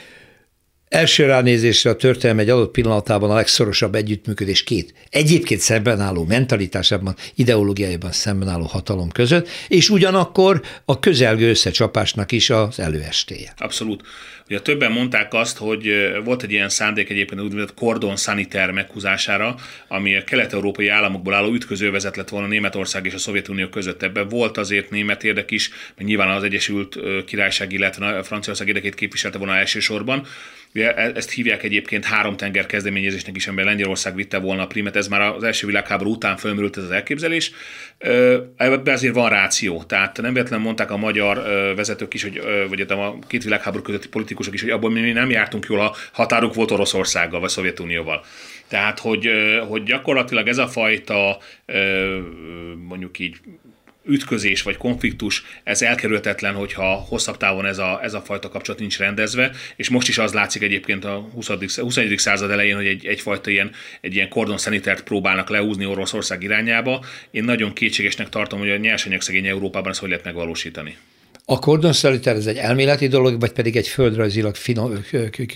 Első 0.90 1.26
ránézésre 1.26 1.90
a 1.90 1.96
történelem 1.96 2.40
egy 2.40 2.50
adott 2.50 2.72
pillanatában 2.72 3.32
a 3.32 3.36
legszorosabb 3.36 3.96
együttműködés 3.96 4.64
két 4.64 4.94
egyébként 5.10 5.60
szemben 5.60 6.00
álló 6.00 6.26
mentalitásában, 6.26 7.16
ideológiájában 7.36 8.12
szemben 8.12 8.48
álló 8.48 8.64
hatalom 8.64 9.10
között, 9.10 9.48
és 9.68 9.90
ugyanakkor 9.90 10.62
a 10.86 11.00
közelgő 11.00 11.50
összecsapásnak 11.50 12.32
is 12.32 12.50
az 12.50 12.80
előestéje. 12.80 13.54
Abszolút. 13.58 14.04
Ugye 14.48 14.60
többen 14.60 14.92
mondták 14.92 15.34
azt, 15.34 15.58
hogy 15.58 15.90
volt 16.24 16.44
egy 16.44 16.52
ilyen 16.52 16.70
szándék 16.70 17.10
egyébként 17.10 17.42
úgynevezett 17.42 17.74
kordon 17.74 18.16
saniter 18.16 18.72
meghúzására, 18.72 19.56
ami 19.88 20.16
a 20.16 20.24
kelet-európai 20.24 20.88
államokból 20.88 21.34
álló 21.34 21.54
ütközővezet 21.54 22.16
lett 22.16 22.30
volna 22.30 22.48
Németország 22.48 23.06
és 23.06 23.14
a 23.14 23.18
Szovjetunió 23.18 23.68
között. 23.68 24.04
Ebben 24.04 24.28
volt 24.28 24.58
azért 24.58 24.90
német 24.90 25.24
érdek 25.24 25.52
is, 25.52 25.70
mert 25.70 26.10
nyilván 26.10 26.30
az 26.30 26.44
Egyesült 26.44 27.00
Királyság, 27.26 27.72
illetve 27.72 28.24
Franciaország 28.24 28.68
érdekét 28.68 28.96
képviselte 28.96 29.38
volna 29.38 29.56
elsősorban. 29.56 30.26
Ugye 30.74 30.94
e, 30.94 31.12
ezt 31.16 31.32
hívják 31.32 31.64
egyébként 31.64 32.06
három 32.06 32.38
tenger 32.38 32.66
kezdeményezésnek 32.66 33.36
is, 33.36 33.48
amiben 33.48 33.66
Lengyelország 33.66 34.16
vitte 34.16 34.38
volna 34.38 34.64
a 34.64 34.68
primet, 34.68 34.96
ez 34.96 35.08
már 35.08 35.22
az 35.22 35.44
első 35.44 35.68
világháború 35.68 36.12
után 36.12 36.38
fölmerült 36.38 36.78
ez 36.78 36.84
az 36.84 36.92
elképzelés. 36.92 37.52
Ebben 38.58 38.94
azért 38.94 39.14
van 39.14 39.30
ráció, 39.30 39.84
tehát 39.84 40.22
nem 40.22 40.34
véletlenül 40.34 40.66
mondták 40.66 40.92
a 40.92 40.98
magyar 40.98 41.44
vezetők 41.76 42.14
is, 42.14 42.24
hogy, 42.24 42.42
vagy 42.70 42.82
a 42.82 43.20
két 43.28 43.44
világháború 43.44 43.84
közötti 43.84 44.08
politikusok 44.08 44.54
is, 44.54 44.62
hogy 44.62 44.70
abból 44.70 44.92
mi 44.92 45.12
nem 45.12 45.30
jártunk 45.30 45.66
jól, 45.70 45.80
a 45.80 45.96
határuk 46.12 46.54
volt 46.54 46.72
Oroszországgal 46.72 47.40
vagy 47.40 47.50
Szovjetunióval. 47.50 48.26
Tehát, 48.68 49.00
hogy, 49.00 49.30
hogy 49.68 49.84
gyakorlatilag 49.84 50.48
ez 50.48 50.58
a 50.58 50.68
fajta 50.68 51.38
mondjuk 52.88 53.20
így 53.20 53.38
ütközés 54.04 54.62
vagy 54.62 54.78
konfliktus, 54.78 55.44
ez 55.64 55.82
elkerülhetetlen, 55.82 56.54
hogyha 56.54 56.94
hosszabb 56.94 57.38
távon 57.38 57.66
ez 57.66 57.78
a, 57.78 58.00
ez 58.04 58.14
a 58.14 58.22
fajta 58.22 58.50
kapcsolat 58.50 58.80
nincs 58.80 58.98
rendezve, 58.98 59.52
és 59.76 59.90
most 59.90 60.08
is 60.08 60.18
az 60.18 60.34
látszik 60.34 60.62
egyébként 60.62 61.06
a 61.06 61.30
20. 61.34 61.48
21. 61.76 62.18
század 62.18 62.52
elején, 62.52 62.76
hogy 62.76 62.88
egy, 62.88 63.06
egyfajta 63.06 63.50
ilyen, 63.50 63.72
egy 64.02 64.16
ilyen 64.16 64.30
kordon 64.30 64.58
szanitert 64.58 65.04
próbálnak 65.04 65.50
leúzni 65.50 65.86
Oroszország 65.86 66.44
irányába. 66.44 67.06
Én 67.32 67.44
nagyon 67.44 67.74
kétségesnek 67.74 68.30
tartom, 68.30 68.60
hogy 68.60 68.70
a 68.70 68.78
nyersanyagszegény 68.78 69.48
Európában 69.48 69.92
ezt 69.92 70.00
hogy 70.00 70.10
lehet 70.10 70.26
megvalósítani. 70.26 70.98
A 71.52 71.60
kordonszaliter 71.60 72.36
ez 72.36 72.46
egy 72.46 72.58
elméleti 72.58 73.08
dolog, 73.08 73.40
vagy 73.40 73.52
pedig 73.52 73.76
egy 73.76 73.88
földrajzilag 73.88 74.56
finom, 74.56 74.94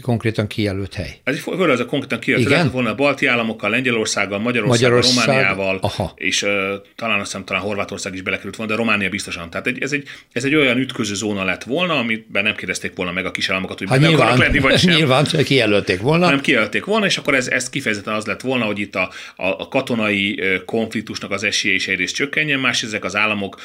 konkrétan 0.01 0.47
kijelölt 0.47 0.93
hely? 0.93 1.17
Ez 1.23 1.35
egy 1.35 1.39
földrajzilag 1.39 1.89
konkrétan 1.89 2.19
kijelölt 2.19 2.49
Igen? 2.49 2.71
volna 2.71 2.89
a 2.89 2.95
balti 2.95 3.25
államokkal, 3.25 3.69
Lengyelországgal, 3.69 4.39
Magyarországgal, 4.39 4.89
Magyarország, 4.89 5.25
Romániával, 5.25 5.79
Aha. 5.81 6.13
és 6.15 6.41
uh, 6.41 6.49
talán 6.95 7.19
azt 7.19 7.31
hiszem, 7.31 7.45
talán 7.45 7.61
Horvátország 7.61 8.13
is 8.13 8.21
belekerült 8.21 8.55
volna, 8.55 8.71
de 8.71 8.77
Románia 8.77 9.09
biztosan. 9.09 9.49
Tehát 9.49 9.67
egy, 9.67 9.81
ez, 9.81 9.91
egy, 9.91 10.07
ez 10.31 10.43
egy 10.43 10.55
olyan 10.55 10.77
ütköző 10.77 11.13
zóna 11.13 11.43
lett 11.43 11.63
volna, 11.63 11.97
amiben 11.97 12.43
nem 12.43 12.55
kérdezték 12.55 12.95
volna 12.95 13.11
meg 13.11 13.25
a 13.25 13.31
kisállamokat, 13.31 13.77
hogy 13.77 13.89
hát 13.89 13.97
benne 13.99 14.09
nyilván, 14.09 14.37
lenni, 14.37 14.59
vagy 14.59 14.79
sem. 14.79 14.95
Nyilván, 14.95 15.25
kijelölték 15.43 16.01
volna. 16.01 16.29
Nem 16.29 16.41
kijelölték 16.41 16.85
volna, 16.85 17.05
és 17.05 17.17
akkor 17.17 17.35
ez, 17.35 17.47
ez 17.47 17.69
kifejezetten 17.69 18.13
az 18.13 18.25
lett 18.25 18.41
volna, 18.41 18.65
hogy 18.65 18.79
itt 18.79 18.95
a, 18.95 19.09
a, 19.35 19.47
a 19.47 19.67
katonai 19.67 20.41
konfliktusnak 20.65 21.31
az 21.31 21.43
esélye 21.43 21.75
is 21.75 21.87
egyrészt 21.87 22.15
csökkenjen, 22.15 22.59
másrészt 22.59 22.93
ezek 22.93 23.03
az 23.03 23.15
államok 23.15 23.61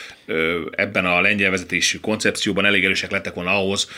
ebben 0.70 1.06
a 1.06 1.20
lengyel 1.20 1.50
vezetésű 1.50 1.98
koncepcióban 2.18 2.64
elég 2.64 2.84
erősek 2.84 3.10
lettek 3.10 3.34
volna 3.34 3.50
ahhoz 3.50 3.88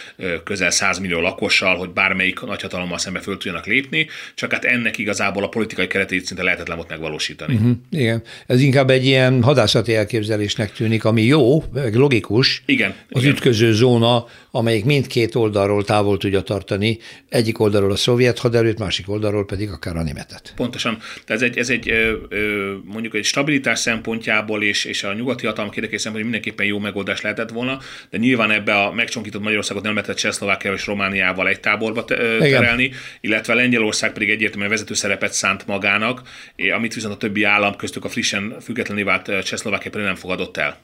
közel 0.45 0.71
100 0.71 0.99
millió 0.99 1.21
lakossal, 1.21 1.77
hogy 1.77 1.91
bármelyik 1.91 2.41
nagyhatalommal 2.41 2.99
szembe 2.99 3.21
föl 3.21 3.37
tudjanak 3.37 3.67
lépni, 3.67 4.07
csak 4.35 4.53
hát 4.53 4.65
ennek 4.65 4.99
igazából 4.99 5.43
a 5.43 5.49
politikai 5.49 5.87
keretét 5.87 6.25
szinte 6.25 6.43
lehetetlen 6.43 6.77
volt 6.77 6.89
megvalósítani. 6.89 7.55
Uh-huh. 7.55 7.71
Igen, 7.91 8.23
ez 8.47 8.61
inkább 8.61 8.91
egy 8.91 9.05
ilyen 9.05 9.43
hadászati 9.43 9.95
elképzelésnek 9.95 10.73
tűnik, 10.73 11.05
ami 11.05 11.23
jó, 11.23 11.65
logikus. 11.93 12.63
Igen. 12.67 12.95
Az 13.11 13.23
igen. 13.23 13.35
ütköző 13.35 13.73
zóna, 13.73 14.27
amelyik 14.51 14.85
mindkét 14.85 15.35
oldalról 15.35 15.85
távol 15.85 16.19
tudja 16.19 16.41
tartani, 16.41 16.99
egyik 17.29 17.59
oldalról 17.59 17.93
a 17.93 17.97
szovjet 17.97 18.39
haderőt, 18.39 18.79
másik 18.79 19.11
oldalról 19.11 19.47
pedig 19.47 19.71
akár 19.71 19.97
a 19.97 20.03
németet. 20.03 20.53
Pontosan. 20.57 20.99
Tehát 21.25 21.43
ez 21.43 21.49
egy, 21.49 21.59
ez 21.59 21.71
egy 21.71 21.93
mondjuk 22.85 23.15
egy 23.15 23.25
stabilitás 23.25 23.79
szempontjából 23.79 24.63
és, 24.63 24.85
és 24.85 25.03
a 25.03 25.13
nyugati 25.13 25.47
hatalmak 25.47 25.77
érdekében 25.77 26.13
mindenképpen 26.13 26.67
jó 26.67 26.79
megoldás 26.79 27.21
lehetett 27.21 27.51
volna, 27.51 27.79
de 28.11 28.19
nyilván 28.19 28.51
ebbe 28.51 28.75
a 28.75 28.93
megcsonkított 28.93 29.43
Magyarországot 29.43 29.83
nem 29.83 29.95
lehetett 29.95 30.17
Csehszlovákia 30.17 30.73
és 30.73 30.87
Romániával 30.87 31.49
egy 31.49 31.61
táborba 31.61 32.05
terelni, 32.05 32.83
Igen. 32.83 32.99
illetve 33.21 33.55
Lengyelország 33.55 34.13
pedig 34.13 34.31
egyértelműen 34.31 34.71
vezető 34.71 34.95
szerepet 34.95 35.33
szánt 35.33 35.67
magának, 35.67 36.23
amit 36.77 36.95
viszont 36.95 37.15
a 37.15 37.17
többi 37.17 37.45
állam 37.45 37.77
köztük 37.77 38.05
a 38.05 38.09
frissen 38.09 38.57
függetlenül 38.63 39.05
vált 39.05 39.45
Csehszlovákia 39.45 39.91
pedig 39.91 40.07
nem 40.07 40.15
fogadott 40.15 40.57
el. 40.57 40.79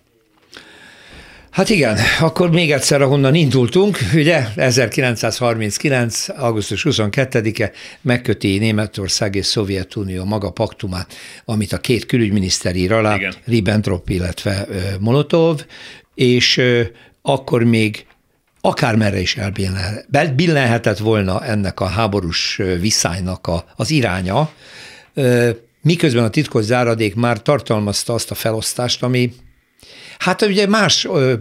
Hát 1.56 1.68
igen, 1.68 1.98
akkor 2.20 2.50
még 2.50 2.72
egyszer, 2.72 3.02
ahonnan 3.02 3.34
indultunk, 3.34 3.98
ugye 4.14 4.44
1939. 4.56 6.28
augusztus 6.28 6.86
22-e 6.88 7.70
megköti 8.00 8.58
Németország 8.58 9.34
és 9.34 9.46
Szovjetunió 9.46 10.24
maga 10.24 10.50
paktumát, 10.50 11.14
amit 11.44 11.72
a 11.72 11.78
két 11.78 12.06
külügyminiszter 12.06 12.76
ír 12.76 12.92
alá, 12.92 13.14
igen. 13.16 13.34
Ribbentrop, 13.44 14.08
illetve 14.08 14.66
Molotov, 15.00 15.64
és 16.14 16.62
akkor 17.28 17.62
még 17.62 18.06
akármerre 18.60 19.20
is 19.20 19.36
elbillenhetett 19.36 20.98
volna 20.98 21.44
ennek 21.44 21.80
a 21.80 21.86
háborús 21.86 22.60
viszálynak 22.80 23.46
a, 23.46 23.64
az 23.76 23.90
iránya, 23.90 24.50
miközben 25.82 26.24
a 26.24 26.30
titkos 26.30 26.64
záradék 26.64 27.14
már 27.14 27.42
tartalmazta 27.42 28.14
azt 28.14 28.30
a 28.30 28.34
felosztást, 28.34 29.02
ami 29.02 29.32
Hát 30.18 30.42
ugye 30.42 30.66
más 30.66 31.04
ö, 31.04 31.34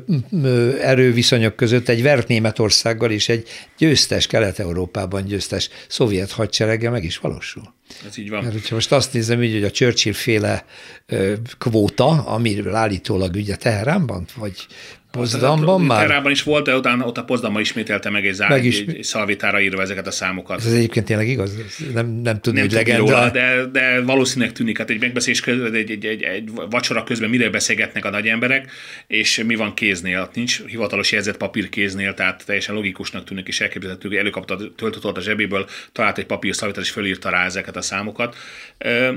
ö, 0.44 0.80
erőviszonyok 0.82 1.56
között 1.56 1.90
egy 1.90 2.02
vert 2.02 2.28
Németországgal 2.28 3.12
és 3.12 3.30
egy 3.30 3.48
győztes 3.78 4.28
Kelet-Európában 4.28 5.26
győztes 5.26 5.70
szovjet 5.88 6.32
hadsereggel 6.32 6.92
meg 6.92 7.04
is 7.04 7.18
valósul. 7.18 7.74
Ez 8.08 8.18
így 8.18 8.30
van. 8.30 8.42
Mert 8.42 8.54
hogyha 8.54 8.76
most 8.76 8.92
azt 8.92 9.14
nézem, 9.14 9.44
így, 9.44 9.54
hogy 9.54 9.64
a 9.64 9.72
Churchill 9.72 10.14
féle 10.14 10.66
ö, 11.06 11.34
kvóta, 11.58 12.08
amiről 12.08 12.76
állítólag 12.76 13.36
ugye 13.36 13.56
Teheránban, 13.56 14.26
vagy 14.36 14.68
Pozdamban 15.16 15.82
már? 15.82 15.98
Teheránban 15.98 16.32
is 16.32 16.44
volt, 16.44 16.66
de 16.66 16.76
utána 16.76 17.06
ott 17.06 17.18
a 17.18 17.24
Pozdamban 17.24 17.62
ismételte 17.62 18.10
meg 18.10 18.28
egy, 18.28 18.34
zár, 18.34 18.50
meg 18.50 18.66
is... 18.66 18.80
egy 18.80 19.04
szalvétára 19.04 19.62
írva 19.62 19.82
ezeket 19.82 20.08
a 20.08 20.12
számokat. 20.12 20.60
Ez 20.60 20.74
egyébként 20.74 21.06
tényleg 21.06 21.28
igaz? 21.28 21.56
Nem, 21.94 22.08
nem 22.08 22.40
tudni, 22.40 22.60
nem 22.60 22.68
hogy 22.68 22.78
legenda. 22.78 23.12
Róla, 23.12 23.30
de, 23.30 23.66
de 23.72 24.02
valószínűleg 24.02 24.54
tűnik, 24.54 24.78
hát 24.78 24.90
egy 24.90 25.00
megbeszélés 25.00 25.40
közben, 25.40 25.74
egy, 25.74 25.92
egy, 25.92 26.06
egy, 26.06 26.22
egy 26.22 26.50
vacsora 26.70 27.04
közben 27.04 27.30
mire 27.30 27.50
beszélgetnek 27.50 28.06
a 28.06 28.10
nagy 28.10 28.28
emberek, 28.28 28.72
és 29.08 29.44
mi 29.46 29.56
van 29.56 29.74
kéznél? 29.74 30.30
Nincs 30.34 30.62
hivatalos 30.66 31.14
papír 31.38 31.70
kéznél, 31.70 32.14
tehát 32.14 32.46
teljesen 32.46 32.76
logikusnak 32.76 33.24
tűnik, 33.24 33.48
és 33.48 33.62
elképzelhető, 33.62 34.08
hogy 34.08 34.18
előkapta 34.18 34.54
a 34.54 34.58
töltőtolt 34.76 35.18
a 35.18 35.22
zsebéből, 35.22 35.68
talált 35.92 36.18
egy 36.18 36.26
papír 36.26 36.56
szalvétát, 36.56 36.84
és 36.84 36.90
fölírta 36.90 37.30
rá 37.30 37.46
ezeket 37.46 37.76
a 37.76 37.82
számokat. 37.82 38.36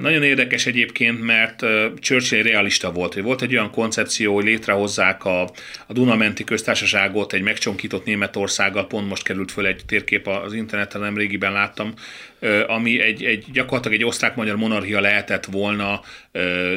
Nagyon 0.01 0.23
érdekes 0.23 0.67
egyébként, 0.67 1.23
mert 1.23 1.65
Churchill 2.01 2.43
realista 2.43 2.93
volt, 2.93 3.15
hogy 3.15 3.23
volt 3.23 3.43
egy 3.43 3.53
olyan 3.53 3.71
koncepció, 3.71 4.35
hogy 4.35 4.45
létrehozzák 4.45 5.25
a, 5.25 5.51
a 5.91 5.93
Dunamenti 5.93 6.45
köztársaságot 6.45 7.33
egy 7.33 7.43
megcsonkított 7.43 8.05
Németországgal, 8.05 8.87
pont 8.87 9.09
most 9.09 9.23
került 9.23 9.53
föl 9.53 9.67
egy 9.67 9.83
térkép 9.87 10.27
az 10.27 10.53
interneten, 10.53 11.01
nem 11.01 11.17
régiben 11.17 11.53
láttam, 11.53 11.95
ami 12.67 13.01
egy, 13.01 13.25
egy 13.25 13.45
gyakorlatilag 13.53 14.01
egy 14.01 14.07
osztrák-magyar 14.07 14.57
monarchia 14.57 15.01
lehetett 15.01 15.45
volna 15.45 16.01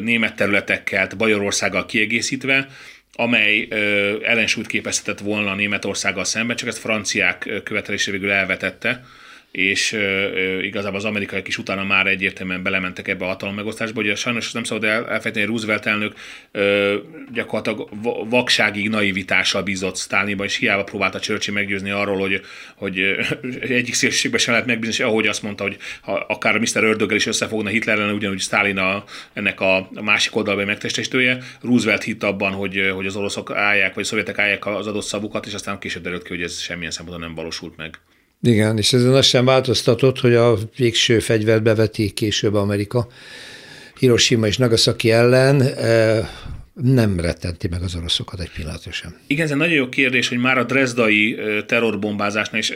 német 0.01 0.35
területekkel, 0.35 1.07
Bajorországgal 1.17 1.85
kiegészítve, 1.85 2.67
amely 3.13 3.67
ellensúlyt 4.23 4.67
képezhetett 4.67 5.19
volna 5.19 5.55
Németországgal 5.55 6.23
szemben, 6.23 6.55
csak 6.55 6.67
ezt 6.67 6.79
franciák 6.79 7.61
követelésre 7.63 8.11
végül 8.11 8.31
elvetette 8.31 9.03
és 9.51 9.91
uh, 9.91 10.63
igazából 10.63 10.97
az 10.97 11.05
amerikaiak 11.05 11.47
is 11.47 11.57
utána 11.57 11.83
már 11.83 12.07
egyértelműen 12.07 12.63
belementek 12.63 13.07
ebbe 13.07 13.25
a 13.25 13.27
hatalom 13.27 13.55
megosztásba. 13.55 14.01
Ugye 14.01 14.15
sajnos 14.15 14.51
nem 14.51 14.63
szabad 14.63 14.83
el, 14.83 15.09
elfejteni, 15.09 15.45
Roosevelt 15.45 15.85
elnök 15.85 16.13
uh, 16.53 16.93
gyakorlatilag 17.33 17.89
vakságig 18.29 18.89
naivitással 18.89 19.63
bízott 19.63 19.97
Stalinba, 19.97 20.43
és 20.43 20.55
hiába 20.55 20.83
próbálta 20.83 21.19
Churchill 21.19 21.53
meggyőzni 21.53 21.89
arról, 21.89 22.19
hogy, 22.19 22.41
hogy 22.75 22.99
egyik 23.61 23.93
szélsőségben 23.93 24.39
sem 24.39 24.53
lehet 24.53 24.67
megbízni, 24.67 24.93
és 24.93 24.99
ahogy 24.99 25.27
azt 25.27 25.43
mondta, 25.43 25.63
hogy 25.63 25.77
ha 26.01 26.25
akár 26.27 26.57
Mr. 26.57 26.83
Ördöggel 26.83 27.15
is 27.15 27.25
összefogna 27.25 27.69
Hitler 27.69 27.99
ellen, 27.99 28.13
ugyanúgy 28.13 28.39
Stalin 28.39 28.77
a, 28.77 29.03
ennek 29.33 29.61
a, 29.61 29.89
másik 30.01 30.35
oldalban 30.35 30.65
megtestesítője, 30.65 31.37
Roosevelt 31.61 32.03
hitt 32.03 32.23
abban, 32.23 32.51
hogy, 32.51 32.91
hogy 32.93 33.05
az 33.05 33.15
oroszok 33.15 33.51
állják, 33.51 33.93
vagy 33.93 34.03
a 34.03 34.07
szovjetek 34.07 34.39
állják 34.39 34.65
az 34.65 34.87
adott 34.87 35.03
szavukat, 35.03 35.45
és 35.45 35.53
aztán 35.53 35.79
később 35.79 36.03
derült 36.03 36.23
ki, 36.23 36.29
hogy 36.29 36.43
ez 36.43 36.59
semmilyen 36.59 36.91
szempontból 36.91 37.27
nem 37.27 37.35
valósult 37.35 37.77
meg. 37.77 37.99
Igen, 38.43 38.77
és 38.77 38.93
ezen 38.93 39.13
az 39.13 39.25
sem 39.25 39.45
változtatott, 39.45 40.19
hogy 40.19 40.33
a 40.33 40.57
végső 40.77 41.19
fegyvert 41.19 41.63
beveti 41.63 42.11
később 42.11 42.53
Amerika 42.53 43.07
Hiroshima 43.99 44.47
és 44.47 44.57
Nagasaki 44.57 45.11
ellen, 45.11 45.61
eh, 45.61 46.27
nem 46.73 47.19
rettenti 47.19 47.67
meg 47.67 47.81
az 47.81 47.95
oroszokat 47.95 48.39
egy 48.39 48.51
pillanatra 48.51 48.91
sem. 48.91 49.15
Igen, 49.27 49.45
ez 49.45 49.51
egy 49.51 49.57
nagyon 49.57 49.73
jó 49.73 49.89
kérdés, 49.89 50.27
hogy 50.27 50.37
már 50.37 50.57
a 50.57 50.63
drezdai 50.63 51.37
eh, 51.37 51.61
terrorbombázásnál 51.65 52.59
is 52.59 52.73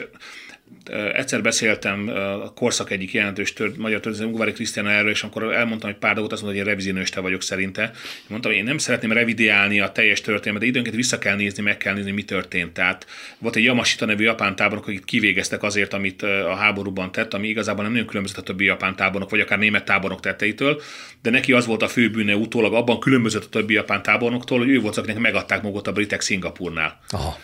Egyszer 1.14 1.42
beszéltem 1.42 2.08
a 2.42 2.52
korszak 2.52 2.90
egyik 2.90 3.12
jelentős 3.12 3.52
tört, 3.52 3.76
magyar 3.76 4.00
történet, 4.00 4.28
Ungvári 4.28 4.52
Krisztián 4.52 4.88
erről, 4.88 5.10
és 5.10 5.22
akkor 5.22 5.52
elmondtam 5.54 5.90
egy 5.90 5.96
pár 5.96 6.14
dolgot, 6.14 6.32
azt 6.32 6.42
mondta, 6.42 6.60
hogy 6.60 6.68
én 6.68 6.74
revizionista 6.74 7.22
vagyok 7.22 7.42
szerinte. 7.42 7.90
Mondtam, 8.28 8.50
hogy 8.50 8.60
én 8.60 8.66
nem 8.66 8.78
szeretném 8.78 9.12
revidiálni 9.12 9.80
a 9.80 9.92
teljes 9.92 10.20
történetet, 10.20 10.60
de 10.60 10.66
időnként 10.66 10.96
vissza 10.96 11.18
kell 11.18 11.36
nézni, 11.36 11.62
meg 11.62 11.76
kell 11.76 11.94
nézni, 11.94 12.10
mi 12.10 12.22
történt. 12.22 12.72
Tehát 12.72 13.06
volt 13.38 13.56
egy 13.56 13.64
Yamashita 13.64 14.06
nevű 14.06 14.24
japán 14.24 14.56
tábornok, 14.56 14.86
akit 14.86 15.04
kivégeztek 15.04 15.62
azért, 15.62 15.92
amit 15.92 16.22
a 16.22 16.54
háborúban 16.54 17.12
tett, 17.12 17.34
ami 17.34 17.48
igazából 17.48 17.82
nem 17.82 17.92
nagyon 17.92 18.06
különbözött 18.06 18.38
a 18.38 18.42
többi 18.42 18.64
japán 18.64 18.96
tábornok, 18.96 19.30
vagy 19.30 19.40
akár 19.40 19.58
német 19.58 19.84
tábornok 19.84 20.20
tetteitől, 20.20 20.82
de 21.22 21.30
neki 21.30 21.52
az 21.52 21.66
volt 21.66 21.82
a 21.82 21.88
fő 21.88 22.10
bűne 22.10 22.36
utólag, 22.36 22.74
abban 22.74 23.00
különbözött 23.00 23.44
a 23.44 23.48
többi 23.48 23.74
japán 23.74 24.02
tábornoktól, 24.02 24.58
hogy 24.58 24.68
ő 24.68 24.80
volt, 24.80 24.96
akinek 24.96 25.18
megadták 25.18 25.62
magukat 25.62 25.86
a 25.86 25.92
britek 25.92 26.20
Szingapurnál. 26.20 27.00
Aha 27.08 27.38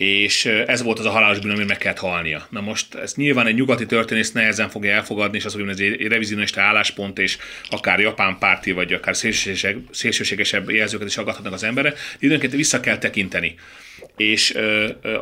és 0.00 0.44
ez 0.44 0.82
volt 0.82 0.98
az 0.98 1.04
a 1.04 1.10
halálos 1.10 1.38
bűn, 1.38 1.50
ami 1.50 1.64
meg 1.64 1.78
kellett 1.78 1.98
halnia. 1.98 2.46
Na 2.50 2.60
most 2.60 2.94
ezt 2.94 3.16
nyilván 3.16 3.46
egy 3.46 3.54
nyugati 3.54 3.86
történész 3.86 4.32
nehezen 4.32 4.68
fogja 4.68 4.92
elfogadni, 4.92 5.36
és 5.36 5.44
az, 5.44 5.52
hogy 5.52 5.68
ez 5.68 5.78
egy 5.78 6.06
revizionista 6.06 6.60
álláspont, 6.60 7.18
és 7.18 7.38
akár 7.70 8.00
japán 8.00 8.38
párti, 8.38 8.72
vagy 8.72 8.92
akár 8.92 9.16
szélsőségesebb, 9.90 10.70
jelzőket 10.70 11.06
is 11.06 11.16
aggathatnak 11.16 11.52
az 11.52 11.62
emberre, 11.62 11.94
időnként 12.18 12.52
vissza 12.52 12.80
kell 12.80 12.98
tekinteni. 12.98 13.54
És 14.20 14.54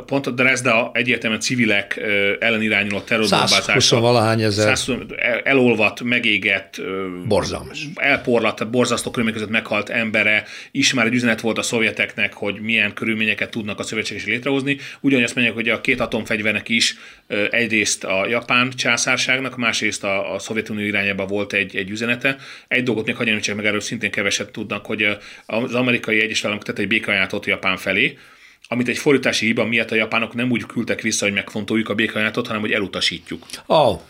pont 0.06 0.26
a 0.26 0.30
Dresda 0.30 0.90
egyértelműen 0.94 1.40
civilek 1.40 2.00
ellen 2.40 2.62
irányuló 2.62 3.00
terrorbombázása. 3.00 4.00
valahány 4.00 4.42
ezer. 4.42 4.78
elolvat, 5.44 6.02
megégett, 6.02 6.80
borzalmas. 7.26 7.86
elporlat, 7.94 8.70
borzasztó 8.70 9.10
körülmények 9.10 9.40
között 9.40 9.54
meghalt 9.54 9.88
embere, 9.88 10.44
is 10.70 10.94
már 10.94 11.06
egy 11.06 11.14
üzenet 11.14 11.40
volt 11.40 11.58
a 11.58 11.62
szovjeteknek, 11.62 12.32
hogy 12.32 12.60
milyen 12.60 12.92
körülményeket 12.92 13.50
tudnak 13.50 13.78
a 13.78 13.82
szövetségesek 13.82 14.28
létrehozni. 14.28 14.78
Ugyanúgy 15.00 15.24
azt 15.24 15.34
mondják, 15.34 15.56
hogy 15.56 15.68
a 15.68 15.80
két 15.80 16.00
atomfegyvernek 16.00 16.68
is 16.68 16.96
egyrészt 17.50 18.04
a 18.04 18.26
japán 18.26 18.70
császárságnak, 18.70 19.56
másrészt 19.56 20.04
a, 20.04 20.34
a 20.34 20.38
Szovjetunió 20.38 20.86
irányába 20.86 21.26
volt 21.26 21.52
egy, 21.52 21.76
egy 21.76 21.90
üzenete. 21.90 22.36
Egy 22.68 22.82
dolgot 22.82 23.06
még 23.06 23.16
hagyjam 23.16 23.40
csak 23.40 23.56
meg 23.56 23.66
erről 23.66 23.80
szintén 23.80 24.10
keveset 24.10 24.50
tudnak, 24.50 24.86
hogy 24.86 25.16
az 25.46 25.74
amerikai 25.74 26.20
Egyesült 26.20 26.44
Államok 26.44 26.64
tett 26.64 26.78
egy 26.78 26.88
békajánlatot 26.88 27.46
Japán 27.46 27.76
felé, 27.76 28.18
amit 28.68 28.88
egy 28.88 28.98
fordítási 28.98 29.46
hiba 29.46 29.64
miatt 29.64 29.90
a 29.90 29.94
japánok 29.94 30.34
nem 30.34 30.50
úgy 30.50 30.66
küldtek 30.66 31.00
vissza, 31.00 31.24
hogy 31.24 31.34
megfontoljuk 31.34 31.88
a 31.88 31.94
békajánlatot, 31.94 32.46
hanem 32.46 32.62
hogy 32.62 32.72
elutasítjuk. 32.72 33.46
Oh. 33.66 34.00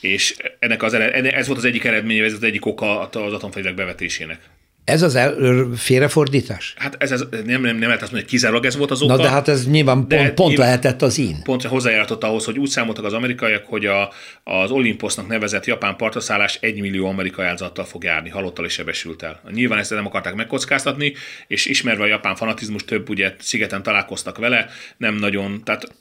És 0.00 0.36
ennek 0.58 0.82
az, 0.82 0.92
ez 0.92 1.46
volt 1.46 1.58
az 1.58 1.64
egyik 1.64 1.84
eredménye, 1.84 2.24
ez 2.24 2.32
az 2.32 2.42
egyik 2.42 2.66
oka 2.66 3.00
az 3.00 3.32
atomfegyverek 3.32 3.76
bevetésének. 3.76 4.40
Ez 4.84 5.02
az 5.02 5.14
el, 5.14 5.36
félrefordítás? 5.76 6.74
Hát 6.78 6.96
ez, 6.98 7.10
ez 7.10 7.24
nem, 7.30 7.44
nem, 7.44 7.60
nem 7.60 7.80
lehet 7.80 8.02
azt 8.02 8.12
mondani, 8.12 8.20
hogy 8.20 8.24
kizárólag 8.24 8.64
ez 8.64 8.76
volt 8.76 8.90
az 8.90 9.02
oka. 9.02 9.16
Na 9.16 9.22
de 9.22 9.28
hát 9.28 9.48
ez 9.48 9.66
nyilván 9.66 10.06
pont, 10.06 10.34
pont 10.34 10.48
nyilván, 10.48 10.66
lehetett 10.66 11.02
az 11.02 11.18
in. 11.18 11.42
Pont 11.42 11.62
hozzájártott 11.62 12.24
ahhoz, 12.24 12.44
hogy 12.44 12.58
úgy 12.58 12.68
számoltak 12.68 13.04
az 13.04 13.12
amerikaiak, 13.12 13.64
hogy 13.66 13.86
a, 13.86 14.12
az 14.44 14.70
Olympusnak 14.70 15.28
nevezett 15.28 15.64
japán 15.64 15.96
partoszállás 15.96 16.58
egy 16.60 16.80
millió 16.80 17.06
amerikai 17.06 17.46
áldozattal 17.46 17.84
fog 17.84 18.04
járni, 18.04 18.28
halottal 18.28 18.64
és 18.64 18.72
sebesültel. 18.72 19.40
Nyilván 19.50 19.78
ezt 19.78 19.90
nem 19.90 20.06
akarták 20.06 20.34
megkockáztatni, 20.34 21.14
és 21.46 21.66
ismerve 21.66 22.02
a 22.02 22.06
japán 22.06 22.36
fanatizmus, 22.36 22.84
több 22.84 23.08
ugye 23.08 23.34
szigeten 23.38 23.82
találkoztak 23.82 24.38
vele, 24.38 24.68
nem 24.96 25.14
nagyon, 25.14 25.62
tehát 25.64 25.94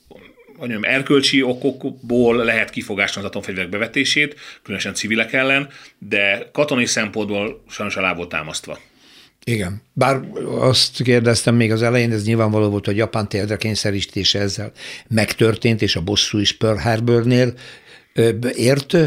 mondjam, 0.68 0.84
erkölcsi 0.84 1.42
okokból 1.42 2.36
lehet 2.36 2.70
kifogásni 2.70 3.22
az 3.22 3.28
atomfegyverek 3.28 3.70
bevetését, 3.70 4.36
különösen 4.64 4.94
civilek 4.94 5.34
ellen, 5.34 5.70
de 6.00 6.50
katonai 6.52 6.86
szempontból 6.86 7.64
sajnos 7.70 7.96
alá 7.96 8.14
volt 8.14 8.30
támasztva. 8.30 8.80
Igen. 9.44 9.82
Bár 9.94 10.22
azt 10.60 11.04
kérdeztem 11.04 11.56
még 11.56 11.72
az 11.72 11.82
elején, 11.82 12.12
ez 12.12 12.26
nyilvánvaló 12.26 12.70
volt, 12.70 12.86
hogy 12.86 12.96
Japán 12.96 13.30
térdre 13.30 13.58
kényszerítése 13.58 14.40
ezzel 14.40 14.72
megtörtént, 15.08 15.82
és 15.82 15.96
a 15.96 16.02
bosszú 16.02 16.38
is 16.38 16.58
Pearl 16.58 16.78
Harbornél 16.78 17.54
ért, 18.56 18.98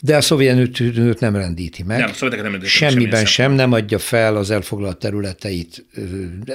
de 0.00 0.16
a 0.16 0.20
Szovjetuniót 0.20 1.20
nem 1.20 1.36
rendíti 1.36 1.82
meg. 1.82 1.98
Nem, 1.98 2.10
a 2.20 2.24
nem 2.24 2.42
rendíti 2.42 2.66
Semmiben 2.66 3.26
sem, 3.26 3.52
nem 3.52 3.72
adja 3.72 3.98
fel 3.98 4.36
az 4.36 4.50
elfoglalt 4.50 4.98
területeit, 4.98 5.84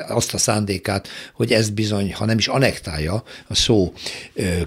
azt 0.07 0.33
a 0.33 0.37
szándékát, 0.37 1.07
hogy 1.33 1.51
ezt 1.51 1.73
bizony, 1.73 2.13
ha 2.13 2.25
nem 2.25 2.37
is 2.37 2.47
anektálja 2.47 3.23
a 3.47 3.55
szó 3.55 3.93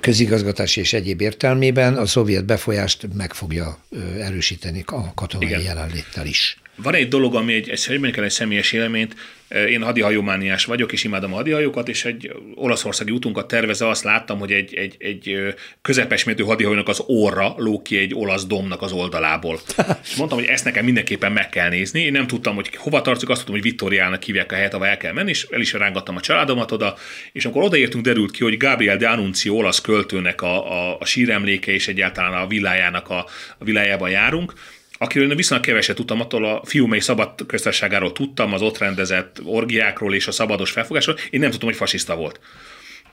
közigazgatási 0.01 0.81
és 0.81 0.93
egyéb 0.93 1.21
értelmében, 1.21 1.97
a 1.97 2.07
szovjet 2.07 2.45
befolyást 2.45 3.09
meg 3.15 3.33
fogja 3.33 3.79
erősíteni 4.19 4.83
a 4.87 5.15
katonai 5.15 5.49
Igen. 5.49 5.63
jelenléttel 5.63 6.27
is. 6.27 6.59
Van 6.83 6.95
egy 6.95 7.09
dolog, 7.09 7.35
ami 7.35 7.55
egy, 7.55 7.69
egy, 7.69 7.87
egy, 8.03 8.19
egy 8.19 8.31
személyes 8.31 8.73
élményt, 8.73 9.15
én 9.69 9.83
hadihajómániás 9.83 10.65
vagyok, 10.65 10.93
és 10.93 11.05
imádom 11.05 11.33
a 11.33 11.37
hadihajókat, 11.37 11.89
és 11.89 12.05
egy 12.05 12.33
olaszországi 12.55 13.11
útunkat 13.11 13.49
tervezve 13.49 13.89
azt 13.89 14.05
láttam, 14.05 14.39
hogy 14.39 14.53
egy, 14.53 14.75
egy, 14.75 14.97
egy 14.99 15.55
közepes 15.83 16.25
méretű 16.25 16.45
hadihajónak 16.45 16.89
az 16.89 17.03
orra 17.07 17.55
lók 17.57 17.83
ki 17.83 17.99
egy 17.99 18.15
olasz 18.15 18.47
domnak 18.47 18.83
az 18.83 18.93
oldalából. 18.93 19.61
és 20.05 20.15
mondtam, 20.17 20.39
hogy 20.39 20.49
ezt 20.49 20.65
nekem 20.65 20.85
mindenképpen 20.85 21.33
meg 21.33 21.49
kell 21.49 21.69
nézni. 21.69 22.01
Én 22.01 22.13
nem 22.13 22.27
tudtam, 22.27 22.55
hogy 22.55 22.77
hova 22.77 23.03
tartjuk, 23.03 23.31
azt 23.31 23.39
tudtam, 23.39 23.61
hogy 23.61 23.71
Vittoriának 23.71 24.23
hívják 24.23 24.53
a 24.53 24.55
helyet, 24.55 24.75
ahol 24.75 24.87
el 24.87 24.97
kell 24.97 25.13
menni, 25.13 25.31
és 25.31 25.47
el 25.51 25.61
is 25.61 25.73
rángattam 25.73 26.17
a 26.17 26.21
családomat 26.21 26.73
oda, 26.73 26.97
és 27.33 27.45
amikor 27.45 27.63
odaértünk, 27.63 28.05
derült 28.05 28.31
ki, 28.31 28.43
hogy 28.43 28.57
Gabriel 28.57 28.97
de 28.97 29.09
Annunzio 29.09 29.55
olasz 29.55 29.81
költőnek 29.81 30.43
a, 30.43 30.73
a, 30.73 30.97
a 31.01 31.05
síremléke 31.05 31.73
és 31.73 31.89
egyáltalán 31.89 32.43
a 32.43 32.47
villájának 32.47 33.11
a, 33.11 33.27
a 33.59 33.65
villájában 33.65 34.11
járunk, 34.11 34.53
akiről 34.99 35.35
viszonylag 35.35 35.67
keveset 35.67 35.97
tudtam, 35.97 36.21
attól 36.21 36.45
a 36.45 36.63
fiúmely 36.65 36.99
szabad 36.99 37.47
köztársaságáról 37.47 38.13
tudtam, 38.13 38.53
az 38.53 38.63
ott 38.63 38.79
rendezett 38.79 39.41
orgiákról 39.45 40.15
és 40.15 40.27
a 40.27 40.33
szabados 40.33 40.71
felfogásról, 40.71 41.17
én 41.31 41.41
nem 41.41 41.51
tudtam, 41.51 41.69
hogy 41.69 41.79
fasiszta 41.79 42.17
volt. 42.17 42.41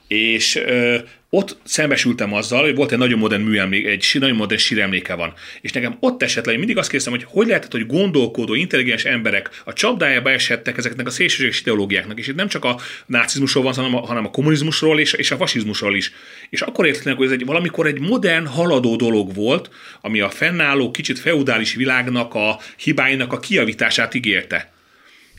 És 0.08 0.56
ö, 0.56 0.98
ott 1.30 1.56
szembesültem 1.64 2.32
azzal, 2.32 2.62
hogy 2.62 2.74
volt 2.74 2.92
egy 2.92 2.98
nagyon 2.98 3.18
modern 3.18 3.42
műemlék, 3.42 3.86
egy 3.86 4.06
nagyon 4.18 4.36
modern 4.36 4.60
síremléke 4.60 5.14
van. 5.14 5.32
És 5.60 5.72
nekem 5.72 5.96
ott 6.00 6.22
esetleg 6.22 6.52
én 6.52 6.58
mindig 6.58 6.78
azt 6.78 6.90
kérdeztem, 6.90 7.18
hogy 7.18 7.26
hogy 7.28 7.46
lehetett, 7.46 7.72
hogy 7.72 7.86
gondolkodó, 7.86 8.54
intelligens 8.54 9.04
emberek 9.04 9.62
a 9.64 9.72
csapdájába 9.72 10.30
esettek 10.30 10.76
ezeknek 10.76 11.06
a 11.06 11.10
szélsőséges 11.10 11.60
ideológiáknak. 11.60 12.18
És 12.18 12.26
itt 12.26 12.34
nem 12.34 12.48
csak 12.48 12.64
a 12.64 12.80
nácizmusról 13.06 13.62
van, 13.64 13.74
hanem 13.74 13.94
a, 13.94 14.00
hanem 14.00 14.24
a 14.24 14.30
kommunizmusról 14.30 15.00
és, 15.00 15.12
és 15.12 15.30
a 15.30 15.36
fasizmusról 15.36 15.96
is. 15.96 16.12
És 16.50 16.60
akkor 16.60 16.86
értetlenek, 16.86 17.18
hogy 17.18 17.26
ez 17.26 17.32
egy, 17.32 17.44
valamikor 17.44 17.86
egy 17.86 18.00
modern, 18.00 18.46
haladó 18.46 18.96
dolog 18.96 19.34
volt, 19.34 19.70
ami 20.00 20.20
a 20.20 20.30
fennálló, 20.30 20.90
kicsit 20.90 21.18
feudális 21.18 21.74
világnak 21.74 22.34
a 22.34 22.60
hibáinak 22.76 23.32
a 23.32 23.40
kiavítását 23.40 24.14
ígérte. 24.14 24.74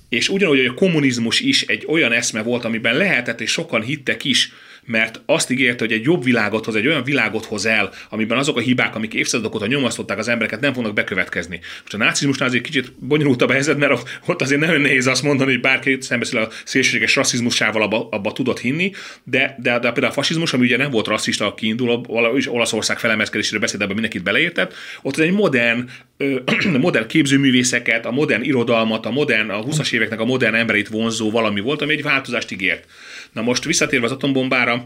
És 0.10 0.30
ugyanúgy, 0.30 0.58
hogy 0.58 0.66
a 0.66 0.74
kommunizmus 0.74 1.40
is 1.40 1.62
egy 1.62 1.86
olyan 1.88 2.12
eszme 2.12 2.44
volt, 2.44 2.66
amiben 2.66 2.96
lehetett, 2.96 3.42
és 3.42 3.52
sokan 3.52 3.82
hittek 3.82 4.24
is, 4.24 4.52
mert 4.88 5.22
azt 5.26 5.52
ígérte, 5.52 5.84
hogy 5.84 5.94
egy 5.94 6.04
jobb 6.04 6.24
világot 6.24 6.66
hoz, 6.66 6.76
egy 6.76 6.88
olyan 6.88 7.04
világot 7.04 7.46
hoz 7.46 7.66
el, 7.66 7.92
amiben 8.10 8.38
azok 8.38 8.58
a 8.58 8.60
hibák, 8.60 8.96
amik 8.96 9.14
évszázadok 9.14 9.56
óta 9.56 9.68
nyomasztották 9.68 10.18
az 10.18 10.28
embereket, 10.28 10.60
nem 10.60 10.74
fognak 10.74 10.94
bekövetkezni. 10.94 11.60
Most 11.82 11.94
a 11.94 11.98
nácizmusnál 11.98 12.48
azért 12.48 12.64
kicsit 12.64 12.94
bonyolultabb 13.00 13.50
a 13.50 13.54
helyzet, 13.54 13.78
mert 13.78 14.20
ott 14.26 14.42
azért 14.42 14.62
nagyon 14.62 14.82
nehéz 14.82 15.08
azt 15.08 15.24
mondani, 15.24 15.52
hogy 15.52 15.62
bárki 15.62 15.98
szembeszél 16.00 16.40
a 16.40 16.50
szélsőséges 16.64 17.16
rasszizmusával 17.16 17.82
abba, 17.82 18.08
abba 18.12 18.32
tudott 18.32 18.60
hinni, 18.60 18.92
de, 19.24 19.56
de, 19.60 19.72
de 19.72 19.92
például 19.92 20.06
a 20.06 20.12
fasizmus, 20.12 20.54
ami 20.54 20.66
ugye 20.66 20.78
nem 20.78 20.92
volt 20.92 21.08
rasszista 21.08 21.46
a 21.46 21.54
kiinduló, 21.54 22.34
is 22.38 22.52
Olaszország 22.52 23.00
felemezkedésére 23.00 23.60
beszélt, 23.60 23.82
ebben 23.82 23.94
mindenkit 23.94 24.24
beleértett, 24.24 24.74
ott 25.02 25.18
egy 25.18 25.32
modern, 25.32 25.90
modern 26.80 27.08
képzőművészeket, 27.08 28.06
a 28.06 28.12
modern 28.12 28.44
irodalmat, 28.44 29.06
a 29.06 29.12
modern, 29.12 29.50
a 29.50 29.64
20-as 29.64 29.92
éveknek 29.92 30.20
a 30.20 30.26
modern 30.26 30.56
embereit 30.56 30.88
vonzó 30.88 31.32
valami 31.32 31.60
volt, 31.60 31.82
ami 31.82 31.94
egy 31.94 32.04
változást 32.04 32.52
ígért. 32.52 32.86
Na 33.32 33.42
most 33.42 33.64
visszatérve 33.64 34.06
az 34.06 34.12
atombombára, 34.12 34.77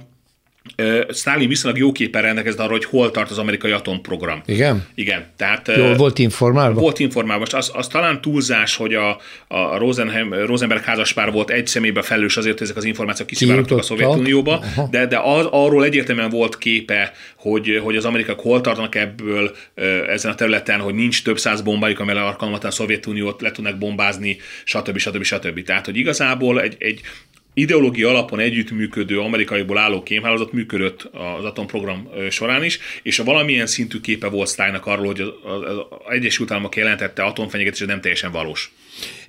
Stalin 1.14 1.48
viszonylag 1.48 1.80
jó 1.80 1.92
képen 1.92 2.22
rendelkezett 2.22 2.60
arra, 2.60 2.72
hogy 2.72 2.86
hol 2.86 3.12
tart 3.12 3.30
az 3.30 3.38
amerikai 3.38 3.72
atomprogram. 3.72 4.42
Igen? 4.46 4.88
Igen. 4.96 5.26
Tehát, 5.38 5.72
Jól 5.78 5.96
volt 5.96 6.20
informálva? 6.20 6.80
Volt 6.80 7.00
informálva. 7.00 7.40
Most 7.40 7.54
az, 7.54 7.72
az 7.74 7.88
talán 7.88 8.22
túlzás, 8.22 8.76
hogy 8.76 8.94
a, 8.94 9.18
a 9.48 9.78
Rosenheim, 9.78 10.34
Rosenberg 10.34 10.82
házaspár 10.82 11.32
volt 11.32 11.50
egy 11.50 11.68
szemébe 11.68 12.02
felelős 12.02 12.38
azért, 12.38 12.58
hogy 12.58 12.68
ezek 12.68 12.78
az 12.78 12.84
információk 12.84 13.28
kiszivárogtak 13.28 13.78
a 13.78 13.82
Szovjetunióba, 13.82 14.64
de, 14.92 15.06
de 15.06 15.20
az, 15.20 15.48
arról 15.52 15.84
egyértelműen 15.84 16.30
volt 16.30 16.58
képe, 16.58 17.12
hogy, 17.36 17.80
hogy 17.84 17.96
az 17.96 18.06
amerikaiak 18.06 18.40
hol 18.40 18.62
tartanak 18.62 18.96
ebből 18.96 19.56
ezen 20.08 20.32
a 20.32 20.36
területen, 20.36 20.80
hogy 20.80 20.94
nincs 20.94 21.24
több 21.24 21.40
száz 21.40 21.62
bombájuk, 21.62 22.00
amelyel 22.00 22.26
alkalmatlan 22.26 22.72
a 22.72 22.74
Szovjetuniót 22.74 23.42
le 23.42 23.52
tudnak 23.52 23.78
bombázni, 23.78 24.38
stb. 24.64 24.98
stb. 24.98 25.24
stb. 25.24 25.64
Tehát, 25.64 25.86
hogy 25.86 25.98
igazából 25.98 26.62
egy, 26.62 26.76
egy 26.80 27.02
ideológia 27.54 28.10
alapon 28.10 28.40
együttműködő 28.40 29.20
amerikaiból 29.20 29.78
álló 29.78 30.04
kémhálózat 30.04 30.52
működött 30.52 31.10
az 31.14 31.46
atomprogram 31.46 32.10
során 32.30 32.64
is, 32.64 32.80
és 33.04 33.20
a 33.20 33.24
valamilyen 33.24 33.68
szintű 33.68 34.00
képe 34.00 34.28
volt 34.28 34.50
Steinnak 34.50 34.86
arról, 34.86 35.06
hogy 35.06 35.22
az 35.22 35.78
Egyesült 36.10 36.52
Államok 36.52 36.76
jelentette 36.76 37.24
atomfenyegetés, 37.24 37.88
nem 37.88 38.02
teljesen 38.02 38.32
valós. 38.32 38.74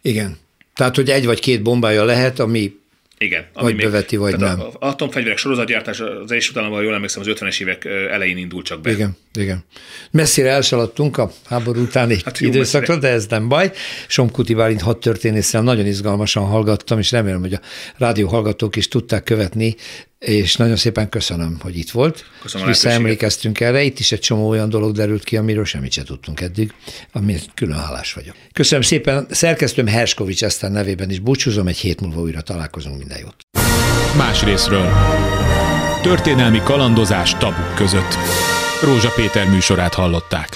Igen. 0.03 0.39
Tehát, 0.75 0.97
hogy 0.97 1.11
egy 1.11 1.27
vagy 1.27 1.41
két 1.41 1.63
bombája 1.63 2.05
lehet, 2.05 2.39
ami 2.39 2.81
igen. 3.23 3.47
Ami 3.53 3.65
vagy 3.65 3.75
még, 3.75 3.85
beveti, 3.85 4.17
vagy 4.17 4.37
nem. 4.37 4.61
Az 4.61 4.75
atomfegyverek 4.79 5.39
sorozatgyártás 5.39 6.01
az 6.01 6.31
Egyesült 6.33 6.57
Államokban, 6.57 6.85
jól 6.85 6.95
emlékszem, 6.95 7.23
az 7.23 7.29
50-es 7.31 7.61
évek 7.61 7.85
elején 7.85 8.37
indult 8.37 8.65
csak 8.65 8.81
be. 8.81 8.91
Igen, 8.91 9.17
igen. 9.35 9.65
Messzire 10.11 10.49
elszaladtunk 10.49 11.19
a 11.19 11.33
háború 11.45 11.81
utáni 11.81 12.17
hát 12.25 12.41
időszakra, 12.41 12.97
de 12.97 13.09
ez 13.09 13.27
nem 13.27 13.49
baj. 13.49 13.73
Somkuti 14.07 14.55
Bálint 14.55 14.81
hat 14.81 15.01
történésszel 15.01 15.63
nagyon 15.63 15.87
izgalmasan 15.87 16.45
hallgattam, 16.45 16.99
és 16.99 17.11
remélem, 17.11 17.41
hogy 17.41 17.55
a 17.55 17.61
rádió 17.97 18.29
hallgatók 18.29 18.77
is 18.77 18.89
tudták 18.89 19.23
követni 19.23 19.77
és 20.23 20.57
nagyon 20.57 20.77
szépen 20.77 21.09
köszönöm, 21.09 21.57
hogy 21.61 21.79
itt 21.79 21.91
volt. 21.91 22.25
Köszönöm 22.43 22.69
és 22.69 22.73
visszaemlékeztünk 22.73 23.61
erre. 23.61 23.83
Itt 23.83 23.99
is 23.99 24.13
egy 24.13 24.21
csomó 24.21 24.49
olyan 24.49 24.69
dolog 24.69 24.95
derült 24.95 25.25
ki, 25.25 25.37
amiről 25.37 25.65
semmit 25.65 25.93
sem 25.93 26.05
tudtunk 26.05 26.41
eddig, 26.41 26.73
amit 27.13 27.51
külön 27.55 27.79
hálás 27.79 28.13
vagyok. 28.13 28.35
Köszönöm 28.53 28.83
szépen. 28.83 29.27
Szerkesztőm 29.31 29.87
Herskovics 29.87 30.45
Eszter 30.45 30.71
nevében 30.71 31.11
is 31.11 31.19
búcsúzom, 31.19 31.67
egy 31.67 31.79
hét 31.79 32.01
múlva 32.01 32.21
újra 32.21 32.41
találkozunk, 32.41 32.99
minden 32.99 33.19
jót. 33.19 33.37
Más 34.17 34.43
részről. 34.43 34.93
Történelmi 36.03 36.61
kalandozás 36.65 37.37
tabuk 37.37 37.75
között. 37.75 38.17
Rózsa 38.83 39.13
Péter 39.17 39.49
műsorát 39.49 39.95
hallották. 39.95 40.49